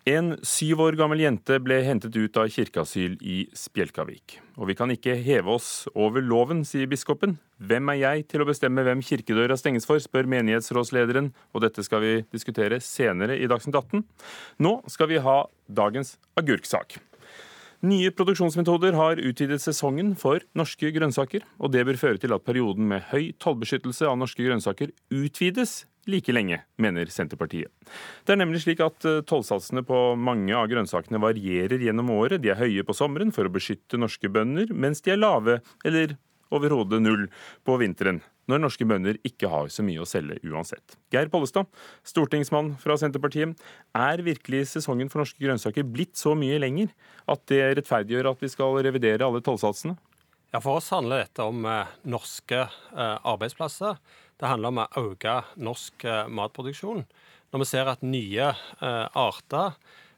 En 0.07 0.37
syv 0.47 0.85
år 0.85 0.95
gammel 0.95 1.19
jente 1.19 1.57
ble 1.59 1.81
hentet 1.83 2.15
ut 2.15 2.37
av 2.39 2.47
kirkeasyl 2.55 3.17
i 3.27 3.41
Spjelkavik. 3.59 4.37
Og 4.55 4.69
vi 4.71 4.77
kan 4.79 4.93
ikke 4.95 5.17
heve 5.19 5.51
oss 5.57 5.89
over 5.99 6.23
loven, 6.23 6.61
sier 6.63 6.87
biskopen. 6.87 7.33
Hvem 7.59 7.91
er 7.91 7.99
jeg 7.99 8.27
til 8.31 8.45
å 8.45 8.47
bestemme 8.47 8.85
hvem 8.87 9.03
kirkedøra 9.03 9.57
stenges 9.59 9.89
for, 9.89 9.99
spør 9.99 10.31
menighetsrådslederen, 10.31 11.33
og 11.51 11.65
dette 11.65 11.83
skal 11.83 12.05
vi 12.05 12.13
diskutere 12.31 12.79
senere 12.79 13.35
i 13.35 13.51
Dagsnytt 13.51 13.81
18. 13.81 14.05
Nå 14.63 14.77
skal 14.95 15.11
vi 15.11 15.19
ha 15.27 15.41
dagens 15.67 16.15
agurksak. 16.39 17.01
Nye 17.83 18.15
produksjonsmetoder 18.15 18.95
har 18.95 19.19
utvidet 19.19 19.59
sesongen 19.65 20.15
for 20.15 20.47
norske 20.55 20.95
grønnsaker, 20.95 21.43
og 21.59 21.75
det 21.75 21.83
bør 21.91 21.99
føre 21.99 22.23
til 22.23 22.39
at 22.39 22.47
perioden 22.47 22.87
med 22.95 23.11
høy 23.11 23.35
tollbeskyttelse 23.43 24.07
av 24.07 24.15
norske 24.23 24.47
grønnsaker 24.47 24.95
utvides 25.11 25.81
like 26.11 26.35
lenge, 26.35 26.61
mener 26.81 27.11
Senterpartiet. 27.13 27.73
Det 28.27 28.35
er 28.35 28.41
nemlig 28.41 28.63
slik 28.65 28.83
at 28.85 29.07
eh, 29.09 29.23
tollsatsene 29.27 29.85
på 29.87 30.01
mange 30.21 30.55
av 30.57 30.69
grønnsakene 30.71 31.21
varierer 31.23 31.83
gjennom 31.83 32.13
året. 32.15 32.43
De 32.43 32.53
er 32.53 32.61
høye 32.61 32.87
på 32.87 32.97
sommeren 32.97 33.35
for 33.35 33.49
å 33.49 33.53
beskytte 33.53 34.01
norske 34.01 34.31
bønder, 34.33 34.73
mens 34.75 35.03
de 35.05 35.15
er 35.15 35.21
lave, 35.21 35.61
eller 35.87 36.17
overhodet 36.55 37.03
null, 37.03 37.27
på 37.67 37.77
vinteren. 37.83 38.23
Når 38.47 38.61
norske 38.63 38.87
bønder 38.87 39.19
ikke 39.27 39.51
har 39.51 39.71
så 39.75 39.83
mye 39.83 40.03
å 40.03 40.07
selge 40.07 40.39
uansett. 40.47 40.95
Geir 41.11 41.31
Pollestad, 41.33 41.67
stortingsmann 42.07 42.77
fra 42.79 42.95
Senterpartiet. 43.01 43.57
Er 43.99 44.23
virkelig 44.23 44.69
sesongen 44.77 45.11
for 45.11 45.25
norske 45.25 45.43
grønnsaker 45.43 45.87
blitt 45.87 46.15
så 46.19 46.37
mye 46.39 46.61
lenger 46.63 46.93
at 47.27 47.43
det 47.51 47.65
rettferdiggjør 47.81 48.31
at 48.31 48.45
vi 48.45 48.53
skal 48.53 48.79
revidere 48.87 49.27
alle 49.27 49.43
tollsatsene? 49.43 49.97
Ja, 50.55 50.61
For 50.63 50.79
oss 50.79 50.93
handler 50.95 51.25
dette 51.25 51.45
om 51.45 51.67
eh, 51.69 51.91
norske 52.07 52.63
eh, 52.63 53.17
arbeidsplasser. 53.27 53.99
Det 54.37 54.49
handler 54.51 54.73
om 54.73 54.81
å 54.83 55.05
øke 55.13 55.39
norsk 55.57 56.05
eh, 56.05 56.27
matproduksjon. 56.29 57.07
Når 57.53 57.63
vi 57.63 57.69
ser 57.71 57.89
at 57.89 58.03
nye 58.05 58.51
eh, 58.53 59.07
arter 59.17 59.77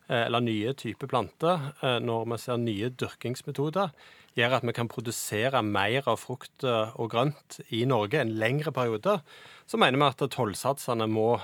eh, 0.08 0.24
eller 0.24 0.42
nye 0.42 0.72
typer 0.78 1.10
planter, 1.10 1.68
når 2.02 2.24
vi 2.32 2.38
ser 2.42 2.58
nye 2.62 2.90
dyrkingsmetoder, 2.98 3.92
gjør 4.38 4.56
at 4.58 4.66
vi 4.66 4.74
kan 4.74 4.90
produsere 4.90 5.62
mer 5.66 6.06
av 6.10 6.18
frukt 6.22 6.62
og 6.62 7.08
grønt 7.10 7.58
i 7.74 7.80
Norge 7.90 8.20
en 8.20 8.36
lengre 8.38 8.70
periode, 8.74 9.16
så 9.66 9.80
mener 9.80 9.98
vi 9.98 10.06
at 10.06 10.22
tollsatsene 10.30 11.08
må 11.10 11.40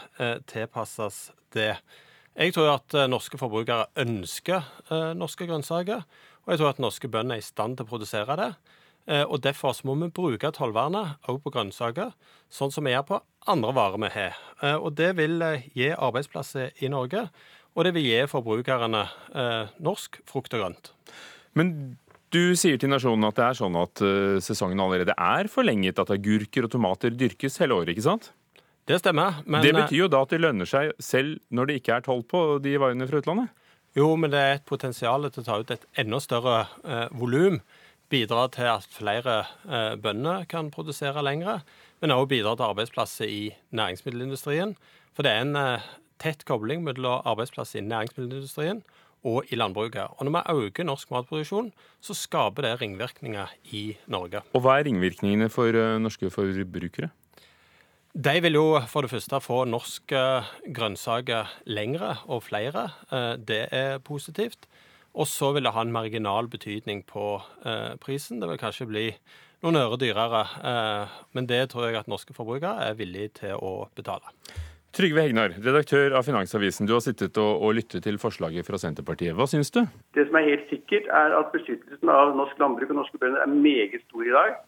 tilpasses 0.46 1.32
det. 1.56 1.72
Jeg 2.38 2.54
tror 2.54 2.76
at 2.76 2.94
norske 3.10 3.40
forbrukere 3.40 3.88
ønsker 3.98 4.62
norske 5.18 5.48
grønnsaker, 5.50 6.06
og 6.44 6.54
jeg 6.54 6.62
tror 6.62 6.70
at 6.70 6.84
norske 6.86 7.10
bønder 7.10 7.40
er 7.40 7.42
i 7.42 7.48
stand 7.48 7.80
til 7.80 7.88
å 7.88 7.92
produsere 7.96 8.38
det. 8.38 8.52
Eh, 9.06 9.24
og 9.24 9.42
Derfor 9.44 9.76
må 9.84 9.96
vi 10.00 10.12
bruke 10.14 10.52
tollvernet 10.54 11.18
òg 11.28 11.42
på 11.44 11.52
grønnsaker, 11.52 12.14
sånn 12.52 12.72
som 12.72 12.86
vi 12.86 12.94
gjør 12.94 13.08
på 13.08 13.20
andre 13.52 13.74
varer 13.76 14.00
vi 14.00 14.12
har. 14.14 14.38
Eh, 14.62 14.76
og 14.76 14.94
Det 14.96 15.12
vil 15.18 15.42
eh, 15.44 15.66
gi 15.76 15.90
arbeidsplasser 15.92 16.72
i 16.80 16.88
Norge, 16.92 17.26
og 17.74 17.84
det 17.84 17.94
vil 17.96 18.06
gi 18.06 18.22
forbrukerne 18.30 19.02
norsk 19.82 20.20
frukt 20.30 20.52
og 20.54 20.60
grønt. 20.62 20.92
Men 21.58 21.96
du 22.30 22.54
sier 22.54 22.78
til 22.78 22.92
Nasjonen 22.92 23.26
at 23.26 23.34
det 23.34 23.44
er 23.48 23.58
sånn 23.58 23.74
at 23.80 24.02
sesongen 24.46 24.78
allerede 24.78 25.16
er 25.18 25.50
forlenget, 25.50 25.98
at 25.98 26.12
agurker 26.14 26.68
og 26.68 26.70
tomater 26.70 27.10
dyrkes 27.10 27.58
hele 27.58 27.74
året, 27.74 27.90
ikke 27.90 28.06
sant? 28.06 28.30
Det 28.86 29.00
stemmer. 29.02 29.42
Men, 29.42 29.64
det 29.66 29.72
betyr 29.74 30.04
jo 30.04 30.08
da 30.12 30.22
at 30.22 30.30
det 30.30 30.42
lønner 30.44 30.70
seg 30.70 30.92
selv 31.02 31.42
når 31.50 31.66
det 31.66 31.80
ikke 31.80 31.96
er 31.96 32.06
toll 32.06 32.22
på 32.30 32.44
de 32.62 32.76
varene 32.78 33.10
fra 33.10 33.24
utlandet? 33.24 33.50
Jo, 33.98 34.12
men 34.18 34.30
det 34.30 34.38
er 34.42 34.56
et 34.58 34.66
potensial 34.70 35.26
til 35.30 35.42
å 35.42 35.46
ta 35.46 35.58
ut 35.62 35.74
et 35.74 35.88
enda 36.02 36.22
større 36.22 36.60
eh, 36.86 37.06
volum 37.14 37.60
bidra 38.12 38.46
til 38.52 38.68
at 38.68 38.86
flere 38.92 39.36
eh, 39.64 39.94
bønder 40.00 40.44
kan 40.50 40.70
produsere 40.74 41.22
lengre, 41.24 41.60
men 42.02 42.14
også 42.14 42.30
bidra 42.30 42.54
til 42.56 42.68
arbeidsplasser 42.68 43.30
i 43.30 43.42
næringsmiddelindustrien. 43.70 44.76
For 45.14 45.26
det 45.26 45.32
er 45.32 45.44
en 45.44 45.56
eh, 45.56 45.88
tett 46.22 46.44
kobling 46.48 46.84
mellom 46.84 47.24
arbeidsplasser 47.24 47.80
i 47.80 47.86
næringsmiddelindustrien 47.88 48.84
og 49.24 49.48
i 49.48 49.56
landbruket. 49.56 50.12
Og 50.18 50.26
når 50.26 50.36
vi 50.36 50.66
øker 50.66 50.84
norsk 50.84 51.10
matproduksjon, 51.10 51.72
så 52.00 52.14
skaper 52.14 52.66
det 52.66 52.80
ringvirkninger 52.82 53.52
i 53.72 53.96
Norge. 54.06 54.44
Og 54.52 54.64
hva 54.64 54.78
er 54.78 54.88
ringvirkningene 54.90 55.48
for 55.48 55.72
uh, 55.72 55.96
norske 55.96 56.28
forbrukere? 56.30 57.08
De 58.14 58.34
vil 58.44 58.58
jo 58.60 58.66
for 58.86 59.02
det 59.02 59.10
første 59.10 59.40
få 59.40 59.64
norske 59.64 60.20
grønnsaker 60.76 61.48
lengre 61.66 62.12
og 62.28 62.44
flere. 62.46 62.84
Det 63.42 63.64
er 63.74 63.98
positivt. 63.98 64.68
Og 65.14 65.28
så 65.30 65.52
vil 65.54 65.66
det 65.66 65.74
ha 65.76 65.82
en 65.84 65.94
marginal 65.94 66.48
betydning 66.50 67.04
på 67.06 67.38
eh, 67.64 67.94
prisen. 68.02 68.40
Det 68.42 68.50
vil 68.50 68.58
kanskje 68.58 68.88
bli 68.90 69.06
noen 69.64 69.78
øre 69.80 69.98
dyrere, 70.00 70.44
eh, 70.70 71.18
men 71.38 71.46
det 71.48 71.68
tror 71.72 71.88
jeg 71.88 72.00
at 72.02 72.10
norske 72.10 72.34
forbrukere 72.36 72.88
er 72.88 72.98
villige 72.98 73.36
til 73.40 73.54
å 73.56 73.86
betale. 73.96 74.34
Trygve 74.94 75.24
Hegnar, 75.24 75.56
redaktør 75.58 76.14
av 76.14 76.26
Finansavisen. 76.26 76.86
Du 76.86 76.92
har 76.94 77.02
sittet 77.02 77.38
og, 77.42 77.62
og, 77.64 77.72
lyttet 77.74 78.04
til 78.06 78.18
forslaget 78.22 78.66
fra 78.66 78.78
Senterpartiet. 78.78 79.34
Hva 79.34 79.46
syns 79.50 79.72
du? 79.74 79.80
Det 80.14 80.26
som 80.28 80.38
er 80.38 80.46
helt 80.52 80.68
sikkert, 80.70 81.08
er 81.10 81.34
at 81.34 81.50
beskyttelsen 81.54 82.12
av 82.14 82.36
norsk 82.38 82.60
landbruk 82.62 82.92
og 82.94 83.00
norske 83.00 83.18
bønder 83.18 83.42
er 83.42 83.50
meget 83.50 84.04
stor 84.04 84.22
i 84.22 84.34
dag. 84.34 84.60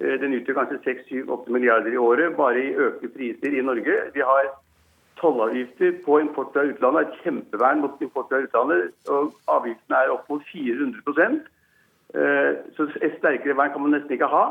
Eh, 0.00 0.14
den 0.22 0.36
utgjør 0.38 0.62
kanskje 0.62 0.80
6-7-8 0.86 1.52
milliarder 1.52 1.92
i 1.92 2.00
året 2.00 2.36
bare 2.38 2.62
i 2.62 2.72
økte 2.86 3.12
priser 3.12 3.58
i 3.58 3.64
Norge. 3.66 3.98
Vi 4.16 4.24
har 4.24 4.48
tollavgifter 5.24 5.98
på 6.04 6.20
import 6.20 6.52
fra 6.52 6.66
utlandet 6.68 7.00
er 7.00 7.08
et 7.08 7.20
kjempevern 7.24 7.82
mot 7.82 8.02
import 8.04 8.28
fra 8.30 8.42
utlandet. 8.44 8.92
og 9.08 9.32
Avgiftene 9.56 10.00
er 10.02 10.12
opp 10.12 10.28
mot 10.30 10.44
400 10.52 11.40
eh, 12.14 12.50
Så 12.76 12.88
et 13.00 13.18
sterkere 13.18 13.56
vern 13.56 13.72
kan 13.72 13.82
man 13.82 13.96
nesten 13.96 14.16
ikke 14.16 14.30
ha. 14.36 14.44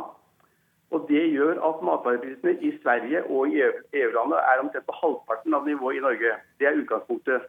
Og 0.94 1.06
Det 1.10 1.24
gjør 1.34 1.62
at 1.70 1.84
matvareprisene 1.90 2.54
i 2.62 2.72
Sverige 2.82 3.24
og 3.26 3.48
i 3.50 3.62
EU-landet 4.00 4.40
er 4.40 4.62
omtrent 4.62 4.86
på 4.90 4.98
halvparten 5.02 5.54
av 5.54 5.66
nivået 5.66 5.98
i 5.98 6.06
Norge. 6.08 6.34
Det 6.60 6.68
er 6.68 6.82
utgangspunktet. 6.82 7.48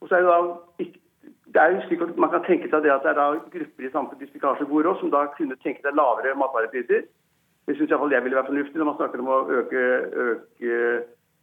Og 0.00 0.08
så 0.08 0.14
er 0.14 0.20
det 0.20 0.32
da 0.32 0.40
det 1.52 1.60
er 1.62 1.70
jo 1.72 1.84
slik 1.86 2.02
at 2.04 2.16
Man 2.16 2.30
kan 2.30 2.44
tenke 2.44 2.68
seg 2.68 2.82
det 2.84 2.92
at 2.92 3.04
det 3.04 3.10
er 3.10 3.20
da 3.20 3.28
grupper 3.54 3.86
i 3.86 3.92
samfunnet 3.92 4.20
hvis 4.20 4.32
vi 4.32 4.36
ikke 4.38 4.50
har 4.50 4.58
så 4.58 4.66
god 4.68 4.84
råd, 4.84 4.98
som 5.00 5.10
da 5.10 5.22
kunne 5.36 5.56
tenke 5.64 5.80
seg 5.82 5.96
lavere 5.96 6.36
matvarepriser. 6.36 7.06
Det 7.66 7.76
syns 7.76 7.90
iallfall 7.90 8.12
jeg 8.12 8.24
ville 8.24 8.36
være 8.36 8.50
fornuftig 8.50 8.80
når 8.80 8.88
man 8.90 8.98
snakker 8.98 9.22
om 9.22 9.30
å 9.32 9.38
øke, 9.60 9.80
øke 10.26 10.76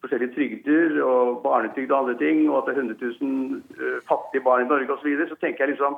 forskjellige 0.06 0.36
trygder 0.36 1.00
og 1.04 1.42
barnetrygd 1.44 1.92
og 1.92 2.00
andre 2.00 2.18
ting, 2.22 2.46
og 2.50 2.58
at 2.62 2.70
det 2.70 2.76
er 2.76 2.82
100 2.82 3.16
000 3.22 3.64
uh, 3.80 3.98
fattige 4.10 4.46
barn 4.46 4.66
i 4.66 4.70
Norge 4.70 4.94
osv., 4.94 5.02
så, 5.02 5.10
videre, 5.10 5.30
så 5.30 5.40
tenker 5.42 5.66
jeg 5.66 5.74
liksom 5.74 5.98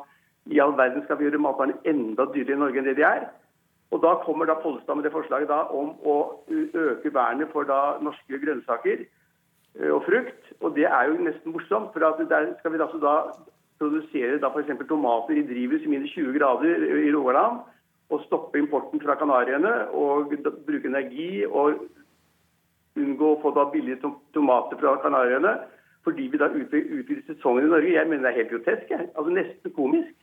i 0.51 0.61
all 0.63 0.73
verden 0.77 1.03
skal 1.03 1.19
vi 1.19 1.27
gjøre 1.27 1.43
matvarene 1.43 1.75
enda 1.91 2.25
dyrere 2.31 2.55
i 2.55 2.61
Norge 2.63 2.81
enn 2.81 2.87
det 2.87 2.95
de 2.99 3.05
er. 3.07 3.27
Og 3.91 4.01
Da 4.03 4.15
kommer 4.23 4.47
da 4.47 4.57
Pollestad 4.59 4.95
med 4.95 5.05
det 5.07 5.13
forslaget 5.13 5.51
da 5.51 5.61
om 5.75 5.93
å 6.03 6.15
øke 6.47 7.13
vernet 7.13 7.51
for 7.53 7.67
da 7.67 7.97
norske 8.03 8.39
grønnsaker 8.43 9.03
uh, 9.03 9.91
og 9.95 10.01
frukt. 10.07 10.51
Og 10.61 10.75
Det 10.75 10.87
er 10.87 11.03
jo 11.07 11.21
nesten 11.27 11.55
morsomt. 11.55 11.93
for 11.93 11.99
der 11.99 12.53
skal 12.59 12.73
vi 12.73 12.81
altså 12.81 12.99
da 13.03 13.15
produsere 13.79 14.39
da 14.41 14.49
f.eks. 14.49 14.87
tomater 14.89 15.37
i 15.37 15.47
drivhus 15.47 15.85
i 15.85 15.91
minus 15.91 16.15
20 16.15 16.39
grader 16.39 16.87
i 17.05 17.13
Rogaland. 17.13 17.61
Og 18.09 18.23
stoppe 18.23 18.59
importen 18.59 19.01
fra 19.03 19.15
Kanariene 19.19 19.89
og 19.91 20.31
bruke 20.65 20.87
energi 20.87 21.45
og 21.45 21.83
unngå 22.97 23.33
å 23.33 23.41
få 23.41 23.53
da 23.55 23.67
billige 23.71 24.01
tomater 24.35 24.79
fra 24.81 24.97
Kanariøyene 25.03 25.55
fordi 26.07 26.29
vi 26.31 26.39
da 26.39 26.47
utvider 26.47 27.23
sesongen 27.27 27.67
i 27.67 27.71
Norge. 27.73 27.89
Jeg 27.91 28.07
mener 28.07 28.29
det 28.29 28.29
er 28.31 28.37
helt 28.41 28.51
grotesk. 28.53 28.91
Altså 28.95 29.31
Nesten 29.35 29.73
komisk. 29.75 30.13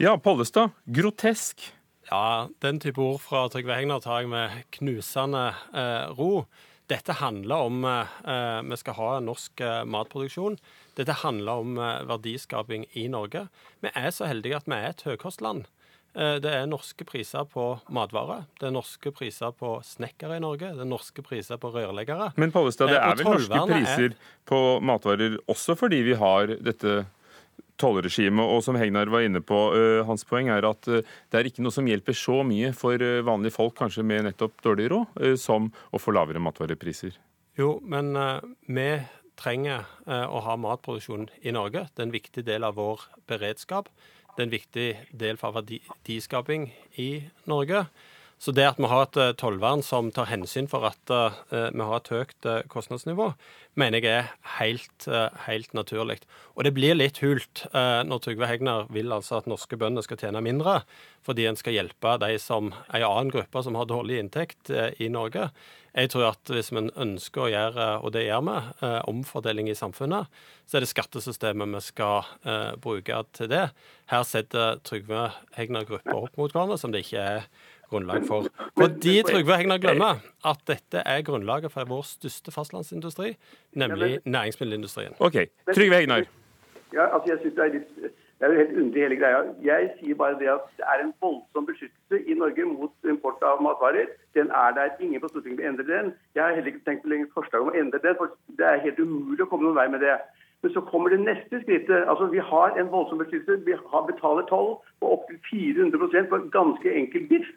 Ja, 0.00 0.14
Pollestad. 0.16 0.72
Grotesk. 0.88 1.66
Ja, 2.08 2.46
den 2.64 2.80
type 2.80 3.00
ord 3.00 3.20
fra 3.24 3.44
Trygve 3.52 3.76
Hegnar 3.76 4.00
tar 4.04 4.22
jeg 4.22 4.30
med 4.32 4.56
knusende 4.76 5.50
eh, 5.76 6.08
ro. 6.16 6.46
Dette 6.92 7.16
handler 7.16 7.68
om 7.68 7.84
eh, 7.88 8.60
vi 8.68 8.76
skal 8.76 8.96
ha 8.98 9.10
norsk 9.24 9.60
eh, 9.64 9.84
matproduksjon. 9.88 10.58
Dette 10.98 11.16
handler 11.22 11.62
om 11.64 11.78
eh, 11.80 12.02
verdiskaping 12.10 12.84
i 12.92 13.06
Norge. 13.08 13.46
Vi 13.80 13.92
er 13.94 14.10
så 14.12 14.28
heldige 14.28 14.58
at 14.60 14.68
vi 14.68 14.76
er 14.76 14.90
et 14.90 15.04
høykostland. 15.06 15.64
Eh, 16.14 16.36
det 16.42 16.50
er 16.54 16.68
norske 16.70 17.06
priser 17.06 17.46
på 17.50 17.72
matvarer. 17.94 18.46
Det 18.60 18.68
er 18.68 18.74
norske 18.74 19.10
priser 19.14 19.54
på 19.58 19.76
snekkere 19.86 20.38
i 20.38 20.44
Norge. 20.44 20.70
Det 20.76 20.84
er 20.84 20.88
norske 20.88 21.24
priser 21.26 21.58
på 21.60 21.72
rørleggere. 21.74 22.30
Men 22.38 22.54
Pollestad, 22.54 22.92
det 22.92 23.00
eh, 23.00 23.08
er 23.10 23.18
vel 23.18 23.30
norske 23.32 23.64
priser 23.72 24.06
er... 24.12 24.30
på 24.46 24.60
matvarer 24.84 25.36
også 25.50 25.76
fordi 25.78 26.04
vi 26.06 26.14
har 26.20 26.54
dette 26.62 27.02
tollregimet. 27.82 28.46
Og 28.46 28.62
som 28.62 28.78
Hegnar 28.78 29.10
var 29.10 29.26
inne 29.26 29.42
på, 29.42 29.58
uh, 29.74 30.04
hans 30.06 30.22
poeng 30.28 30.46
er 30.54 30.62
at 30.68 30.86
det 30.86 31.34
er 31.34 31.48
ikke 31.48 31.64
noe 31.64 31.74
som 31.74 31.88
hjelper 31.90 32.14
så 32.14 32.44
mye 32.46 32.70
for 32.76 33.02
vanlige 33.26 33.56
folk, 33.56 33.74
kanskje 33.80 34.06
med 34.06 34.28
nettopp 34.28 34.62
dårlig 34.62 34.86
råd, 34.92 35.18
som 35.42 35.66
å 35.90 35.98
få 35.98 36.14
lavere 36.14 36.42
matvarepriser. 36.44 37.18
Jo, 37.58 37.80
men 37.82 38.14
vi 38.70 38.88
trenger 39.34 39.82
å 40.06 40.44
ha 40.46 40.54
matproduksjon 40.62 41.26
i 41.42 41.54
Norge. 41.54 41.88
Det 41.90 42.04
er 42.04 42.06
en 42.06 42.14
viktig 42.14 42.46
del 42.46 42.66
av 42.70 42.78
vår 42.78 43.08
beredskap. 43.26 43.90
Det 44.34 44.42
er 44.42 44.48
en 44.48 44.50
viktig 44.50 44.88
del 45.14 45.36
for 45.38 45.54
verdiskaping 45.54 46.66
i 46.98 47.22
Norge. 47.46 47.84
Så 48.38 48.52
det 48.52 48.66
at 48.66 48.80
vi 48.80 48.90
har 48.90 49.06
et 49.06 49.18
eh, 49.20 49.34
tollvern 49.40 49.82
som 49.86 50.10
tar 50.12 50.28
hensyn 50.28 50.66
for 50.68 50.84
at 50.88 51.12
uh, 51.12 51.36
vi 51.50 51.80
har 51.80 52.00
et 52.00 52.10
høyt 52.12 52.48
uh, 52.48 52.60
kostnadsnivå, 52.68 53.30
mener 53.80 54.04
jeg 54.04 54.20
er 54.20 54.32
helt, 54.60 55.06
helt 55.48 55.72
naturlig. 55.74 56.20
Og 56.54 56.62
det 56.66 56.74
blir 56.76 56.94
litt 56.94 57.18
hult 57.24 57.64
når 57.74 58.20
Trygve 58.22 58.46
Hegnar 58.46 58.84
vil 58.94 59.10
altså 59.10 59.40
at 59.40 59.48
norske 59.50 59.74
bønder 59.74 60.04
skal 60.06 60.20
tjene 60.20 60.38
mindre, 60.46 60.76
fordi 61.26 61.48
en 61.50 61.58
skal 61.58 61.74
hjelpe 61.74 62.12
de 62.22 62.36
som, 62.38 62.70
en 62.70 63.06
annen 63.08 63.32
gruppe 63.34 63.64
som 63.66 63.74
har 63.74 63.90
dårlig 63.90 64.20
inntekt 64.22 64.70
i 64.70 65.10
Norge. 65.10 65.48
Jeg 65.94 66.10
tror 66.10 66.32
at 66.32 66.50
hvis 66.50 66.72
vi 66.74 66.80
ønsker 66.82 67.44
å 67.44 67.50
gjøre, 67.52 67.84
og 68.02 68.10
det 68.16 68.24
gjør 68.24 68.40
vi, 68.48 68.56
eh, 68.82 69.00
omfordeling 69.06 69.68
i 69.70 69.76
samfunnet, 69.78 70.26
så 70.66 70.76
er 70.76 70.82
det 70.82 70.90
skattesystemet 70.90 71.70
vi 71.70 71.82
skal 71.86 72.26
eh, 72.42 72.74
bruke 72.82 73.20
til 73.32 73.48
det. 73.52 73.68
Her 74.10 74.24
setter 74.26 74.80
Trygve 74.82 75.28
Hegnar 75.54 75.86
grupper 75.86 76.26
opp 76.26 76.36
mot 76.36 76.50
hverandre 76.50 76.80
som 76.82 76.90
det 76.90 77.04
ikke 77.04 77.22
er 77.22 77.46
grunnlag 77.94 78.26
for. 78.28 78.50
Fordi 78.78 79.16
Trygve 79.30 79.58
Hegnar 79.60 79.80
glemmer 79.82 80.20
at 80.44 80.66
dette 80.70 81.02
er 81.06 81.24
grunnlaget 81.26 81.72
for 81.72 81.88
vår 81.88 82.04
største 82.10 82.54
fastlandsindustri, 82.54 83.34
nemlig 83.72 84.18
næringsmiddelindustrien. 84.24 85.16
OK. 85.20 85.46
Trygve 85.72 86.02
Hegnar. 86.02 86.28
Ja, 86.94 87.08
altså 87.14 87.32
jeg 87.32 87.38
synes 87.42 87.54
Det 87.54 87.64
er 87.64 87.72
litt, 87.74 88.14
det 88.38 88.46
er 88.46 88.52
jo 88.52 88.58
helt 88.58 88.76
underlig 88.80 89.02
hele 89.02 89.16
greia. 89.16 89.40
Jeg 89.62 89.90
sier 89.98 90.16
bare 90.20 90.38
det 90.40 90.48
at 90.52 90.64
det 90.78 90.86
er 90.92 91.02
en 91.04 91.12
voldsom 91.22 91.66
beskyttelse 91.66 92.16
i 92.30 92.34
Norge 92.38 92.64
mot 92.70 93.08
import 93.12 93.42
av 93.50 93.62
matvarer. 93.62 94.10
Den 94.34 94.50
er 94.50 94.74
der. 94.78 94.90
Ingen 95.00 95.22
på 95.22 95.30
Stortinget 95.30 95.58
vil 95.58 95.68
endre 95.70 95.86
den. 95.86 96.12
Jeg 96.34 96.42
har 96.44 96.56
heller 96.56 96.72
ikke 96.72 96.84
tenkt 96.88 97.06
å 97.06 97.12
legge 97.12 97.30
forslag 97.34 97.62
om 97.62 97.70
å 97.72 97.76
endre 97.78 98.02
den, 98.02 98.18
for 98.18 98.34
det 98.58 98.66
er 98.70 98.82
helt 98.86 98.98
umulig 98.98 99.46
å 99.46 99.48
komme 99.50 99.68
noen 99.68 99.78
vei 99.78 99.86
med 99.94 100.04
det. 100.04 100.18
Men 100.64 100.72
så 100.72 100.80
kommer 100.80 101.12
det 101.12 101.18
neste 101.20 101.58
skrittet. 101.60 102.06
Altså, 102.08 102.26
Vi 102.32 102.38
har 102.40 102.78
en 102.80 102.86
voldsom 102.88 103.18
beskyttelse. 103.20 103.64
Vi 103.66 103.74
har 103.90 104.06
betaler 104.06 104.46
toll 104.48 104.70
på 105.00 105.10
opptil 105.12 105.36
400% 105.50 106.30
på 106.30 106.38
en 106.40 106.48
ganske 106.54 106.94
enkel 107.00 107.26
biff. 107.28 107.50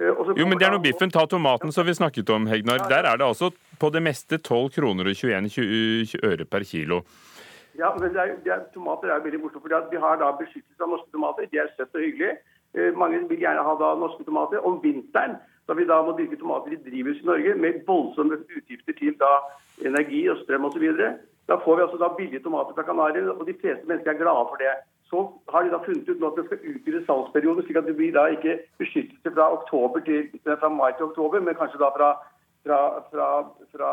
Eh, 0.00 0.08
Jo, 0.40 0.46
men 0.46 0.56
det 0.56 0.66
er 0.66 0.72
noe 0.72 0.80
biffen. 0.80 1.12
Ta 1.12 1.26
tomaten 1.28 1.72
som 1.72 1.84
vi 1.86 1.92
snakket 1.92 2.30
om, 2.30 2.46
Hegnar. 2.48 2.88
Der 2.88 3.04
er 3.04 3.20
det 3.20 3.26
altså 3.26 3.50
på 3.78 3.90
det 3.92 4.02
meste 4.02 4.38
12 4.38 4.70
kroner 4.78 5.12
og 5.12 5.14
21 5.20 6.24
øre 6.24 6.48
per 6.48 6.64
kilo. 6.64 7.02
Ja, 7.78 7.92
men 8.00 8.08
det 8.14 8.16
er, 8.16 8.34
det 8.44 8.52
er, 8.52 8.64
Tomater 8.74 9.12
er 9.12 9.20
veldig 9.20 9.40
morsomt, 9.44 9.62
fordi 9.62 9.76
vi 9.92 10.00
har 10.02 10.16
da 10.16 10.32
beskyttelse 10.40 10.82
av 10.82 10.88
norske 10.88 11.12
tomater. 11.12 11.52
De 11.52 11.60
er 11.60 11.68
søtt 11.76 11.94
og 11.94 12.00
hyggelig. 12.00 12.38
Eh, 12.74 12.96
mange 12.96 13.28
vil 13.28 13.44
gjerne 13.44 13.60
ha 13.68 13.74
da 13.76 13.94
norske 14.00 14.24
tomater. 14.24 14.64
Om 14.64 14.80
vinteren, 14.82 15.36
da 15.68 15.76
vi 15.76 15.84
da 15.84 16.00
må 16.02 16.16
dyrke 16.16 16.40
tomater 16.40 16.72
i 16.72 16.80
drivhus 16.80 17.20
i 17.20 17.28
Norge 17.28 17.54
med 17.60 17.84
voldsomme 17.86 18.40
utgifter 18.40 18.96
til 18.96 19.20
da 19.20 19.34
energi 19.84 20.24
og 20.32 20.40
strøm 20.46 20.64
osv., 20.64 20.88
da 21.48 21.56
får 21.64 21.76
vi 21.76 21.82
altså 21.82 21.98
da 22.00 22.08
billige 22.16 22.44
tomater 22.44 22.76
fra 22.76 22.84
Kanariøyene, 22.84 23.32
og 23.32 23.46
de 23.48 23.56
fleste 23.60 23.88
mennesker 23.88 24.12
er 24.12 24.22
glade 24.22 24.48
for 24.50 24.60
det. 24.60 24.72
Så 25.10 25.20
har 25.52 25.62
de 25.64 25.70
da 25.72 25.78
funnet 25.84 26.08
ut 26.08 26.20
nå 26.20 26.28
at 26.28 26.36
det 26.36 26.44
skal 26.46 26.66
utvide 26.72 27.04
salgsperioden, 27.06 27.64
slik 27.64 27.78
at 27.80 27.86
det 27.88 27.96
blir 27.96 28.12
da 28.12 28.26
ikke 28.34 28.58
beskyttelse 28.82 29.32
fra, 29.32 29.46
til, 30.08 30.26
fra 30.44 30.68
mai 30.68 30.92
til 30.98 31.06
oktober, 31.08 31.40
men 31.40 31.56
kanskje 31.56 31.80
da 31.80 31.88
fra, 31.94 32.10
fra, 32.66 33.30
fra, 33.72 33.92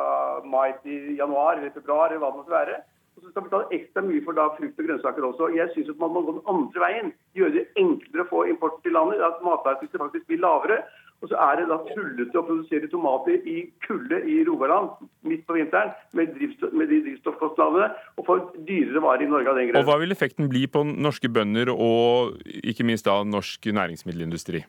mai 0.55 0.73
til 0.83 1.15
januar 1.21 1.55
eller 1.55 1.71
februar, 1.77 2.09
eller 2.09 2.19
hva 2.19 2.33
det 2.33 2.41
måtte 2.41 2.57
være. 2.57 2.81
Og 3.15 3.23
så 3.23 3.31
skal 3.31 3.43
vi 3.43 3.47
betale 3.47 3.79
ekstra 3.79 4.03
mye 4.03 4.23
for 4.25 4.35
da 4.35 4.49
frukt 4.57 4.79
og 4.81 4.87
grønnsaker 4.89 5.29
også. 5.29 5.51
Jeg 5.55 5.71
syns 5.71 5.95
man 6.03 6.11
må 6.11 6.25
gå 6.25 6.35
den 6.35 6.49
andre 6.51 6.81
veien. 6.83 7.13
Gjøre 7.39 7.55
det 7.55 7.65
enklere 7.79 8.25
å 8.25 8.31
få 8.33 8.41
import 8.51 8.81
til 8.83 8.91
landet. 8.97 9.23
At 9.23 9.39
matvarepriser 9.45 10.03
faktisk 10.03 10.27
blir 10.27 10.43
lavere. 10.43 10.81
Og 11.23 11.31
så 11.31 11.39
er 11.41 11.61
det 11.61 11.65
da 11.71 11.77
tullete 11.87 12.37
å 12.37 12.43
produsere 12.45 12.89
tomater 12.91 13.47
i 13.49 13.63
kulde 13.85 14.19
i 14.29 14.41
Rogaland 14.45 14.91
midt 15.25 15.45
på 15.47 15.55
vinteren 15.55 15.93
med, 16.17 16.35
drivstoff, 16.35 16.75
med 16.75 16.91
de 16.91 16.99
drivstoffkostnadene, 17.07 17.87
og 18.19 18.27
få 18.27 18.37
dyrere 18.67 19.01
varer 19.01 19.25
i 19.25 19.31
Norge 19.31 19.49
av 19.49 19.57
den 19.57 19.71
Og 19.71 19.73
grunn. 19.73 19.87
hva 19.89 19.97
vil 20.03 20.15
effekten 20.15 20.51
bli 20.51 20.65
på 20.67 20.83
norske 20.85 21.31
bønder 21.31 21.71
og 21.73 22.37
ikke 22.61 22.85
minst 22.85 23.07
da 23.07 23.21
norsk 23.23 23.71
næringsmiddelindustri? 23.79 24.65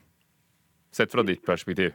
Sett 0.97 1.13
fra 1.13 1.25
ditt 1.27 1.43
perspektiv. 1.45 1.93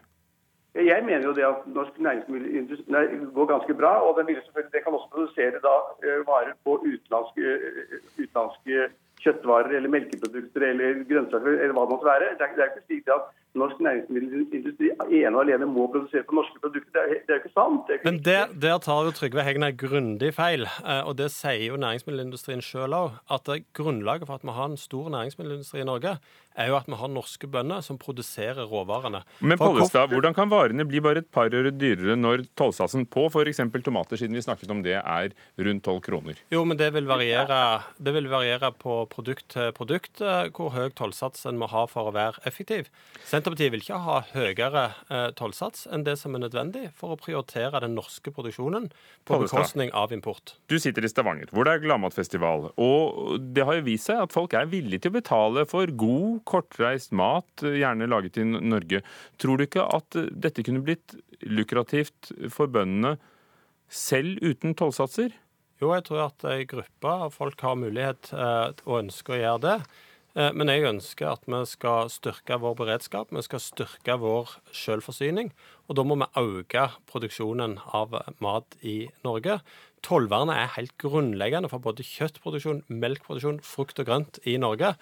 Jeg 0.72 1.04
mener 1.04 1.26
jo 1.26 1.34
det 1.36 1.44
at 1.44 1.66
norsk 1.68 1.98
næringsmiddelindustri 2.00 3.18
går 3.34 3.46
ganske 3.50 3.74
bra. 3.76 3.98
og 4.00 4.16
den 4.20 4.36
Det 4.72 4.84
kan 4.84 4.94
også 4.94 5.10
produsere 5.12 5.58
da 5.60 5.74
eh, 6.04 6.22
varer 6.28 6.54
på 6.64 6.78
utenlandske, 6.80 7.42
eh, 7.42 7.98
utenlandske 8.20 8.88
kjøttvarer 9.20 9.76
eller 9.76 9.88
melkeprodukter 9.88 10.62
eller 10.70 11.04
grønnsaker 11.08 11.58
eller 11.60 11.74
hva 11.76 11.84
det 11.84 11.92
måtte 11.94 12.08
være. 12.08 12.36
Det 12.38 12.46
er, 12.46 12.54
det 12.56 12.64
er 12.64 12.70
ikke 12.72 12.86
slik 12.86 13.08
at 13.12 13.28
norsk 13.58 13.80
næringsmiddelindustri 13.84 14.90
ene 15.18 15.32
og 15.36 15.42
alene 15.44 15.68
må 15.68 15.84
produsere 15.92 16.24
på 16.28 16.36
norske 16.38 16.60
produkter. 16.62 16.88
Det 16.94 17.02
er, 17.02 17.20
det 17.26 17.34
er 17.34 17.38
jo 17.38 17.42
ikke 17.42 17.54
sant. 17.56 17.82
Det 17.86 17.94
er 17.94 17.98
ikke 18.00 18.10
Men 18.10 18.20
der, 18.24 18.54
der 18.64 18.78
tar 18.86 19.08
jo 19.08 19.12
Trygve 19.16 19.44
Hegnar 19.44 19.74
grundig 19.76 20.32
feil, 20.38 20.64
eh, 20.64 21.02
og 21.04 21.18
det 21.20 21.28
sier 21.34 21.66
jo 21.66 21.80
næringsmiddelindustrien 21.80 22.64
sjøl 22.64 22.96
òg. 22.96 23.18
At 23.32 23.50
grunnlaget 23.76 24.28
for 24.28 24.40
at 24.40 24.46
vi 24.46 24.56
har 24.56 24.70
en 24.70 24.80
stor 24.80 25.12
næringsmiddelindustri 25.12 25.84
i 25.84 25.88
Norge, 25.88 26.16
er 26.58 26.68
jo 26.68 26.76
at 26.76 26.88
vi 26.88 26.96
har 27.00 27.10
norske 27.12 27.48
bønder 27.48 27.80
som 27.84 27.98
produserer 28.00 28.66
råvarene. 28.68 29.22
Men 29.40 29.60
Pollestad, 29.60 30.12
hvordan 30.12 30.36
kan 30.36 30.50
varene 30.52 30.84
bli 30.88 31.00
bare 31.04 31.22
et 31.22 31.30
par 31.32 31.52
øre 31.52 31.72
dyrere 31.72 32.16
når 32.18 32.46
tollsatsen 32.58 33.06
på 33.12 33.28
f.eks. 33.30 33.62
tomater, 33.84 34.20
siden 34.20 34.36
vi 34.36 34.44
snakket 34.44 34.72
om 34.72 34.82
det, 34.84 34.98
er 35.00 35.32
rundt 35.58 35.84
12 35.84 36.00
kroner? 36.04 36.40
Jo, 36.52 36.64
men 36.68 36.80
det 36.80 36.92
vil 36.96 37.08
variere, 37.08 37.82
det 37.98 38.14
vil 38.16 38.28
variere 38.32 38.72
på 38.76 39.02
produkt 39.12 39.48
til 39.52 39.72
produkt 39.76 40.20
eh, 40.20 40.48
hvor 40.52 40.72
høy 40.76 40.92
tollsats 40.96 41.46
en 41.48 41.60
må 41.60 41.68
ha 41.72 41.86
for 41.90 42.10
å 42.10 42.14
være 42.16 42.44
effektiv. 42.48 42.90
Senterpartiet 43.42 43.72
vil 43.74 43.82
ikke 43.82 43.98
ha 44.04 44.16
høyere 44.36 44.82
eh, 45.10 45.28
tollsats 45.34 45.88
enn 45.90 46.04
det 46.06 46.14
som 46.20 46.36
er 46.36 46.44
nødvendig 46.44 46.84
for 46.94 47.14
å 47.14 47.18
prioritere 47.18 47.80
den 47.82 47.96
norske 47.98 48.30
produksjonen 48.30 48.86
på 49.26 49.40
bekostning 49.42 49.90
av 49.98 50.14
import. 50.14 50.54
Du 50.70 50.76
sitter 50.78 51.02
i 51.02 51.10
Stavanger, 51.10 51.50
hvor 51.50 51.66
det 51.66 51.74
er 51.74 51.82
gladmatfestival. 51.82 52.68
Og 52.78 53.42
det 53.56 53.66
har 53.66 53.80
jo 53.80 53.86
vist 53.88 54.06
seg 54.06 54.22
at 54.22 54.34
folk 54.34 54.54
er 54.54 54.70
villige 54.70 55.02
til 55.02 55.10
å 55.10 55.16
betale 55.18 55.66
for 55.66 55.90
god, 55.90 56.38
kortreist 56.46 57.10
mat, 57.18 57.66
gjerne 57.66 58.06
laget 58.06 58.38
i 58.38 58.46
Norge. 58.46 59.02
Tror 59.42 59.58
du 59.58 59.66
ikke 59.66 59.88
at 59.90 60.20
dette 60.30 60.62
kunne 60.62 60.84
blitt 60.86 61.16
lukrativt 61.42 62.30
for 62.54 62.70
bøndene 62.70 63.16
selv 63.90 64.38
uten 64.38 64.78
tollsatser? 64.78 65.34
Jo, 65.82 65.90
jeg 65.96 66.06
tror 66.06 66.28
at 66.28 66.46
ei 66.46 66.62
gruppe 66.70 67.18
av 67.26 67.34
folk 67.34 67.66
har 67.66 67.74
mulighet 67.74 68.30
eh, 68.36 68.70
og 68.86 69.00
ønsker 69.02 69.34
å 69.34 69.42
gjøre 69.42 69.62
det. 69.66 69.76
Eh, 70.32 70.52
Men 70.56 70.70
jeg 70.72 70.86
ønsker 70.88 71.28
at 71.28 71.44
vi 71.46 71.60
skal 71.68 72.08
styrke 72.12 72.56
vår 72.62 72.76
beredskap, 72.78 73.32
vi 73.34 73.42
skal 73.44 73.60
styrke 73.60 74.16
vår 74.22 74.56
selvforsyning. 74.72 75.52
Og 75.88 75.98
da 75.98 76.04
må 76.08 76.16
vi 76.16 76.30
øke 76.40 76.86
produksjonen 77.10 77.78
av 77.92 78.16
mat 78.40 78.76
i 78.80 79.10
Norge. 79.26 79.60
Tollvernet 80.02 80.56
er 80.56 80.74
helt 80.78 80.96
grunnleggende 80.98 81.68
for 81.68 81.84
både 81.84 82.06
kjøttproduksjon, 82.06 82.82
melkproduksjon, 82.88 83.60
frukt 83.60 84.00
og 84.00 84.08
grønt 84.08 84.40
i 84.48 84.56
Norge. 84.56 84.94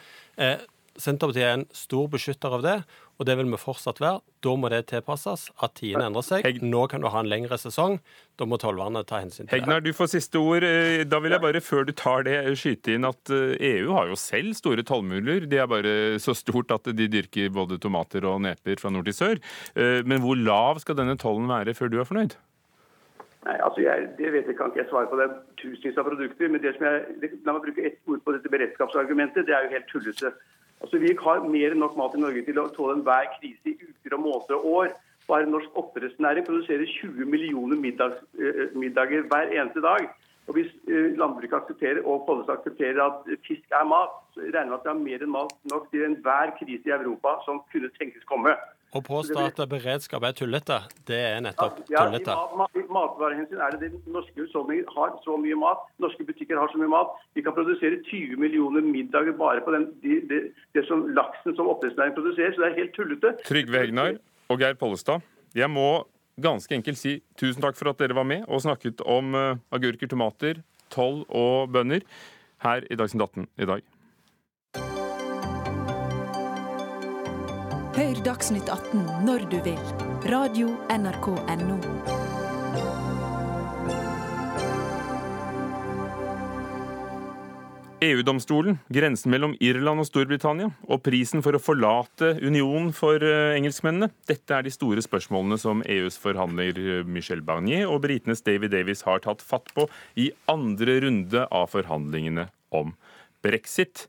Eh, 1.01 1.05
Senterpartiet 1.05 1.47
er 1.47 1.55
en 1.59 1.67
stor 1.77 2.09
beskytter 2.13 2.53
av 2.53 2.63
det, 2.65 2.75
og 3.21 3.27
det 3.29 3.37
vil 3.39 3.49
vi 3.53 3.59
fortsatt 3.61 4.01
være. 4.01 4.21
Da 4.45 4.55
må 4.57 4.71
det 4.73 4.87
tilpasses 4.91 5.49
at 5.63 5.75
tidene 5.77 6.07
endrer 6.09 6.25
seg. 6.25 6.61
Nå 6.63 6.87
kan 6.89 7.01
du 7.03 7.09
ha 7.13 7.21
en 7.21 7.29
lengre 7.29 7.59
sesong. 7.61 7.99
Da 8.41 8.47
må 8.49 8.59
tollvernet 8.61 9.07
ta 9.09 9.21
hensyn 9.21 9.45
til 9.47 9.51
det. 9.51 9.59
Hegnar, 9.61 9.83
du 9.85 9.93
får 9.97 10.13
siste 10.15 10.41
ord. 10.41 10.65
Eh, 10.65 11.05
Da 11.11 11.19
vil 11.21 11.33
jeg 11.33 11.41
bare, 11.41 11.61
før 11.61 11.87
du 11.87 11.93
tar 11.93 12.25
det, 12.25 12.37
skyte 12.61 12.95
inn 12.95 13.05
at 13.09 13.31
eh, 13.31 13.57
EU 13.81 13.93
har 13.97 14.09
jo 14.09 14.17
selv 14.17 14.55
store 14.55 14.83
tollmurer. 14.85 15.49
De 15.49 15.57
er 15.61 15.67
bare 15.67 16.19
så 16.21 16.35
stort 16.37 16.71
at 16.71 16.85
de 16.85 17.09
dyrker 17.09 17.51
både 17.51 17.79
tomater 17.81 18.25
og 18.25 18.41
neper 18.43 18.79
fra 18.81 18.91
nord 18.91 19.05
til 19.09 19.15
sør. 19.17 19.41
Eh, 19.75 20.03
Men 20.05 20.21
hvor 20.21 20.37
lav 20.37 20.79
skal 20.81 20.97
denne 20.97 21.17
tollen 21.19 21.49
være 21.49 21.75
før 21.75 21.91
du 21.91 22.01
er 22.01 22.05
fornøyd? 22.09 22.37
Nei, 23.41 23.57
altså 23.65 23.81
jeg, 23.81 24.09
det 24.19 24.33
vet 24.35 24.47
jeg 24.51 24.57
kan 24.59 24.69
ikke 24.69 24.83
jeg 24.83 24.91
svare 24.91 25.09
på. 25.09 25.17
Det 25.17 25.25
er 25.25 25.37
tusenvis 25.57 25.97
av 26.01 26.05
produkter. 26.05 26.49
Men 26.53 26.61
det 26.61 26.75
som 26.77 26.85
jeg, 26.85 27.31
la 27.47 27.53
meg 27.57 27.63
bruke 27.65 27.85
ett 27.89 28.01
ord 28.07 28.21
på 28.25 28.33
dette 28.37 28.53
beredskapsargumentet. 28.53 29.47
Det 29.49 29.55
er 29.57 29.65
jo 29.65 29.71
helt 29.77 29.89
tullete. 29.93 30.33
Altså 30.81 30.99
Vi 30.99 31.13
har 31.21 31.45
mer 31.45 31.75
enn 31.75 31.83
nok 31.83 31.97
mat 32.01 32.17
i 32.17 32.23
Norge 32.23 32.43
til 32.47 32.59
å 32.61 32.71
tåle 32.75 32.97
enhver 32.99 33.29
krise 33.37 33.73
i 33.73 33.77
uker 33.77 34.17
og 34.17 34.25
måneder 34.25 34.59
og 34.59 34.67
år. 34.81 34.95
Bare 35.29 35.47
norsk 35.47 35.77
oppdrettsnæring 35.79 36.47
produserer 36.47 36.89
20 36.89 37.29
millioner 37.29 37.77
middags, 37.79 38.23
eh, 38.41 38.73
middager 38.75 39.29
hver 39.31 39.53
eneste 39.53 39.85
dag. 39.85 40.09
Og 40.49 40.57
Hvis 40.57 40.71
eh, 40.91 41.13
landbruket 41.21 41.61
aksepterer 41.61 42.03
og 42.03 42.25
Pollestad 42.27 42.59
aksepterer 42.59 43.01
at 43.05 43.29
fisk 43.47 43.77
er 43.81 43.87
mat, 43.87 44.17
så 44.35 44.43
regner 44.49 44.73
vi 44.73 44.79
at 44.79 44.87
det 44.87 44.93
er 44.93 45.01
mer 45.05 45.25
enn 45.25 45.35
mat 45.37 45.57
nok 45.73 45.89
til 45.93 46.07
enhver 46.09 46.55
krise 46.59 46.91
i 46.91 46.97
Europa 46.97 47.37
som 47.47 47.63
kunne 47.73 47.91
tenkes 47.99 48.27
komme. 48.31 48.57
Å 48.91 48.99
påstå 49.07 49.39
at 49.39 49.61
beredskap 49.71 50.25
er 50.27 50.33
tullete, 50.35 50.81
det 51.07 51.19
er 51.23 51.43
nettopp 51.45 51.77
Ja, 51.93 52.09
tullete. 52.09 52.35
Ja, 52.35 52.67
i 52.75 52.83
matvarehensyn 52.91 53.61
er 53.63 53.77
det 53.77 53.93
det 53.93 54.01
norske 54.11 54.35
husholdninger 54.35 54.89
har 54.97 55.13
så 55.23 55.37
mye 55.39 55.59
mat. 55.59 55.85
Norske 56.03 56.27
butikker 56.27 56.59
har 56.59 56.73
så 56.73 56.81
mye 56.81 56.91
mat. 56.91 57.13
Vi 57.39 57.45
kan 57.47 57.55
produsere 57.55 58.01
20 58.09 58.41
millioner 58.43 58.83
middager 58.83 59.37
bare 59.39 59.63
på 59.63 59.77
den, 59.77 59.87
de, 60.03 60.19
de, 60.33 60.41
det 60.75 60.85
som 60.89 61.07
laksen 61.15 61.55
som 61.55 61.71
oppdrettsnæringen 61.71 62.19
produserer. 62.19 62.57
Så 62.57 62.65
det 62.65 62.73
er 62.73 62.81
helt 62.81 62.97
tullete. 62.99 63.33
Trygve 63.47 63.85
Hegnar 63.85 64.19
og 64.51 64.59
Geir 64.59 64.75
Pollestad, 64.81 65.23
jeg 65.55 65.71
må 65.71 66.03
ganske 66.43 66.75
enkelt 66.77 66.99
si 67.01 67.19
tusen 67.41 67.63
takk 67.65 67.79
for 67.79 67.93
at 67.93 68.01
dere 68.03 68.17
var 68.17 68.29
med 68.29 68.45
og 68.49 68.63
snakket 68.65 69.03
om 69.07 69.35
eh, 69.39 69.57
agurker, 69.75 70.11
tomater, 70.11 70.63
toll 70.93 71.25
og 71.29 71.71
bønner 71.75 72.05
her 72.65 72.85
i 72.91 72.99
Dagsnytt 72.99 73.25
18 73.25 73.49
i 73.61 73.71
dag. 73.71 73.89
Hør 78.01 78.25
Dagsnytt 78.25 78.71
18 78.71 79.05
når 79.27 79.49
du 79.53 79.59
vil. 79.67 79.85
Radio 80.31 80.75
NRK 80.89 81.33
Radio.nrk.no. 81.37 82.20
EU-domstolen, 88.01 88.79
grensen 88.89 89.29
mellom 89.33 89.53
Irland 89.61 90.01
og 90.01 90.07
Storbritannia, 90.09 90.71
og 90.89 91.03
prisen 91.05 91.43
for 91.45 91.57
å 91.57 91.61
forlate 91.61 92.31
unionen 92.41 92.95
for 92.97 93.21
eh, 93.21 93.53
engelskmennene. 93.59 94.09
Dette 94.29 94.57
er 94.57 94.65
de 94.65 94.73
store 94.73 95.05
spørsmålene 95.05 95.59
som 95.61 95.83
EUs 95.85 96.17
forhandler 96.21 96.81
eh, 96.81 97.03
Michel 97.05 97.43
Barnier 97.45 97.91
og 97.93 98.01
britenes 98.07 98.41
David 98.47 98.73
Davis 98.73 99.05
har 99.05 99.21
tatt 99.27 99.45
fatt 99.45 99.69
på 99.77 99.85
i 100.17 100.31
andre 100.49 100.97
runde 101.05 101.45
av 101.45 101.69
forhandlingene 101.75 102.49
om 102.73 102.95
brexit. 103.45 104.07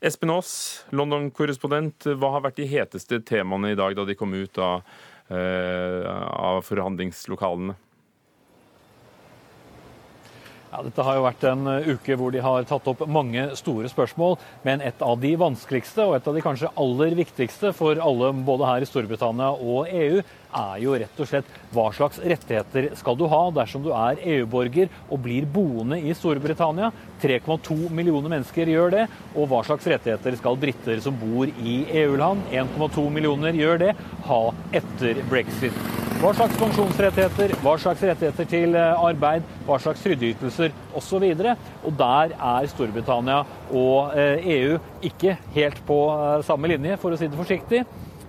Espen 0.00 0.32
Aas, 0.32 0.86
London-korrespondent, 0.96 2.08
hva 2.16 2.32
har 2.36 2.46
vært 2.46 2.62
de 2.62 2.70
heteste 2.70 3.20
temaene 3.28 3.74
i 3.74 3.78
dag 3.78 3.98
da 3.98 4.08
de 4.08 4.16
kom 4.16 4.32
ut 4.32 4.62
av 4.62 4.88
av 5.28 6.62
forhandlingslokalene? 6.64 7.74
Ja, 10.68 10.82
dette 10.84 11.04
har 11.04 11.16
jo 11.16 11.24
vært 11.24 11.44
en 11.48 11.68
uke 11.94 12.16
hvor 12.20 12.32
de 12.34 12.42
har 12.44 12.66
tatt 12.68 12.88
opp 12.90 13.06
mange 13.08 13.46
store 13.56 13.88
spørsmål. 13.88 14.36
Men 14.66 14.82
et 14.84 15.00
av 15.00 15.16
de 15.22 15.30
vanskeligste, 15.40 16.04
og 16.04 16.18
et 16.18 16.28
av 16.28 16.36
de 16.36 16.42
kanskje 16.44 16.72
aller 16.76 17.16
viktigste 17.16 17.72
for 17.76 17.96
alle 18.04 18.34
både 18.44 18.68
her 18.68 18.84
i 18.84 18.88
Storbritannia 18.90 19.54
og 19.56 19.88
EU, 19.88 20.20
er 20.56 20.80
jo 20.82 20.96
rett 20.98 21.20
og 21.20 21.28
slett 21.28 21.50
hva 21.74 21.88
slags 21.94 22.20
rettigheter 22.22 22.90
skal 22.98 23.18
du 23.18 23.26
ha 23.30 23.42
dersom 23.54 23.84
du 23.84 23.90
er 23.92 24.20
EU-borger 24.36 24.88
og 25.08 25.22
blir 25.24 25.46
boende 25.48 26.00
i 26.00 26.14
Storbritannia. 26.16 26.90
3,2 27.22 27.90
millioner 27.92 28.32
mennesker 28.36 28.70
gjør 28.72 28.94
det. 28.94 29.04
Og 29.34 29.48
hva 29.50 29.62
slags 29.66 29.86
rettigheter 29.90 30.38
skal 30.38 30.58
briter 30.60 31.02
som 31.04 31.16
bor 31.18 31.48
i 31.48 31.78
EU-land, 32.02 32.48
1,2 32.52 33.08
millioner 33.12 33.56
gjør 33.56 33.82
det, 33.86 33.94
ha 34.28 34.42
etter 34.76 35.22
brexit? 35.30 35.74
Hva 36.18 36.32
slags 36.34 36.56
pensjonsrettigheter, 36.58 37.52
hva 37.62 37.76
slags 37.78 38.00
rettigheter 38.02 38.46
til 38.50 38.74
eh, 38.74 39.04
arbeid, 39.06 39.44
hva 39.68 39.76
slags 39.78 40.02
trygdeytelser 40.02 40.72
osv. 40.98 41.22
Og, 41.22 41.68
og 41.86 41.94
der 42.00 42.34
er 42.34 42.66
Storbritannia 42.72 43.44
og 43.70 44.16
EU 44.18 44.74
eh, 44.74 44.80
e 44.80 45.06
ikke 45.12 45.36
helt 45.54 45.78
på 45.86 46.00
eh, 46.16 46.40
samme 46.48 46.72
linje, 46.72 46.98
for 46.98 47.14
å 47.14 47.20
si 47.20 47.30
det 47.30 47.38
forsiktig 47.38 47.84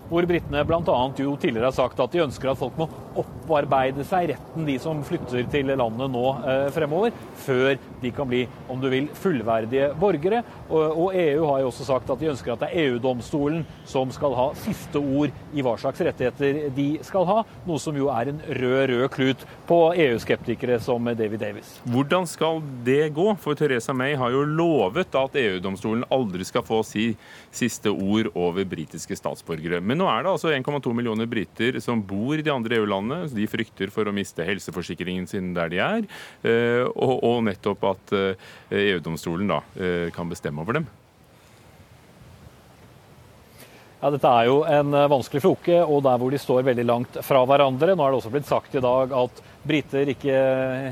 hvor 0.10 0.26
britene 0.30 0.66
bl.a. 0.66 0.99
jo 1.22 1.36
tidligere 1.38 1.70
har 1.70 1.76
sagt 1.76 1.99
at 2.01 2.14
de 2.14 2.24
ønsker 2.26 2.51
at 2.51 2.60
folk 2.60 2.78
må 2.80 2.89
opparbeide 3.20 4.05
seg 4.07 4.32
retten, 4.34 4.65
de 4.67 4.78
som 4.82 5.03
flytter 5.05 5.47
til 5.51 5.72
landet 5.74 6.11
nå 6.11 6.26
eh, 6.43 6.67
fremover, 6.76 7.15
før 7.39 7.76
de 7.99 8.11
kan 8.15 8.30
bli, 8.30 8.45
om 8.72 8.80
du 8.82 8.89
vil, 8.91 9.09
fullverdige 9.20 9.91
borgere. 9.99 10.43
Og 10.70 11.15
EU 11.17 11.45
har 11.49 11.63
jo 11.63 11.70
også 11.72 11.88
sagt 11.88 12.09
at 12.11 12.22
de 12.22 12.30
ønsker 12.32 12.53
at 12.53 12.63
det 12.63 12.70
er 12.70 12.89
EU-domstolen 12.89 13.63
som 13.89 14.11
skal 14.13 14.36
ha 14.38 14.47
siste 14.59 15.01
ord 15.01 15.34
i 15.53 15.63
hva 15.65 15.76
slags 15.82 16.01
rettigheter 16.05 16.70
de 16.76 16.88
skal 17.05 17.28
ha, 17.30 17.41
noe 17.67 17.82
som 17.82 17.97
jo 17.97 18.09
er 18.13 18.32
en 18.32 18.41
rød, 18.59 18.82
rød 18.93 19.07
klut 19.13 19.45
på 19.70 19.80
EU-skeptikere 19.99 20.80
som 20.84 21.09
David 21.17 21.43
Davis. 21.43 21.76
Hvordan 21.89 22.28
skal 22.30 22.61
det 22.86 23.11
gå? 23.17 23.28
For 23.39 23.57
Teresa 23.57 23.93
May 23.95 24.15
har 24.20 24.34
jo 24.34 24.45
lovet 24.45 25.15
at 25.17 25.38
EU-domstolen 25.39 26.05
aldri 26.13 26.45
skal 26.47 26.65
få 26.65 26.82
si 26.88 27.11
siste 27.55 27.91
ord 27.91 28.32
over 28.38 28.67
britiske 28.70 29.17
statsborgere. 29.17 29.82
Men 29.82 30.01
nå 30.01 30.09
er 30.11 30.24
det 30.24 30.34
altså 30.36 30.53
1,2 30.53 30.93
millioner 30.95 31.30
briter 31.30 31.80
som 31.84 32.01
bor 32.05 32.38
i 32.38 32.45
de 32.45 32.53
andre 32.53 32.80
EU-landene. 32.80 33.09
De 33.10 33.47
frykter 33.49 33.91
for 33.93 34.07
å 34.10 34.16
miste 34.16 34.45
helseforsikringen 34.45 35.28
sin 35.30 35.53
der 35.55 35.72
de 35.72 35.82
er, 35.84 36.07
eh, 36.43 36.86
og 36.86 37.43
nettopp 37.47 37.86
at 37.89 38.16
EU-domstolen 38.16 39.49
eh, 39.49 39.53
e 39.53 39.60
da 39.60 39.86
eh, 39.86 40.10
kan 40.16 40.30
bestemme 40.30 40.64
over 40.64 40.80
dem. 40.80 40.88
Ja, 43.99 44.10
Dette 44.14 44.32
er 44.32 44.47
jo 44.47 44.62
en 44.64 44.95
vanskelig 45.12 45.41
floke, 45.43 45.82
og 45.84 46.05
der 46.05 46.20
hvor 46.22 46.32
de 46.32 46.39
står 46.39 46.64
veldig 46.70 46.86
langt 46.88 47.18
fra 47.26 47.41
hverandre. 47.43 47.97
Nå 47.97 48.05
er 48.05 48.14
det 48.14 48.20
også 48.22 48.32
blitt 48.32 48.47
sagt 48.47 48.78
i 48.80 48.84
dag 48.84 49.12
at 49.12 49.41
briter 49.68 50.12
ikke 50.14 50.36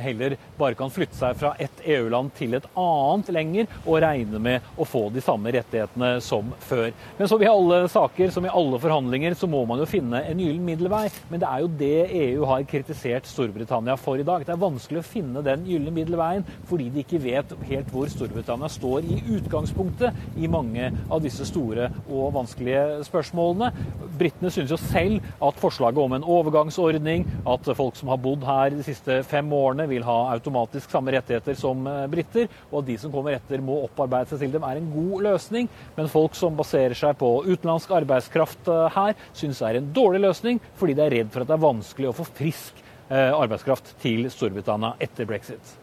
heller 0.03 0.36
bare 0.57 0.78
kan 0.78 0.91
flytte 0.93 1.18
seg 1.18 1.38
fra 1.39 1.53
ett 1.61 1.82
EU-land 1.86 2.34
til 2.38 2.57
et 2.57 2.68
annet 2.78 3.32
lenger 3.34 3.68
og 3.84 4.01
regne 4.03 4.41
med 4.43 4.68
å 4.78 4.88
få 4.88 5.07
de 5.13 5.24
samme 5.24 5.51
rettighetene 5.53 6.18
som 6.24 6.51
før. 6.68 6.89
Men 7.18 7.32
som 7.32 7.43
i 7.43 7.49
alle 7.49 7.84
saker, 7.91 8.32
som 8.34 8.45
i 8.45 8.51
alle 8.51 8.80
forhandlinger, 8.82 9.38
så 9.38 9.49
må 9.49 9.63
man 9.70 9.82
jo 9.82 9.89
finne 9.89 10.24
en 10.28 10.41
gyllen 10.41 10.65
middelvei. 10.68 11.05
Men 11.32 11.43
det 11.43 11.49
er 11.49 11.63
jo 11.63 11.72
det 11.80 11.93
EU 12.22 12.47
har 12.49 12.65
kritisert 12.70 13.30
Storbritannia 13.30 13.97
for 13.99 14.20
i 14.20 14.26
dag. 14.28 14.45
Det 14.45 14.53
er 14.55 14.61
vanskelig 14.61 15.01
å 15.01 15.07
finne 15.07 15.43
den 15.45 15.65
gylne 15.68 15.93
middelveien 15.93 16.45
fordi 16.68 16.89
de 16.93 17.03
ikke 17.03 17.22
vet 17.24 17.53
helt 17.70 17.91
hvor 17.93 18.09
Storbritannia 18.11 18.70
står 18.72 19.07
i 19.07 19.20
utgangspunktet 19.38 20.38
i 20.38 20.49
mange 20.51 20.89
av 21.07 21.22
disse 21.24 21.45
store 21.47 21.89
og 22.07 22.34
vanskelige 22.36 23.03
spørsmålene. 23.07 23.72
Britene 24.18 24.51
synes 24.53 24.74
jo 24.74 24.80
selv 24.82 25.24
at 25.43 25.61
forslaget 25.61 26.01
om 26.01 26.15
en 26.18 26.26
overgangsordning, 26.38 27.26
at 27.47 27.70
folk 27.78 27.95
som 27.97 28.11
har 28.11 28.22
bodd 28.22 28.45
her 28.47 28.66
de 28.76 28.84
siste 28.86 29.22
fem 29.28 29.47
årene 29.53 29.88
vil 29.89 30.05
ha 30.07 30.18
automatisk 30.34 30.91
samme 30.91 31.13
rettigheter 31.15 31.55
som 31.57 31.88
eh, 31.88 32.03
briter, 32.11 32.49
og 32.72 32.82
at 32.82 32.89
de 32.89 32.97
som 33.01 33.13
kommer 33.13 33.38
etter 33.38 33.63
må 33.63 33.80
opparbeide 33.86 34.34
seg 34.34 34.43
til 34.43 34.57
dem, 34.57 34.68
er 34.68 34.82
en 34.82 34.91
god 34.91 35.26
løsning. 35.30 35.72
Men 35.97 36.11
folk 36.11 36.36
som 36.38 36.57
baserer 36.57 36.97
seg 36.97 37.18
på 37.22 37.32
utenlandsk 37.47 37.95
arbeidskraft 38.01 38.72
eh, 38.74 38.86
her, 38.97 39.18
syns 39.38 39.63
er 39.63 39.80
en 39.80 39.91
dårlig 39.95 40.26
løsning, 40.28 40.61
fordi 40.80 40.97
de 40.97 41.07
er 41.07 41.18
redd 41.20 41.34
for 41.34 41.43
at 41.45 41.51
det 41.51 41.57
er 41.57 41.65
vanskelig 41.68 42.11
å 42.11 42.15
få 42.20 42.28
frisk 42.38 42.86
eh, 43.09 43.32
arbeidskraft 43.32 43.95
til 44.03 44.28
Storbritannia 44.34 44.95
etter 45.03 45.30
brexit. 45.30 45.78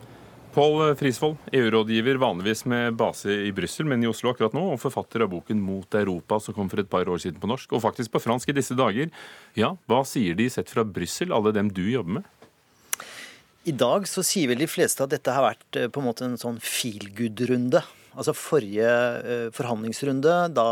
Pål 0.55 0.93
Frisvold, 0.95 1.35
EU-rådgiver 1.51 2.15
vanligvis 2.23 2.61
med 2.71 2.95
base 2.95 3.33
i 3.49 3.51
Brussel, 3.53 3.89
men 3.91 4.05
i 4.05 4.07
Oslo 4.07 4.31
akkurat 4.31 4.55
nå, 4.55 4.63
og 4.71 4.79
forfatter 4.79 5.25
av 5.25 5.33
boken 5.33 5.59
'Mot 5.59 5.97
Europa', 5.99 6.39
som 6.39 6.55
kom 6.55 6.71
for 6.71 6.79
et 6.79 6.91
par 6.91 7.09
år 7.11 7.19
siden 7.19 7.41
på 7.43 7.51
norsk, 7.51 7.73
og 7.73 7.83
faktisk 7.83 8.13
på 8.13 8.23
fransk 8.23 8.49
i 8.49 8.55
disse 8.55 8.77
dager. 8.79 9.11
Ja, 9.59 9.75
hva 9.91 10.05
sier 10.07 10.39
de 10.39 10.47
sett 10.47 10.71
fra 10.71 10.85
Brussel, 10.85 11.33
alle 11.33 11.51
dem 11.51 11.73
du 11.75 11.83
jobber 11.83 12.21
med? 12.21 12.25
I 13.65 13.73
dag 13.73 14.05
så 14.05 14.21
sier 14.21 14.51
vel 14.51 14.61
de 14.61 14.69
fleste 14.69 15.01
at 15.01 15.13
dette 15.15 15.33
har 15.33 15.47
vært 15.47 15.77
eh, 15.79 15.89
på 15.89 16.03
en 16.03 16.09
måte 16.11 16.27
en 16.27 16.37
sånn 16.41 16.59
feel 16.61 17.07
good-runde. 17.17 17.81
Altså 18.15 18.35
Forrige 18.37 18.91
eh, 19.25 19.47
forhandlingsrunde, 19.57 20.35
da 20.53 20.67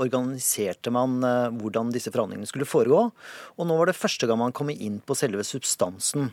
organiserte 0.00 0.90
man 0.94 1.18
eh, 1.28 1.50
hvordan 1.60 1.92
disse 1.92 2.08
forhandlingene 2.14 2.48
skulle 2.48 2.68
foregå. 2.68 3.02
Og 3.58 3.68
nå 3.68 3.76
var 3.76 3.92
det 3.92 3.98
første 3.98 4.28
gang 4.28 4.40
man 4.40 4.56
kom 4.56 4.72
inn 4.72 4.96
på 5.04 5.16
selve 5.18 5.44
substansen. 5.44 6.30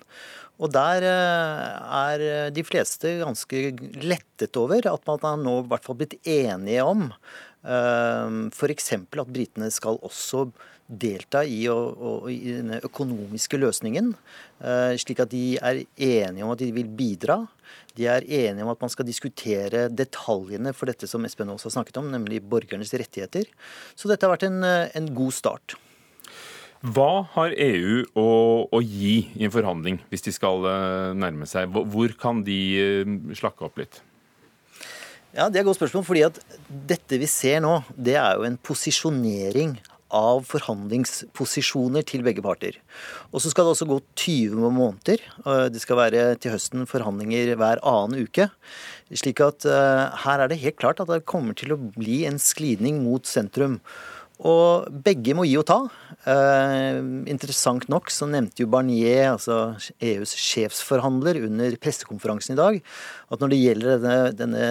Og 0.56 0.72
der 0.72 1.04
er 1.04 2.22
de 2.56 2.64
fleste 2.64 3.18
ganske 3.20 3.74
lettet 4.00 4.56
over 4.56 4.88
at 4.88 5.10
man 5.10 5.20
har 5.20 5.42
nå 5.42 5.58
i 5.60 5.68
hvert 5.68 5.84
fall 5.84 5.98
blitt 6.00 6.16
enige 6.24 6.86
om 6.88 7.10
f.eks. 8.56 8.88
at 8.96 9.34
britene 9.36 9.68
skal 9.76 10.00
også 10.00 10.46
delta 10.86 11.42
i, 11.46 11.64
og, 11.72 11.98
og, 11.98 12.28
i 12.32 12.58
den 12.60 12.76
økonomiske 12.78 13.58
løsningen. 13.58 14.12
Eh, 14.62 14.94
slik 15.02 15.24
at 15.24 15.32
de 15.32 15.58
er 15.58 15.82
enige 15.96 16.46
om 16.46 16.54
at 16.54 16.62
de 16.62 16.72
vil 16.76 16.90
bidra. 16.90 17.40
De 17.98 18.06
er 18.12 18.28
enige 18.28 18.66
om 18.66 18.74
at 18.74 18.84
man 18.84 18.92
skal 18.92 19.08
diskutere 19.08 19.88
detaljene 19.90 20.76
for 20.76 20.92
dette 20.92 21.10
som 21.10 21.26
Espen 21.26 21.50
Aas 21.50 21.66
har 21.66 21.74
snakket 21.78 21.98
om, 22.02 22.12
nemlig 22.14 22.44
borgernes 22.44 22.94
rettigheter. 22.94 23.50
Så 23.96 24.12
dette 24.12 24.28
har 24.28 24.36
vært 24.36 24.48
en, 24.50 24.62
en 24.66 25.12
god 25.16 25.36
start. 25.36 25.78
Hva 26.86 27.26
har 27.34 27.54
EU 27.56 28.04
å, 28.20 28.28
å, 28.70 28.82
gi 28.84 29.32
i 29.34 29.46
en 29.48 29.54
forhandling, 29.54 29.98
hvis 30.12 30.26
de 30.28 30.34
skal 30.36 30.68
eh, 30.70 31.14
nærme 31.18 31.48
seg? 31.50 31.72
Hvor 31.72 32.14
kan 32.20 32.44
de 32.46 32.60
eh, 32.78 33.16
slakke 33.38 33.66
opp 33.66 33.80
litt? 33.82 34.04
Ja, 35.36 35.50
Det 35.50 35.58
er 35.58 35.64
et 35.64 35.68
godt 35.68 35.80
spørsmål. 35.80 36.06
fordi 36.06 36.24
at 36.28 36.38
dette 36.70 37.18
vi 37.20 37.28
ser 37.28 37.64
nå, 37.66 37.80
det 37.98 38.20
er 38.22 38.38
jo 38.38 38.46
en 38.48 38.60
posisjonering 38.62 39.74
av 40.14 40.44
forhandlingsposisjoner 40.48 42.06
til 42.08 42.24
begge 42.26 42.44
parter. 42.46 42.78
Og 43.32 43.42
så 43.42 43.52
skal 43.52 43.66
det 43.66 43.74
også 43.74 43.88
gå 43.90 44.00
20 44.22 44.74
måneder. 44.76 45.24
Det 45.74 45.82
skal 45.82 46.00
være 46.00 46.26
til 46.42 46.54
høsten 46.54 46.86
forhandlinger 46.90 47.56
hver 47.60 47.82
annen 47.82 48.28
uke. 48.28 48.50
Slik 49.14 49.42
at 49.46 49.66
uh, 49.70 50.14
her 50.26 50.42
er 50.42 50.52
det 50.52 50.62
helt 50.62 50.80
klart 50.82 51.02
at 51.02 51.10
det 51.12 51.26
kommer 51.30 51.58
til 51.58 51.76
å 51.76 51.82
bli 51.98 52.24
en 52.30 52.40
sklidning 52.42 53.04
mot 53.06 53.26
sentrum. 53.30 53.80
Og 54.44 54.90
begge 55.06 55.32
må 55.38 55.46
gi 55.48 55.56
og 55.56 55.64
ta. 55.70 55.78
Eh, 56.28 56.98
interessant 57.32 57.86
nok 57.92 58.10
så 58.12 58.28
nevnte 58.28 58.66
jo 58.66 58.70
Barnier, 58.72 59.30
altså 59.32 59.78
EUs 60.04 60.34
sjefsforhandler, 60.36 61.40
under 61.48 61.78
pressekonferansen 61.80 62.56
i 62.56 62.60
dag 62.60 62.80
at 63.32 63.42
når 63.42 63.54
det 63.54 63.62
gjelder 63.62 64.02
denne, 64.04 64.34
denne 64.36 64.66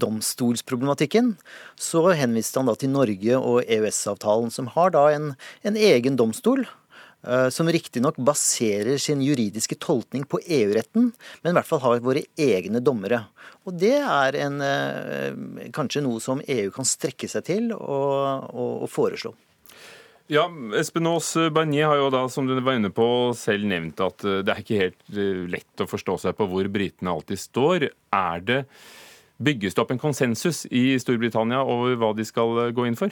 domstolsproblematikken, 0.00 1.34
så 1.76 2.06
henviste 2.16 2.62
han 2.62 2.70
da 2.70 2.76
til 2.80 2.94
Norge 2.94 3.36
og 3.40 3.60
EØS-avtalen, 3.68 4.54
som 4.54 4.72
har 4.72 4.94
da 4.96 5.10
en, 5.12 5.34
en 5.68 5.76
egen 5.76 6.16
domstol 6.20 6.64
som 7.50 7.68
riktignok 7.72 8.18
baserer 8.20 8.98
sin 9.00 9.22
juridiske 9.24 9.78
tolkning 9.80 10.26
på 10.28 10.40
EU-retten, 10.44 11.10
men 11.42 11.52
i 11.52 11.56
hvert 11.56 11.68
fall 11.68 11.80
har 11.80 12.02
våre 12.04 12.24
egne 12.36 12.82
dommere. 12.84 13.22
Og 13.64 13.78
det 13.80 13.96
er 13.96 14.36
en, 14.44 14.60
eh, 14.60 15.70
kanskje 15.72 16.02
noe 16.04 16.20
som 16.20 16.42
EU 16.44 16.70
kan 16.74 16.86
strekke 16.88 17.28
seg 17.30 17.46
til 17.48 17.72
og, 17.72 18.50
og, 18.52 18.84
og 18.84 18.90
foreslå. 18.92 19.32
Ja, 20.32 20.46
Espen 20.78 21.08
Aas 21.08 21.34
Barnier 21.52 21.90
har 21.90 22.00
jo 22.00 22.10
da, 22.12 22.22
som 22.32 22.46
du 22.48 22.54
var 22.56 22.78
inne 22.78 22.88
på, 22.92 23.06
selv 23.36 23.68
nevnt 23.68 24.00
at 24.04 24.24
eh, 24.24 24.42
det 24.44 24.52
er 24.52 24.62
ikke 24.64 24.82
helt 24.82 25.16
lett 25.52 25.84
å 25.84 25.88
forstå 25.88 26.18
seg 26.26 26.36
på 26.36 26.48
hvor 26.50 26.68
britene 26.72 27.12
alltid 27.12 27.40
står. 27.40 27.88
Er 28.12 28.44
det 28.44 28.64
Bygges 29.44 29.74
det 29.74 29.82
opp 29.82 29.90
en 29.90 29.98
konsensus 29.98 30.62
i 30.70 30.92
Storbritannia 31.02 31.64
over 31.66 31.96
hva 31.98 32.12
de 32.14 32.22
skal 32.22 32.68
gå 32.70 32.84
inn 32.86 32.94
for? 32.94 33.10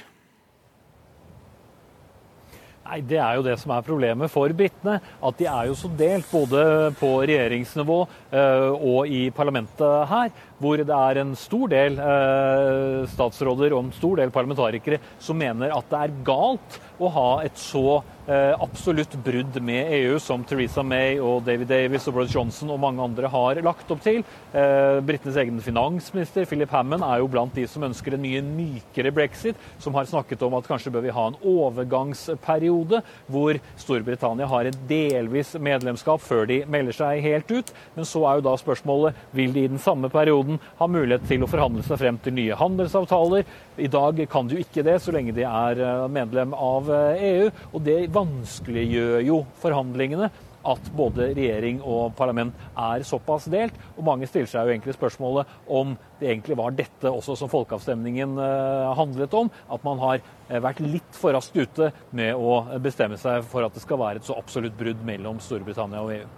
Nei, 2.93 3.01
Det 3.09 3.17
er 3.17 3.39
jo 3.39 3.45
det 3.47 3.55
som 3.57 3.71
er 3.73 3.85
problemet 3.87 4.29
for 4.29 4.53
britene. 4.53 4.99
At 5.25 5.39
de 5.41 5.47
er 5.49 5.71
jo 5.71 5.77
så 5.81 5.89
delt 5.97 6.29
både 6.29 6.93
på 6.99 7.09
regjeringsnivå 7.25 7.99
uh, 8.05 8.73
og 8.77 9.09
i 9.09 9.31
parlamentet 9.33 10.11
her. 10.11 10.29
Hvor 10.61 10.77
det 10.77 10.93
er 10.93 11.21
en 11.23 11.33
stor 11.39 11.73
del 11.73 11.97
uh, 11.97 13.09
statsråder 13.09 13.73
og 13.73 13.87
en 13.87 13.95
stor 13.97 14.21
del 14.21 14.35
parlamentarikere 14.35 15.01
som 15.17 15.41
mener 15.41 15.73
at 15.73 15.89
det 15.89 16.03
er 16.03 16.19
galt 16.27 16.77
å 17.01 17.09
ha 17.17 17.31
et 17.47 17.57
så 17.59 17.87
eh, 17.97 18.22
absolutt 18.27 19.17
brudd 19.25 19.57
med 19.63 19.89
EU, 19.97 20.19
som 20.23 20.45
Theresa 20.47 20.83
May 20.87 21.17
og 21.19 21.43
David 21.47 21.69
Davis 21.73 22.07
og 22.07 22.15
Boris 22.15 22.35
Johnson 22.35 22.71
og 22.71 22.79
mange 22.81 23.03
andre 23.03 23.27
har 23.31 23.59
lagt 23.65 23.91
opp 23.91 24.03
til. 24.05 24.23
Eh, 24.53 25.01
Britenes 25.03 25.39
egen 25.41 25.59
finansminister 25.65 26.47
Philip 26.47 26.71
Hammond 26.71 27.05
er 27.07 27.23
jo 27.23 27.31
blant 27.33 27.55
de 27.57 27.65
som 27.67 27.83
ønsker 27.87 28.15
en 28.15 28.23
mye 28.23 28.43
mykere 28.45 29.13
brexit, 29.15 29.59
som 29.83 29.97
har 29.99 30.07
snakket 30.09 30.43
om 30.47 30.55
at 30.59 30.69
kanskje 30.69 30.93
bør 30.95 31.07
vi 31.07 31.15
ha 31.17 31.25
en 31.31 31.39
overgangsperiode 31.41 33.03
hvor 33.33 33.59
Storbritannia 33.81 34.47
har 34.51 34.69
et 34.69 34.79
delvis 34.89 35.55
medlemskap 35.59 36.23
før 36.23 36.47
de 36.51 36.61
melder 36.71 36.97
seg 36.97 37.25
helt 37.25 37.51
ut. 37.51 37.75
Men 37.97 38.09
så 38.09 38.25
er 38.29 38.39
jo 38.39 38.47
da 38.47 38.55
spørsmålet 38.61 39.19
vil 39.35 39.55
de 39.57 39.67
i 39.67 39.73
den 39.73 39.83
samme 39.83 40.13
perioden 40.13 40.61
ha 40.79 40.91
mulighet 40.91 41.27
til 41.31 41.43
å 41.43 41.51
forhandle 41.51 41.85
seg 41.87 42.01
frem 42.03 42.21
til 42.23 42.37
nye 42.39 42.59
handelsavtaler. 42.61 43.47
I 43.83 43.91
dag 43.91 44.21
kan 44.31 44.47
de 44.47 44.59
jo 44.59 44.67
ikke 44.67 44.85
det 44.87 44.99
så 45.03 45.15
lenge 45.15 45.35
de 45.35 45.47
er 45.49 45.83
eh, 45.83 46.07
medlem 46.13 46.55
av 46.55 46.93
EU. 46.93 47.51
og 47.73 47.81
det 47.83 48.12
vanskeliggjør 48.15 49.21
jo 49.27 49.43
forhandlingene 49.63 50.31
at 50.69 50.91
både 50.97 51.31
regjering 51.37 51.81
og 51.83 52.13
parlament 52.19 52.57
er 52.79 53.05
såpass 53.07 53.49
delt. 53.53 53.77
Og 53.97 54.07
mange 54.07 54.29
stiller 54.31 54.51
seg 54.51 54.67
jo 54.67 54.75
egentlig 54.75 54.95
spørsmålet 54.97 55.51
om 55.67 55.97
det 56.21 56.31
egentlig 56.31 56.59
var 56.59 56.77
dette 56.79 57.11
også 57.11 57.37
som 57.39 57.51
folkeavstemningen 57.53 58.37
uh, 58.39 58.93
handlet 58.99 59.35
om. 59.39 59.51
At 59.73 59.85
man 59.87 60.01
har 60.03 60.23
uh, 60.23 60.61
vært 60.63 60.83
litt 60.85 61.19
for 61.19 61.35
raskt 61.37 61.59
ute 61.59 61.91
med 62.15 62.39
å 62.39 62.79
bestemme 62.83 63.19
seg 63.21 63.45
for 63.49 63.67
at 63.67 63.75
det 63.75 63.85
skal 63.85 64.01
være 64.03 64.23
et 64.23 64.29
så 64.29 64.39
absolutt 64.39 64.79
brudd 64.79 65.03
mellom 65.07 65.43
Storbritannia 65.43 66.05
og 66.05 66.15
EU. 66.19 66.31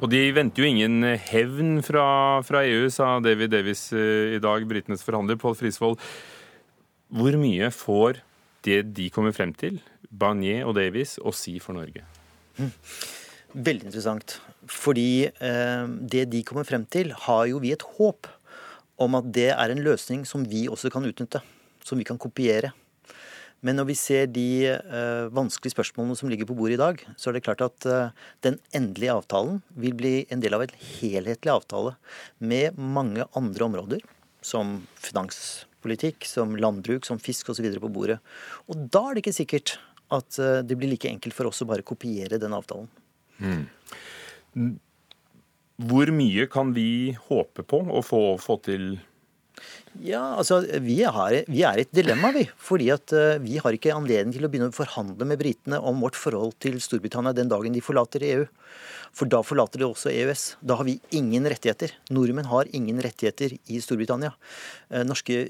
Og 0.00 0.08
de 0.08 0.22
venter 0.32 0.62
jo 0.62 0.70
ingen 0.70 1.04
hevn 1.28 1.82
fra, 1.84 2.06
fra 2.46 2.62
EU, 2.64 2.86
sa 2.92 3.18
David 3.24 3.52
Davis 3.52 3.90
uh, 3.92 4.36
i 4.36 4.42
dag, 4.42 4.64
britenes 4.68 5.04
forhandler. 5.04 5.40
Pål 5.40 5.58
Frisvold, 5.58 6.00
hvor 7.10 7.36
mye 7.40 7.72
får 7.74 8.22
det 8.66 8.82
de 8.96 9.08
kommer 9.14 9.34
frem 9.36 9.54
til, 9.56 9.80
Barnier 10.10 10.66
og 10.66 10.76
Davies, 10.78 11.16
å 11.22 11.32
si 11.34 11.56
for 11.62 11.78
Norge? 11.78 12.04
Mm. 12.58 12.72
Veldig 13.54 13.88
interessant. 13.88 14.36
Fordi 14.70 15.26
eh, 15.26 15.86
det 16.12 16.26
de 16.30 16.42
kommer 16.46 16.66
frem 16.68 16.84
til, 16.90 17.14
har 17.26 17.46
jo 17.50 17.62
vi 17.62 17.72
et 17.74 17.86
håp 17.96 18.28
om 19.00 19.16
at 19.18 19.30
det 19.32 19.50
er 19.54 19.72
en 19.72 19.82
løsning 19.82 20.26
som 20.28 20.44
vi 20.46 20.66
også 20.70 20.92
kan 20.92 21.06
utnytte. 21.08 21.42
Som 21.86 21.98
vi 21.98 22.06
kan 22.06 22.20
kopiere. 22.20 22.74
Men 23.64 23.76
når 23.76 23.90
vi 23.90 23.96
ser 23.98 24.28
de 24.32 24.46
eh, 24.72 25.26
vanskelige 25.36 25.74
spørsmålene 25.74 26.16
som 26.16 26.30
ligger 26.32 26.48
på 26.48 26.56
bordet 26.56 26.78
i 26.78 26.80
dag, 26.80 27.02
så 27.20 27.28
er 27.28 27.36
det 27.36 27.44
klart 27.44 27.64
at 27.64 27.88
eh, 27.88 28.14
den 28.46 28.56
endelige 28.76 29.16
avtalen 29.18 29.60
vil 29.76 29.96
bli 29.98 30.14
en 30.32 30.40
del 30.44 30.56
av 30.56 30.64
en 30.64 30.76
helhetlig 31.00 31.52
avtale 31.52 31.96
med 32.38 32.78
mange 32.80 33.26
andre 33.36 33.68
områder, 33.68 34.06
som 34.40 34.78
finanspolitikk, 35.80 36.26
som 36.26 36.56
landbruk, 36.56 37.06
som 37.06 37.18
fisk 37.18 37.50
osv. 37.50 37.78
på 37.80 37.88
bordet. 37.88 38.20
Og 38.68 38.76
da 38.90 39.10
er 39.10 39.14
det 39.14 39.24
ikke 39.24 39.44
sikkert 39.44 39.78
at 40.10 40.38
eh, 40.38 40.62
det 40.62 40.76
blir 40.76 40.90
like 40.90 41.08
enkelt 41.08 41.34
for 41.34 41.46
oss 41.46 41.62
å 41.62 41.66
bare 41.66 41.82
kopiere 41.82 42.38
den 42.38 42.52
avtalen. 42.52 42.88
Mm. 43.38 44.78
Hvor 45.88 46.10
mye 46.12 46.46
kan 46.50 46.74
vi 46.74 47.16
håpe 47.28 47.62
på 47.62 47.80
å 47.88 48.02
få, 48.02 48.36
få 48.38 48.58
til? 48.60 48.98
Ja, 50.02 50.36
altså, 50.36 50.60
vi, 50.80 51.02
har, 51.02 51.44
vi 51.48 51.62
er 51.62 51.78
i 51.78 51.84
et 51.84 51.94
dilemma, 51.94 52.32
vi. 52.32 52.46
Fordi 52.56 52.90
at 52.92 53.12
uh, 53.12 53.38
vi 53.40 53.58
har 53.58 53.72
ikke 53.72 53.94
anledning 53.94 54.34
til 54.34 54.44
å 54.44 54.50
begynne 54.50 54.70
å 54.70 54.76
forhandle 54.76 55.26
med 55.26 55.40
britene 55.40 55.80
om 55.80 56.00
vårt 56.00 56.18
forhold 56.18 56.56
til 56.60 56.78
Storbritannia 56.80 57.32
den 57.36 57.50
dagen 57.50 57.74
de 57.74 57.82
forlater 57.84 58.24
EU. 58.24 58.46
For 59.16 59.28
da 59.30 59.40
forlater 59.44 59.82
de 59.82 59.88
også 59.88 60.10
EØS. 60.12 60.44
Da 60.62 60.76
har 60.78 60.86
vi 60.86 60.96
ingen 61.16 61.46
rettigheter. 61.50 61.92
Nordmenn 62.14 62.48
har 62.50 62.68
ingen 62.76 63.00
rettigheter 63.02 63.56
i 63.58 63.80
Storbritannia. 63.82 64.32
Eh, 64.90 65.02
norske 65.06 65.42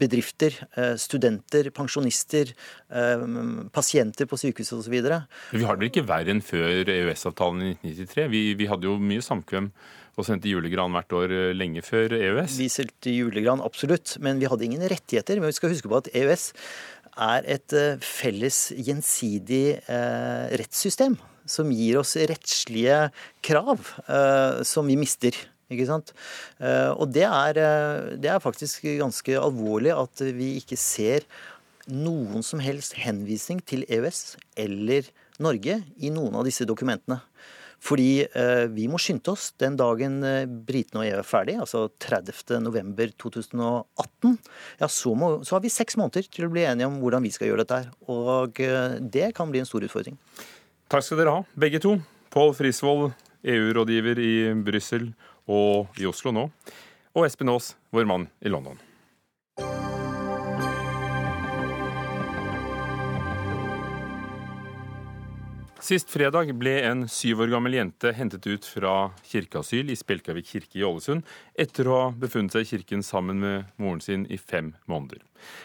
bedrifter, 0.00 0.56
eh, 0.76 0.94
studenter, 0.96 1.70
pensjonister, 1.70 2.54
eh, 2.90 3.26
pasienter 3.72 4.26
på 4.26 4.38
sykehuset 4.40 4.78
osv. 4.78 4.96
Vi 5.52 5.64
har 5.64 5.76
det 5.76 5.92
ikke 5.92 6.06
verre 6.08 6.32
enn 6.32 6.40
før 6.40 6.88
EØS-avtalen 6.88 7.62
i 7.62 7.74
1993. 7.74 8.28
Vi, 8.28 8.54
vi 8.54 8.66
hadde 8.66 8.88
jo 8.88 8.96
mye 8.98 9.20
samkvem 9.20 9.70
og 10.16 10.26
sendte 10.26 10.48
julegran 10.48 10.92
hvert 10.92 11.12
år 11.12 11.54
lenge 11.56 11.82
før 11.84 12.12
EØS. 12.16 12.56
Vi 12.58 12.68
sendte 12.68 13.12
julegran, 13.12 13.62
absolutt, 13.64 14.18
men 14.20 14.40
vi 14.40 14.48
hadde 14.48 14.64
ingen 14.64 14.82
rettigheter. 14.88 15.40
Men 15.40 15.52
vi 15.52 15.56
skal 15.56 15.72
huske 15.72 15.88
på 15.88 16.00
at 16.00 16.10
EØS 16.12 16.52
er 17.12 17.44
et 17.44 17.76
felles 18.00 18.72
gjensidig 18.72 19.82
eh, 19.84 20.56
rettssystem 20.56 21.16
som 21.48 21.70
gir 21.74 21.98
oss 22.00 22.16
rettslige 22.16 23.10
krav 23.44 23.78
eh, 24.06 24.62
som 24.66 24.86
vi 24.88 24.96
mister. 25.00 25.32
Ikke 25.72 25.86
sant? 25.88 26.12
Eh, 26.60 26.90
og 26.92 27.12
det 27.14 27.24
er, 27.24 27.56
uh, 27.56 28.16
det 28.20 28.28
er, 28.28 28.40
faktisk 28.44 28.82
ganske 29.00 29.32
alvorlig 29.40 29.92
at 29.96 30.20
vi 30.36 30.56
ikke 30.60 30.76
ser 30.80 31.20
noen 31.88 32.42
som 32.46 32.60
helst 32.62 32.94
henvisning 33.00 33.60
til 33.66 33.84
EØS 33.88 34.36
eller 34.60 35.02
Norge 35.42 35.82
i 35.98 36.10
noen 36.14 36.34
av 36.38 36.44
disse 36.46 36.64
dokumentene. 36.68 37.18
Fordi 37.82 38.30
vi 38.70 38.84
må 38.86 38.94
skynde 39.02 39.32
oss 39.32 39.50
den 39.58 39.74
dagen 39.74 40.22
britene 40.62 41.00
og 41.00 41.06
EU 41.08 41.18
er 41.18 41.26
ferdig, 41.26 41.58
altså 41.58 41.90
30.11.2018. 42.04 44.36
Ja, 44.78 44.86
så, 44.86 45.10
så 45.42 45.56
har 45.56 45.62
vi 45.64 45.72
seks 45.74 45.98
måneder 45.98 46.22
til 46.30 46.46
å 46.46 46.52
bli 46.52 46.62
enige 46.62 46.86
om 46.86 47.02
hvordan 47.02 47.26
vi 47.26 47.34
skal 47.34 47.50
gjøre 47.50 47.64
dette 47.64 47.80
her. 47.80 47.90
Og 48.06 48.54
det 49.02 49.34
kan 49.34 49.50
bli 49.50 49.58
en 49.64 49.66
stor 49.66 49.82
utfordring. 49.82 50.14
Takk 50.92 51.06
skal 51.06 51.22
dere 51.22 51.32
ha, 51.32 51.40
begge 51.56 51.78
to. 51.80 51.94
Pål 52.28 52.50
Frisvold, 52.52 53.14
EU-rådgiver 53.48 54.18
i 54.20 54.32
Brussel 54.60 55.06
og 55.48 55.96
i 55.96 56.04
Oslo 56.04 56.34
nå. 56.36 56.42
Og 57.16 57.24
Espen 57.24 57.48
Aas, 57.48 57.70
vår 57.96 58.04
mann 58.10 58.26
i 58.44 58.52
London. 58.52 58.76
Sist 65.82 66.12
fredag 66.14 66.52
ble 66.60 66.76
en 66.86 67.00
syv 67.10 67.40
år 67.42 67.48
gammel 67.50 67.74
jente 67.74 68.12
hentet 68.14 68.44
ut 68.46 68.66
fra 68.70 68.92
kirkeasyl 69.26 69.88
i 69.90 69.96
Spjelkavik 69.98 70.46
kirke 70.46 70.78
i 70.78 70.84
Ålesund 70.86 71.26
etter 71.58 71.88
å 71.90 71.96
ha 71.96 72.04
befunnet 72.14 72.54
seg 72.54 72.62
i 72.62 72.68
kirken 72.68 73.02
sammen 73.02 73.40
med 73.42 73.72
moren 73.82 73.98
sin 74.04 74.22
i 74.30 74.38
fem 74.38 74.68
måneder. 74.86 75.18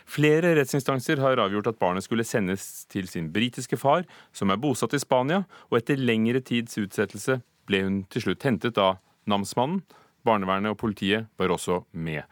Flere 0.10 0.56
rettsinstanser 0.58 1.22
har 1.22 1.38
avgjort 1.44 1.70
at 1.70 1.78
barnet 1.78 2.08
skulle 2.08 2.26
sendes 2.26 2.88
til 2.90 3.06
sin 3.12 3.30
britiske 3.36 3.78
far, 3.78 4.08
som 4.34 4.50
er 4.50 4.58
bosatt 4.58 4.98
i 4.98 5.02
Spania, 5.04 5.44
og 5.70 5.78
etter 5.84 6.02
lengre 6.02 6.42
tids 6.42 6.82
utsettelse 6.82 7.38
ble 7.70 7.84
hun 7.86 8.02
til 8.10 8.26
slutt 8.26 8.50
hentet 8.50 8.82
av 8.82 8.98
namsmannen. 9.30 9.84
Barnevernet 10.26 10.74
og 10.74 10.82
politiet 10.82 11.30
var 11.38 11.54
også 11.54 11.84
med. 11.94 12.26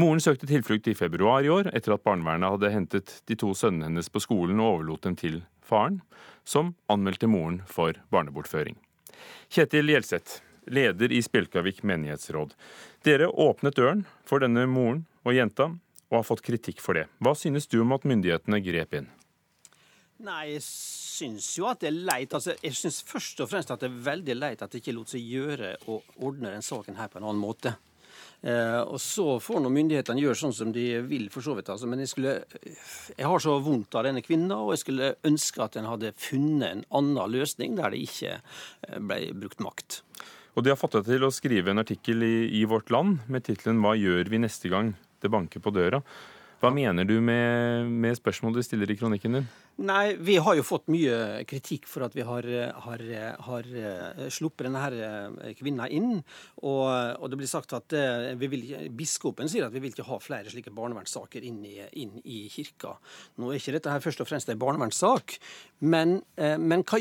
Moren 0.00 0.24
søkte 0.24 0.48
tilflukt 0.48 0.88
i 0.88 0.96
februar 0.96 1.44
i 1.44 1.52
år, 1.52 1.68
etter 1.76 1.92
at 1.92 2.08
barnevernet 2.08 2.56
hadde 2.56 2.72
hentet 2.72 3.18
de 3.28 3.36
to 3.36 3.52
sønnene 3.52 3.90
hennes 3.90 4.08
på 4.08 4.24
skolen 4.24 4.64
og 4.64 4.78
overlot 4.78 5.04
dem 5.04 5.20
til 5.20 5.42
faren, 5.68 6.00
som 6.48 6.72
anmeldte 6.88 7.28
moren 7.30 7.60
for 7.68 7.98
barnebortføring. 8.12 8.78
Kjetil 9.52 9.92
Gjelseth, 9.92 10.40
leder 10.68 11.12
i 11.12 11.20
Spjelkavik 11.24 11.82
menighetsråd. 11.82 12.54
Dere 13.04 13.28
åpnet 13.28 13.76
døren 13.76 14.04
for 14.28 14.44
denne 14.44 14.66
moren 14.68 15.04
og 15.24 15.36
jenta, 15.36 15.70
og 16.08 16.20
har 16.20 16.26
fått 16.26 16.44
kritikk 16.46 16.80
for 16.80 16.96
det. 16.96 17.06
Hva 17.20 17.34
synes 17.36 17.68
du 17.68 17.80
om 17.82 17.92
at 17.96 18.06
myndighetene 18.08 18.60
grep 18.64 18.96
inn? 18.96 19.08
Nei, 20.24 20.54
jeg 20.56 20.64
syns 20.64 21.52
jo 21.58 21.68
at 21.70 21.82
det 21.84 21.92
er 21.92 21.98
leit. 22.08 22.32
Altså, 22.34 22.56
jeg 22.64 22.74
syns 22.74 23.02
først 23.06 23.42
og 23.44 23.50
fremst 23.52 23.70
at 23.70 23.84
det 23.84 23.90
er 23.90 24.00
veldig 24.08 24.34
leit 24.38 24.64
at 24.64 24.72
det 24.72 24.80
ikke 24.82 24.96
lot 24.96 25.12
seg 25.12 25.22
gjøre 25.22 25.76
å 25.86 26.00
ordne 26.26 26.54
den 26.56 26.64
saken 26.64 26.98
her 26.98 27.12
på 27.12 27.20
en 27.20 27.28
annen 27.28 27.42
måte. 27.42 27.76
Eh, 28.38 28.80
og 28.86 29.00
så 29.02 29.38
får 29.42 29.64
nå 29.64 29.70
myndighetene 29.74 30.22
gjøre 30.22 30.38
sånn 30.38 30.54
som 30.54 30.70
de 30.74 30.86
vil, 31.08 31.26
for 31.34 31.42
så 31.42 31.56
vidt. 31.58 31.70
Altså. 31.74 31.88
Men 31.90 32.04
jeg, 32.04 32.12
skulle, 32.12 32.34
jeg 33.16 33.26
har 33.26 33.42
så 33.42 33.56
vondt 33.64 33.98
av 33.98 34.06
denne 34.06 34.22
kvinna, 34.22 34.60
og 34.62 34.76
jeg 34.76 34.84
skulle 34.84 35.12
ønske 35.26 35.64
at 35.64 35.78
en 35.80 35.90
hadde 35.90 36.14
funnet 36.18 36.68
en 36.70 36.84
annen 37.00 37.34
løsning 37.34 37.78
der 37.78 37.94
det 37.94 38.04
ikke 38.06 38.36
eh, 38.38 38.98
ble 39.02 39.20
brukt 39.42 39.62
makt. 39.64 40.02
Og 40.54 40.64
De 40.66 40.72
har 40.72 40.78
fått 40.78 40.96
deg 40.98 41.10
til 41.12 41.26
å 41.26 41.34
skrive 41.34 41.70
en 41.70 41.82
artikkel 41.82 42.24
i, 42.26 42.36
i 42.60 42.64
Vårt 42.66 42.90
Land 42.94 43.22
med 43.30 43.46
tittelen 43.46 43.82
'Hva 43.82 43.94
gjør 43.98 44.30
vi 44.30 44.42
neste 44.42 44.70
gang 44.72 44.96
det 45.22 45.30
banker 45.30 45.62
på 45.62 45.74
døra'? 45.74 46.02
Hva 46.58 46.72
mener 46.74 47.06
du 47.06 47.20
med, 47.22 47.86
med 47.86 48.16
spørsmålet 48.18 48.58
du 48.58 48.66
stiller 48.66 48.90
i 48.90 48.96
kronikken 48.98 49.36
din? 49.36 49.44
Nei, 49.78 50.16
Vi 50.18 50.40
har 50.42 50.56
jo 50.58 50.64
fått 50.66 50.88
mye 50.90 51.44
kritikk 51.46 51.86
for 51.86 52.02
at 52.02 52.16
vi 52.18 52.24
har, 52.26 52.48
har, 52.82 53.04
har 53.46 53.68
eh, 53.78 54.24
sluppet 54.34 54.66
denne 54.66 54.82
eh, 54.90 55.52
kvinna 55.54 55.86
inn. 55.86 56.16
Og, 56.64 56.82
og, 56.90 57.28
det 57.30 57.38
blir 57.38 57.50
sagt 57.50 57.76
at 57.78 57.94
vi 58.40 58.50
vil, 58.50 58.66
biskopen 58.98 59.46
sier 59.46 59.68
at 59.68 59.76
vi 59.76 59.84
vil 59.84 59.94
ikke 59.94 60.08
ha 60.08 60.18
flere 60.18 60.50
slike 60.50 60.74
barnevernssaker 60.74 61.46
inn 61.46 61.62
i, 61.62 61.78
inn 62.02 62.18
i 62.26 62.42
kirka. 62.50 62.96
Nå 63.38 63.52
er 63.52 63.62
ikke 63.62 63.78
dette 63.78 63.94
her 63.94 64.02
først 64.02 64.26
og 64.26 64.30
fremst 64.30 64.50
en 64.50 64.58
barnevernssak, 64.58 65.38
men, 65.78 66.18
men 66.38 66.82
hva, 66.88 66.98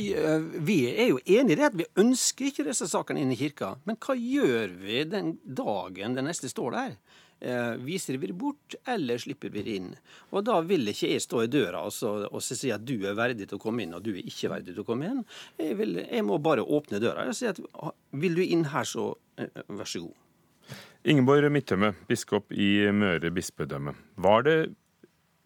vi 0.61 0.81
er 0.91 1.15
jo 1.15 1.21
enig 1.25 1.55
i 1.55 1.57
det 1.57 1.71
at 1.71 1.79
vi 1.79 1.89
ønsker 1.97 2.51
ikke 2.51 2.67
disse 2.69 2.85
sakene 2.91 3.25
inn 3.25 3.33
i 3.33 3.39
kirka. 3.39 3.73
Men 3.89 3.97
hva 3.97 4.13
gjør 4.13 4.77
vi 4.83 5.01
den 5.09 5.39
dagen 5.41 6.13
den 6.19 6.29
neste 6.29 6.51
står 6.53 6.77
der? 6.77 6.99
Eh, 7.39 7.75
viser 7.85 8.17
vi 8.17 8.27
det 8.27 8.33
bort, 8.33 8.75
eller 8.89 9.19
slipper 9.21 9.51
vi 9.53 9.61
det 9.61 9.75
inn? 9.77 9.91
Og 10.33 10.43
Da 10.47 10.57
vil 10.65 10.89
ikke 10.89 11.11
jeg 11.11 11.21
stå 11.21 11.43
i 11.43 11.51
døra 11.51 11.83
og, 11.85 11.93
så, 11.93 12.15
og 12.25 12.41
så 12.41 12.57
si 12.57 12.71
at 12.73 12.81
du 12.81 12.95
er 13.05 13.17
verdig 13.17 13.45
til 13.45 13.59
å 13.59 13.61
komme 13.61 13.85
inn, 13.85 13.93
og 13.93 14.01
du 14.05 14.15
er 14.15 14.23
ikke 14.25 14.49
verdig 14.55 14.73
til 14.73 14.81
å 14.81 14.88
komme 14.88 15.11
inn. 15.11 15.21
Jeg, 15.61 15.77
vil, 15.77 16.01
jeg 16.01 16.25
må 16.25 16.39
bare 16.41 16.65
åpne 16.65 17.01
døra 17.03 17.27
og 17.29 17.38
si 17.38 17.45
at 17.49 17.61
vil 18.17 18.39
du 18.39 18.41
inn 18.41 18.65
her, 18.73 18.89
så 18.89 19.11
eh, 19.38 19.53
vær 19.69 19.89
så 19.89 20.07
god. 20.07 20.17
Ingeborg 21.07 21.51
Midtømme, 21.53 21.93
biskop 22.09 22.51
i 22.51 22.89
Møre 22.91 23.29
bispedømme. 23.31 23.93
Var 24.17 24.47
det 24.47 24.57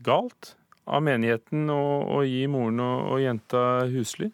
galt 0.02 0.56
av 0.88 1.04
menigheten 1.06 1.68
å, 1.70 1.82
å 2.08 2.24
gi 2.26 2.46
moren 2.50 2.80
og, 2.82 3.12
og 3.12 3.22
jenta 3.22 3.66
husly? 3.92 4.32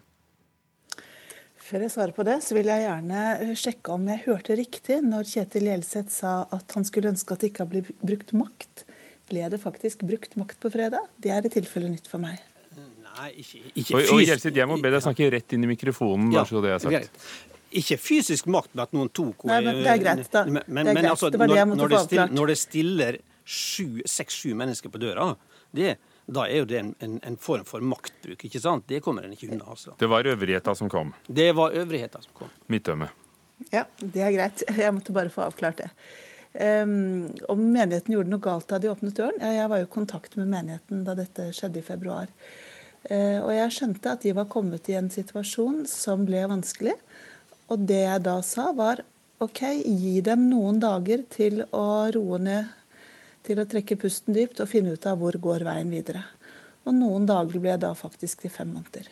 Før 1.68 1.84
jeg 1.84 1.91
svarer 1.91 2.15
på 2.15 2.24
det, 2.24 2.38
så 2.45 2.55
vil 2.55 2.70
jeg 2.72 2.86
gjerne 2.86 3.22
eh, 3.43 3.55
sjekke 3.59 3.95
om 3.97 4.05
jeg 4.07 4.24
hørte 4.24 4.55
riktig 4.55 5.01
når 5.03 5.28
Kjetil 5.28 5.65
Gjelseth 5.68 6.13
sa 6.15 6.36
at 6.55 6.76
han 6.78 6.88
skulle 6.88 7.11
ønske 7.11 7.36
at 7.36 7.43
det 7.43 7.49
ikke 7.51 7.65
har 7.65 7.72
blitt 7.74 7.89
brukt 7.99 8.32
makt. 8.39 8.86
Ble 9.28 9.49
det 9.51 9.59
faktisk 9.59 10.05
brukt 10.07 10.38
makt 10.39 10.61
på 10.63 10.72
fredag? 10.72 11.09
Det 11.20 11.34
er 11.36 11.43
i 11.43 11.51
tilfelle 11.51 11.91
nytt 11.91 12.07
for 12.07 12.24
meg. 12.24 12.39
Nei, 12.78 13.32
ikke, 13.41 13.59
ikke 13.74 13.97
og, 13.97 14.13
og 14.15 14.24
Gjelseth, 14.24 14.55
jeg 14.61 14.70
må 14.70 14.80
be 14.80 14.93
deg 14.93 15.03
snakke 15.03 15.28
rett 15.34 15.57
inn 15.57 15.68
i 15.68 15.72
mikrofonen, 15.74 16.32
bare 16.32 16.47
så 16.47 16.63
det 16.63 16.72
er 16.72 16.84
sagt. 16.86 16.95
Greit. 16.95 17.30
Ikke 17.82 17.97
fysisk 17.99 18.47
makt 18.53 18.72
med 18.72 18.86
at 18.86 18.95
noen 18.95 19.09
tok 19.11 19.43
Nei, 19.49 19.57
men 19.65 19.82
Det 19.84 19.91
er 19.91 20.03
greit, 20.05 20.28
da. 20.32 20.45
Men, 20.47 20.63
men, 20.72 20.88
det 20.88 20.93
er 20.93 21.01
greit. 21.01 21.11
altså, 21.18 21.32
det 21.34 21.41
var 21.41 21.51
det 21.51 21.57
jeg 21.57 21.68
når, 21.68 21.74
måtte 21.74 21.82
når, 21.82 21.89
få 21.89 21.97
det 21.97 22.05
stiller, 22.05 22.24
avklart. 22.24 22.38
når 22.39 22.53
det 22.53 22.59
stiller 22.61 23.18
seks-sju 24.15 24.53
mennesker 24.61 24.93
på 24.93 25.01
døra, 25.03 25.32
det, 25.76 25.97
da 26.28 26.43
er 26.47 26.61
jo 26.61 26.67
det 26.67 26.80
en, 26.82 26.89
en, 26.99 27.19
en, 27.23 27.38
form 27.39 27.63
for 27.67 27.84
maktbruk. 27.84 28.43
ikke 28.49 28.59
sant? 28.59 28.84
Det 28.89 28.99
kommer 29.03 29.23
en 29.23 29.36
ikke 29.36 29.47
unna. 29.51 29.69
altså. 29.71 29.95
Det 29.99 30.09
var 30.11 30.28
øvrigheta 30.28 30.75
som 30.75 30.89
kom? 30.91 31.13
Det 31.28 31.51
var 31.55 31.75
øvrigheta 31.75 32.21
som 32.21 32.34
kom. 32.36 32.51
Midtdømme. 32.67 33.07
Ja, 33.71 33.86
det 33.99 34.21
er 34.21 34.34
greit. 34.36 34.63
Jeg 34.84 34.95
måtte 34.95 35.15
bare 35.15 35.32
få 35.34 35.45
avklart 35.47 35.84
det. 35.84 35.91
Um, 36.57 37.28
om 37.51 37.59
menigheten 37.61 38.15
gjorde 38.15 38.32
noe 38.32 38.41
galt 38.41 38.67
da 38.71 38.80
de 38.82 38.89
åpnet 38.89 39.15
døren? 39.17 39.36
Ja, 39.43 39.51
jeg 39.53 39.69
var 39.69 39.82
jo 39.82 39.86
i 39.86 39.91
kontakt 39.93 40.38
med 40.39 40.47
menigheten 40.49 41.03
da 41.05 41.13
dette 41.13 41.51
skjedde 41.53 41.84
i 41.84 41.86
februar. 41.86 42.32
Uh, 43.11 43.43
og 43.43 43.51
jeg 43.53 43.75
skjønte 43.75 44.15
at 44.15 44.25
de 44.25 44.34
var 44.34 44.47
kommet 44.49 44.89
i 44.89 44.95
en 44.97 45.11
situasjon 45.13 45.84
som 45.91 46.23
ble 46.25 46.41
vanskelig. 46.49 46.95
Og 47.69 47.84
det 47.86 48.01
jeg 48.01 48.23
da 48.25 48.39
sa, 48.47 48.71
var 48.73 49.03
OK, 49.43 49.61
gi 49.86 50.17
dem 50.25 50.47
noen 50.49 50.80
dager 50.82 51.21
til 51.30 51.61
å 51.75 52.09
roe 52.15 52.41
ned, 52.41 52.73
til 53.48 53.62
å 53.62 53.68
trekke 53.70 54.00
pusten 54.00 54.36
dypt 54.36 54.60
og 54.64 54.72
finne 54.72 54.95
ut 54.95 55.08
av 55.10 55.20
hvor 55.22 55.38
går 55.41 55.66
veien 55.68 55.91
videre. 55.93 56.26
Og 56.88 56.95
noen 56.95 57.28
dager 57.28 57.60
ble 57.60 57.74
jeg 57.74 57.84
da 57.84 57.93
faktisk 57.98 58.43
til 58.43 58.54
fem 58.54 58.70
måneder. 58.76 59.10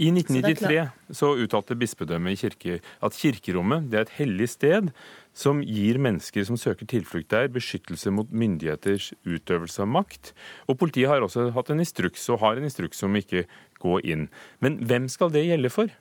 I 0.00 0.08
1993 0.14 1.12
så 1.12 1.34
uttalte 1.42 1.76
bispedømmet 1.76 2.32
i 2.32 2.38
kirke 2.40 2.76
at 3.04 3.16
kirkerommet 3.20 3.90
det 3.92 3.98
er 3.98 4.06
et 4.06 4.14
hellig 4.16 4.46
sted 4.48 4.88
som 5.36 5.60
gir 5.60 5.98
mennesker 6.00 6.46
som 6.48 6.56
søker 6.56 6.88
tilflukt 6.88 7.28
der, 7.32 7.50
beskyttelse 7.52 8.12
mot 8.14 8.30
myndigheters 8.32 9.10
utøvelse 9.28 9.84
av 9.84 9.90
makt. 9.92 10.32
Og 10.72 10.78
Politiet 10.80 11.10
har 11.12 11.20
også 11.24 11.50
hatt 11.52 11.72
en 11.72 11.84
instruks, 11.84 12.24
og 12.32 12.40
har 12.40 12.56
en 12.56 12.66
instruks 12.66 13.04
om 13.04 13.18
ikke 13.20 13.44
gå 13.82 14.00
inn. 14.00 14.30
Men 14.64 14.80
hvem 14.88 15.08
skal 15.12 15.32
det 15.36 15.44
gjelde 15.50 15.72
for? 15.72 15.92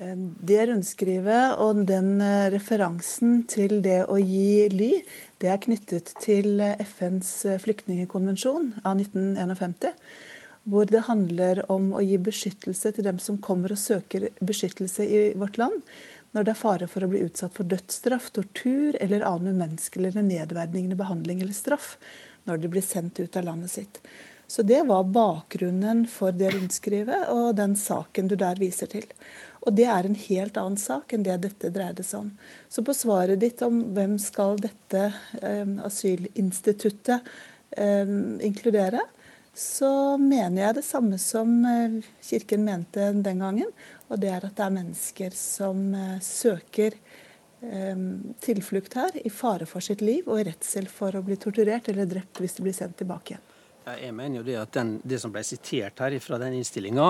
Det 0.00 0.62
rundskrivet 0.70 1.58
og 1.60 1.82
den 1.84 2.22
eh, 2.24 2.46
referansen 2.54 3.42
til 3.50 3.82
det 3.84 4.06
å 4.08 4.16
gi 4.16 4.64
ly, 4.72 4.94
det 5.42 5.50
er 5.52 5.60
knyttet 5.60 6.14
til 6.24 6.62
FNs 6.80 7.32
flyktningkonvensjon 7.60 8.70
av 8.80 9.02
1951. 9.02 9.92
Hvor 10.70 10.88
det 10.88 11.04
handler 11.04 11.60
om 11.72 11.90
å 11.92 12.00
gi 12.04 12.16
beskyttelse 12.16 12.94
til 12.96 13.04
dem 13.04 13.20
som 13.20 13.42
kommer 13.44 13.74
og 13.74 13.80
søker 13.80 14.30
beskyttelse 14.40 15.04
i 15.04 15.20
vårt 15.36 15.60
land. 15.60 15.84
Når 16.32 16.48
det 16.48 16.54
er 16.54 16.62
fare 16.62 16.88
for 16.88 17.04
å 17.04 17.10
bli 17.10 17.20
utsatt 17.26 17.56
for 17.58 17.68
dødsstraff, 17.68 18.30
tortur 18.32 18.96
eller 19.04 19.26
annen 19.28 19.56
umenneskelig 19.58 20.14
eller 20.14 20.28
nedverdigende 20.30 20.96
behandling 20.96 21.44
eller 21.44 21.56
straff 21.56 21.96
når 22.48 22.62
de 22.62 22.72
blir 22.72 22.84
sendt 22.86 23.20
ut 23.20 23.36
av 23.36 23.50
landet 23.50 23.72
sitt. 23.76 24.00
Så 24.50 24.64
det 24.66 24.80
var 24.88 25.04
bakgrunnen 25.04 26.06
for 26.10 26.34
det 26.34 26.54
rundskrivet 26.56 27.28
og 27.30 27.52
den 27.58 27.76
saken 27.78 28.30
du 28.30 28.34
der 28.38 28.58
viser 28.58 28.88
til. 28.90 29.04
Og 29.60 29.76
det 29.76 29.86
er 29.92 30.06
en 30.06 30.16
helt 30.16 30.56
annen 30.56 30.80
sak 30.80 31.12
enn 31.12 31.24
det 31.26 31.36
dette 31.44 31.70
dreide 31.74 32.04
seg 32.06 32.24
om. 32.24 32.28
Så 32.72 32.84
på 32.86 32.96
svaret 32.96 33.42
ditt 33.42 33.60
om 33.66 33.82
hvem 33.96 34.16
skal 34.22 34.60
dette 34.62 35.10
eh, 35.42 35.72
asylinstituttet 35.84 37.28
eh, 37.76 38.14
inkludere, 38.46 39.04
så 39.54 40.16
mener 40.16 40.62
jeg 40.62 40.78
det 40.78 40.86
samme 40.86 41.18
som 41.20 41.58
eh, 41.68 41.98
Kirken 42.24 42.64
mente 42.64 43.10
den 43.12 43.42
gangen. 43.42 43.72
Og 44.08 44.20
det 44.22 44.32
er 44.32 44.46
at 44.46 44.56
det 44.56 44.66
er 44.66 44.76
mennesker 44.78 45.36
som 45.36 45.90
eh, 45.94 46.16
søker 46.24 46.96
eh, 46.96 48.06
tilflukt 48.40 48.96
her 48.96 49.20
i 49.20 49.32
fare 49.34 49.68
for 49.68 49.84
sitt 49.84 50.00
liv 50.04 50.28
og 50.30 50.40
i 50.40 50.48
redsel 50.48 50.88
for 50.88 51.16
å 51.16 51.24
bli 51.26 51.36
torturert 51.40 51.92
eller 51.92 52.08
drept 52.08 52.40
hvis 52.40 52.56
de 52.56 52.64
blir 52.64 52.76
sendt 52.76 52.96
tilbake 53.02 53.34
igjen. 53.34 53.49
Jeg 54.00 54.14
mener 54.16 54.40
jo 54.40 54.46
Det 54.46 54.56
at 54.60 54.72
den, 54.76 54.96
det 55.04 55.20
som 55.22 55.32
ble 55.34 55.42
sitert 55.46 56.00
her 56.02 56.18
fra 56.22 56.38
den 56.42 56.58
innstillinga, 56.60 57.08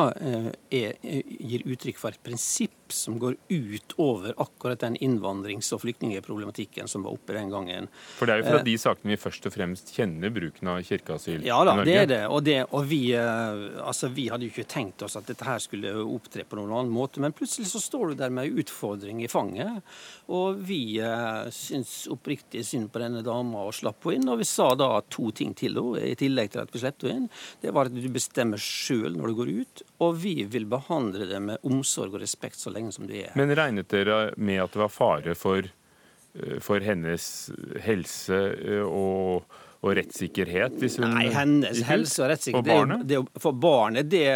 gir 0.70 1.66
uttrykk 1.66 2.00
for 2.00 2.14
et 2.14 2.22
prinsipp 2.24 2.76
som 2.92 3.18
går 3.18 3.36
ut 3.48 3.92
over 3.96 4.34
akkurat 4.36 4.80
den 4.80 4.96
innvandrings- 4.96 5.72
og 5.74 5.82
flyktningeproblematikken 5.84 6.88
som 6.88 7.04
var 7.06 7.14
oppe 7.14 7.36
den 7.36 7.50
gangen. 7.50 7.88
For 8.18 8.26
det 8.26 8.34
er 8.34 8.42
jo 8.42 8.48
fra 8.50 8.62
de 8.66 8.76
sakene 8.80 9.14
vi 9.14 9.20
først 9.20 9.46
og 9.46 9.54
fremst 9.54 9.92
kjenner 9.94 10.32
bruken 10.34 10.72
av 10.72 10.80
kirkeasyl 10.86 11.46
ja, 11.46 11.58
da, 11.64 11.74
i 11.74 11.80
Norge? 11.80 11.86
det 11.86 11.96
er 12.00 12.10
det. 12.10 12.20
Og, 12.28 12.42
det, 12.46 12.58
og 12.70 12.86
vi, 12.90 13.02
altså, 13.14 14.10
vi, 14.14 14.28
hadde 14.32 14.46
jo 14.46 14.54
ikke 14.54 14.68
tenkt 14.70 15.04
oss 15.06 15.18
at 15.20 15.28
dette 15.30 15.46
her 15.46 15.62
skulle 15.62 15.94
opptre 16.02 16.46
på 16.48 16.58
noen 16.58 16.74
annen 16.74 16.94
måte, 16.94 17.22
men 17.22 17.34
plutselig 17.36 17.70
så 17.72 17.82
står 17.82 18.12
du 18.12 18.20
der 18.22 18.34
med 18.34 18.50
en 18.50 18.62
utfordring 18.62 19.22
i 19.24 19.30
fanget. 19.30 19.80
Og 20.30 20.60
vi 20.62 21.00
syntes 21.54 22.04
oppriktig 22.12 22.62
synd 22.66 22.90
på 22.92 23.00
denne 23.02 23.22
dama 23.26 23.64
og 23.66 23.74
slapp 23.74 24.06
henne 24.06 24.20
inn. 24.20 24.30
Og 24.30 24.38
vi 24.42 24.46
sa 24.48 24.68
da 24.78 24.92
to 25.10 25.32
ting 25.34 25.54
til 25.58 25.78
henne, 25.80 26.04
i 26.12 26.16
tillegg 26.18 26.52
til 26.54 26.62
at 26.62 26.74
vi 26.74 26.82
slapp 26.82 27.02
henne 27.06 27.24
inn. 27.24 27.28
Det 27.62 27.74
var 27.74 27.90
at 27.90 27.96
du 27.96 28.08
bestemmer 28.14 28.62
sjøl 28.62 29.16
når 29.16 29.32
du 29.32 29.38
går 29.40 29.52
ut, 29.62 29.84
og 30.06 30.20
vi 30.22 30.36
vil 30.50 30.68
behandle 30.70 31.26
det 31.30 31.42
med 31.42 31.66
omsorg 31.66 32.14
og 32.14 32.22
respekt 32.22 32.60
så 32.60 32.72
lenge 32.74 32.94
som 32.94 33.10
du 33.10 33.16
er. 33.18 33.34
Men 33.38 33.54
regnet 33.58 33.90
dere 33.90 34.30
med 34.38 34.62
at 34.62 34.76
det 34.76 34.84
var 34.84 34.94
fare 34.94 35.34
for, 35.38 35.66
for 36.62 36.86
hennes 36.86 37.24
helse 37.82 38.40
og, 38.86 39.48
og 39.80 39.96
rettssikkerhet? 39.96 40.76
Hvis 40.80 40.98
hun 41.00 41.08
Nei, 41.08 41.28
hennes 41.34 41.82
helse 41.88 42.22
og 42.22 42.30
rettssikkerhet 42.34 42.68
Og 42.68 42.74
barnet? 42.76 43.06
Det, 43.08 43.18
det, 43.18 43.42
For 43.42 43.56
barnet, 43.56 44.10
det 44.12 44.28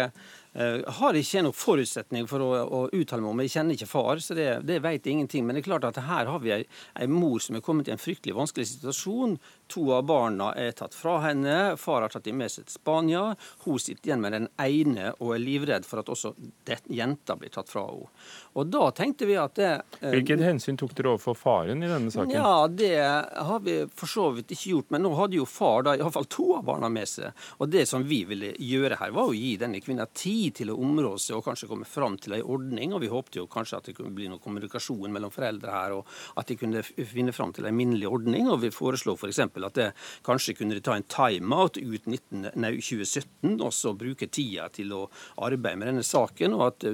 uh, 0.57 0.81
har 0.99 1.19
ikke 1.19 1.43
noen 1.45 1.55
forutsetning 1.55 2.29
for 2.29 2.43
å, 2.43 2.49
å 2.63 2.81
uttale 2.95 3.23
meg 3.23 3.31
om. 3.31 3.43
Jeg 3.45 3.55
kjenner 3.57 3.77
ikke 3.77 3.89
far, 3.91 4.21
så 4.23 4.37
det, 4.37 4.47
det 4.67 4.81
vet 4.83 5.05
jeg 5.05 5.17
ingenting. 5.17 5.45
Men 5.45 5.57
det 5.57 5.63
er 5.63 5.69
klart 5.69 5.87
at 5.89 6.01
her 6.07 6.31
har 6.31 6.41
vi 6.43 6.53
ei, 6.55 6.63
ei 6.99 7.09
mor 7.11 7.43
som 7.43 7.57
er 7.57 7.65
kommet 7.65 7.89
i 7.89 7.95
en 7.95 8.01
fryktelig 8.01 8.35
vanskelig 8.37 8.69
situasjon. 8.73 9.37
To 9.73 9.87
av 9.97 10.05
barna 10.05 10.51
er 10.59 10.75
tatt 10.77 10.93
fra 10.93 11.17
henne. 11.23 11.75
Far 11.81 12.03
har 12.05 12.13
tatt 12.13 12.27
dem 12.27 12.37
med 12.41 12.53
seg 12.53 12.67
til 12.67 12.77
Spania. 12.77 13.23
Hun 13.65 13.79
sitter 13.81 14.11
igjen 14.11 14.21
med 14.21 14.35
den 14.35 14.49
ene 14.61 15.13
og 15.19 15.35
er 15.35 15.41
livredd 15.41 15.87
for 15.87 16.03
at 16.03 16.11
også 16.11 16.35
det, 16.67 16.81
jenta 16.93 17.37
blir 17.39 17.53
tatt 17.53 17.71
fra 17.71 17.87
henne. 17.89 18.11
Og 18.55 18.69
da 18.71 18.87
tenkte 18.95 19.27
vi 19.27 19.35
at 19.39 19.57
det 19.57 19.71
eh, 19.99 20.13
Hvilket 20.13 20.41
hensyn 20.45 20.77
tok 20.79 20.93
dere 20.95 21.11
overfor 21.13 21.35
faren 21.37 21.83
i 21.83 21.89
denne 21.89 22.13
saken? 22.13 22.33
Ja, 22.35 22.67
det 22.71 22.93
har 23.01 23.59
vi 23.65 23.81
for 23.95 24.09
så 24.09 24.29
vidt 24.35 24.53
ikke 24.55 24.75
gjort. 24.75 24.91
Men 24.93 25.05
nå 25.05 25.11
hadde 25.17 25.39
jo 25.39 25.47
far 25.49 25.85
da 25.87 25.95
iallfall 25.97 26.29
to 26.31 26.47
av 26.59 26.65
barna 26.69 26.89
med 26.91 27.09
seg. 27.09 27.33
Og 27.59 27.71
det 27.73 27.87
som 27.89 28.05
vi 28.05 28.21
ville 28.29 28.53
gjøre 28.61 28.99
her, 29.01 29.13
var 29.15 29.31
å 29.31 29.35
gi 29.35 29.55
denne 29.61 29.81
kvinna 29.83 30.07
tid 30.13 30.44
til 30.55 30.71
å 30.71 30.77
områ 30.81 31.15
seg 31.21 31.37
og 31.37 31.45
kanskje 31.47 31.69
komme 31.69 31.87
fram 31.89 32.17
til 32.21 32.35
ei 32.37 32.41
ordning. 32.41 32.93
Og 32.95 33.03
vi 33.03 33.11
håpte 33.11 33.39
jo 33.41 33.47
kanskje 33.51 33.79
at 33.79 33.89
det 33.89 33.95
kunne 33.97 34.13
bli 34.15 34.29
noe 34.31 34.41
kommunikasjon 34.43 35.13
mellom 35.13 35.33
foreldre 35.33 35.73
her, 35.73 35.95
og 35.97 36.39
at 36.39 36.51
de 36.51 36.57
kunne 36.59 36.83
finne 36.83 37.33
fram 37.35 37.53
til 37.55 37.67
en 37.67 37.77
minnelig 37.77 38.09
ordning. 38.09 38.49
Og 38.51 38.61
vi 38.63 38.73
foreslo 38.75 39.15
f.eks. 39.15 39.41
For 39.55 39.67
at 39.69 39.79
det 39.79 39.89
kanskje 40.25 40.57
kunne 40.59 40.77
de 40.77 40.83
ta 40.85 40.97
en 40.97 41.07
timeout 41.09 41.79
ut 41.79 42.09
19, 42.11 42.51
nei, 42.61 42.73
2017, 42.77 43.55
og 43.55 43.73
så 43.75 43.95
bruke 43.97 44.29
tida 44.29 44.69
til 44.73 44.93
å 44.95 45.05
arbeide 45.45 45.81
med 45.81 45.91
denne 45.91 46.05
saken, 46.05 46.57
og 46.57 46.67
at 46.69 46.87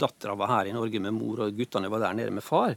dattera 0.00 0.36
var 0.38 0.54
her 0.54 0.70
i 0.70 0.76
Norge 0.76 1.02
med 1.02 1.16
mor, 1.16 1.46
og 1.46 1.56
guttene 1.58 1.90
var 1.92 2.04
der 2.04 2.18
nede 2.18 2.34
med 2.34 2.46
far. 2.46 2.76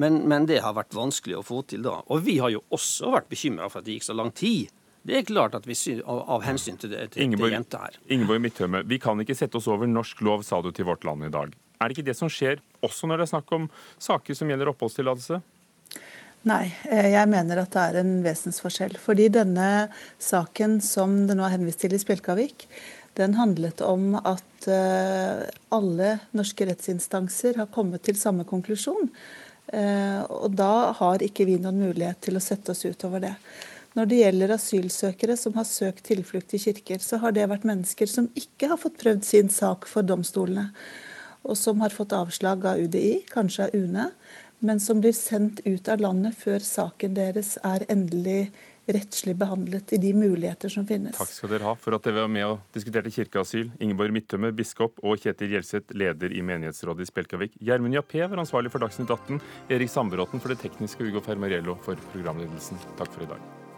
Men, 0.00 0.22
men 0.30 0.48
det 0.50 0.62
har 0.64 0.76
vært 0.76 0.96
vanskelig 0.96 1.40
å 1.40 1.46
få 1.46 1.62
til 1.70 1.84
da. 1.86 2.00
Og 2.10 2.24
vi 2.26 2.40
har 2.42 2.52
jo 2.54 2.64
også 2.74 3.14
vært 3.14 3.30
bekymra 3.30 3.70
for 3.70 3.80
at 3.80 3.88
det 3.88 3.98
gikk 3.98 4.10
så 4.10 4.16
lang 4.16 4.34
tid. 4.36 4.70
Det 5.06 5.16
er 5.16 5.24
klart 5.24 5.54
at 5.56 5.64
vi 5.68 5.76
synes 5.78 6.04
av, 6.04 6.20
av 6.36 6.42
hensyn 6.44 6.76
til, 6.80 6.92
det, 6.92 7.06
til, 7.14 7.24
Ingeborg, 7.24 7.48
til 7.48 7.56
jenta 7.56 7.84
her. 7.86 7.96
Ingeborg 8.12 8.42
Midtømme, 8.44 8.82
vi 8.88 8.98
kan 9.00 9.20
ikke 9.22 9.36
sette 9.38 9.56
oss 9.56 9.68
over 9.70 9.88
norsk 9.88 10.20
lov, 10.26 10.44
sa 10.44 10.60
du 10.60 10.68
til 10.76 10.88
Vårt 10.88 11.06
Land 11.08 11.24
i 11.24 11.32
dag. 11.32 11.54
Er 11.80 11.88
det 11.88 11.96
ikke 11.96 12.10
det 12.10 12.18
som 12.18 12.28
skjer 12.28 12.60
også 12.84 13.08
når 13.08 13.22
det 13.22 13.26
er 13.26 13.32
snakk 13.32 13.54
om 13.56 13.70
saker 14.02 14.36
som 14.36 14.52
gjelder 14.52 14.72
oppholdstillatelse? 14.74 15.40
Nei, 16.48 16.70
eh, 16.88 17.10
jeg 17.12 17.28
mener 17.28 17.60
at 17.60 17.72
det 17.72 17.82
er 17.82 18.00
en 18.00 18.14
vesensforskjell. 18.24 18.96
Fordi 19.00 19.28
denne 19.32 19.68
saken 20.20 20.78
som 20.84 21.22
det 21.28 21.36
nå 21.36 21.44
er 21.44 21.56
henvist 21.56 21.82
til 21.84 21.96
i 21.96 22.00
Spjelkavik, 22.00 22.68
den 23.18 23.34
handlet 23.36 23.80
om 23.82 24.14
at 24.16 24.68
uh, 24.70 25.42
alle 25.74 26.12
norske 26.36 26.68
rettsinstanser 26.68 27.58
har 27.58 27.68
kommet 27.74 28.04
til 28.06 28.16
samme 28.16 28.46
konklusjon. 28.48 29.10
Uh, 29.74 30.22
og 30.30 30.54
da 30.56 30.92
har 30.96 31.24
ikke 31.26 31.44
vi 31.48 31.58
noen 31.60 31.82
mulighet 31.82 32.22
til 32.24 32.38
å 32.38 32.44
sette 32.44 32.72
oss 32.72 32.86
utover 32.86 33.24
det. 33.26 33.34
Når 33.98 34.06
det 34.06 34.18
gjelder 34.20 34.52
asylsøkere 34.54 35.34
som 35.38 35.56
har 35.58 35.66
søkt 35.66 36.04
tilflukt 36.06 36.54
i 36.54 36.60
kirker, 36.62 37.02
så 37.02 37.18
har 37.22 37.34
det 37.34 37.48
vært 37.50 37.66
mennesker 37.66 38.10
som 38.10 38.28
ikke 38.38 38.70
har 38.70 38.78
fått 38.78 39.00
prøvd 39.02 39.24
sin 39.26 39.50
sak 39.50 39.88
for 39.90 40.06
domstolene, 40.06 40.68
og 41.42 41.56
som 41.58 41.82
har 41.82 41.94
fått 41.94 42.14
avslag 42.14 42.66
av 42.70 42.78
UDI, 42.78 43.24
kanskje 43.32 43.66
av 43.66 43.74
UNE, 43.74 44.10
men 44.60 44.80
som 44.80 45.00
blir 45.00 45.16
sendt 45.16 45.62
ut 45.64 45.88
av 45.88 46.02
landet 46.04 46.36
før 46.38 46.60
saken 46.62 47.16
deres 47.16 47.56
er 47.64 47.86
endelig 47.90 48.50
rettslig 48.90 49.34
behandlet 49.38 49.94
i 49.96 50.00
de 50.02 50.10
muligheter 50.16 50.70
som 50.72 50.86
finnes. 50.86 51.16
Takk 51.16 51.30
skal 51.32 51.52
dere 51.54 51.68
ha 51.68 51.74
for 51.78 51.96
at 51.96 52.04
dere 52.06 52.24
var 52.24 52.32
med 52.32 52.46
og 52.46 52.74
diskuterte 52.74 53.12
kirkeasyl. 53.14 53.70
Ingeborg 53.82 54.14
Midtømme, 54.14 54.52
biskop, 54.56 54.98
og 55.02 55.22
Kjetil 55.22 55.54
Gjelseth, 55.54 55.94
leder 55.96 56.34
i 56.34 56.42
menighetsrådet 56.46 57.06
i 57.06 57.10
Spjelkavik. 57.10 57.56
Gjermund 57.70 57.96
Jappé 57.98 58.26
var 58.26 58.42
ansvarlig 58.42 58.74
for 58.74 58.82
Dagsnytt 58.82 59.10
18. 59.10 59.40
Erik 59.70 59.92
Sandbråten 59.92 60.42
for 60.42 60.52
det 60.52 60.60
tekniske, 60.64 61.06
Ugo 61.06 61.24
Fermariello 61.24 61.78
for 61.86 61.98
programledelsen. 62.12 62.80
Takk 63.00 63.14
for 63.14 63.26
i 63.26 63.32
dag. 63.34 63.69